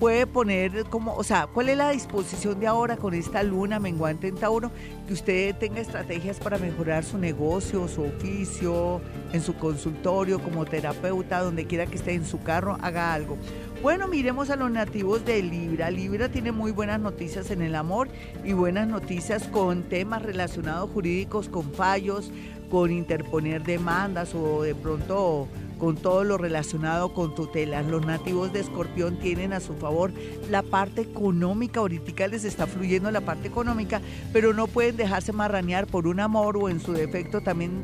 Puede 0.02 0.26
poner 0.26 0.86
como, 0.86 1.14
o 1.14 1.24
sea, 1.24 1.46
¿cuál 1.46 1.70
es 1.70 1.78
la 1.78 1.92
disposición 1.92 2.60
de 2.60 2.66
ahora 2.66 2.98
con 2.98 3.14
esta 3.14 3.44
luna 3.44 3.80
menguante 3.80 4.30
en 4.30 4.36
Tauro? 4.36 4.72
Que 5.06 5.14
usted 5.14 5.56
tenga 5.58 5.80
estrategias 5.80 6.40
para 6.40 6.58
mejorar 6.58 7.04
su 7.04 7.20
negocio, 7.20 7.88
su 7.88 8.06
oficio, 8.06 9.00
en 9.32 9.44
su 9.44 9.54
consultorio, 9.54 10.40
como 10.40 10.66
terapeuta, 10.66 11.42
donde 11.42 11.68
quiera 11.68 11.86
que 11.86 11.98
esté 11.98 12.16
en 12.16 12.26
su 12.26 12.42
carro, 12.42 12.80
haga 12.82 13.14
algo. 13.14 13.38
Bueno, 13.84 14.08
miremos 14.08 14.50
a 14.50 14.56
los 14.56 14.72
nativos 14.72 15.24
de 15.24 15.44
Libra. 15.44 15.92
Libra 15.92 16.30
tiene 16.30 16.52
muy 16.52 16.72
buenas 16.72 17.00
noticias 17.00 17.52
en 17.52 17.62
el 17.62 17.76
amor 17.76 18.08
y 18.44 18.54
buenas 18.54 18.88
noticias 18.88 19.44
con 19.50 19.84
temas 19.84 20.24
relacionados 20.24 20.90
jurídicos, 20.90 21.48
con 21.48 21.72
fallos, 21.74 22.32
con 22.72 22.92
interponer 22.92 23.62
demandas 23.62 24.34
o 24.34 24.64
de 24.64 24.74
pronto 24.74 25.48
con 25.82 25.96
todo 25.96 26.24
lo 26.24 26.38
relacionado 26.38 27.12
con 27.12 27.34
tutelas. 27.34 27.88
Los 27.88 28.06
nativos 28.06 28.54
de 28.54 28.60
Escorpión 28.60 29.18
tienen 29.18 29.52
a 29.52 29.60
su 29.60 29.74
favor 29.74 30.12
la 30.48 30.62
parte 30.62 31.02
económica, 31.02 31.80
ahorita 31.80 32.28
les 32.28 32.44
está 32.44 32.68
fluyendo 32.68 33.10
la 33.10 33.22
parte 33.22 33.48
económica, 33.48 34.00
pero 34.32 34.54
no 34.54 34.68
pueden 34.68 34.96
dejarse 34.96 35.34
marranear 35.34 35.88
por 35.88 36.06
un 36.06 36.20
amor 36.20 36.56
o 36.56 36.70
en 36.70 36.80
su 36.80 36.94
defecto 36.94 37.42
también 37.42 37.82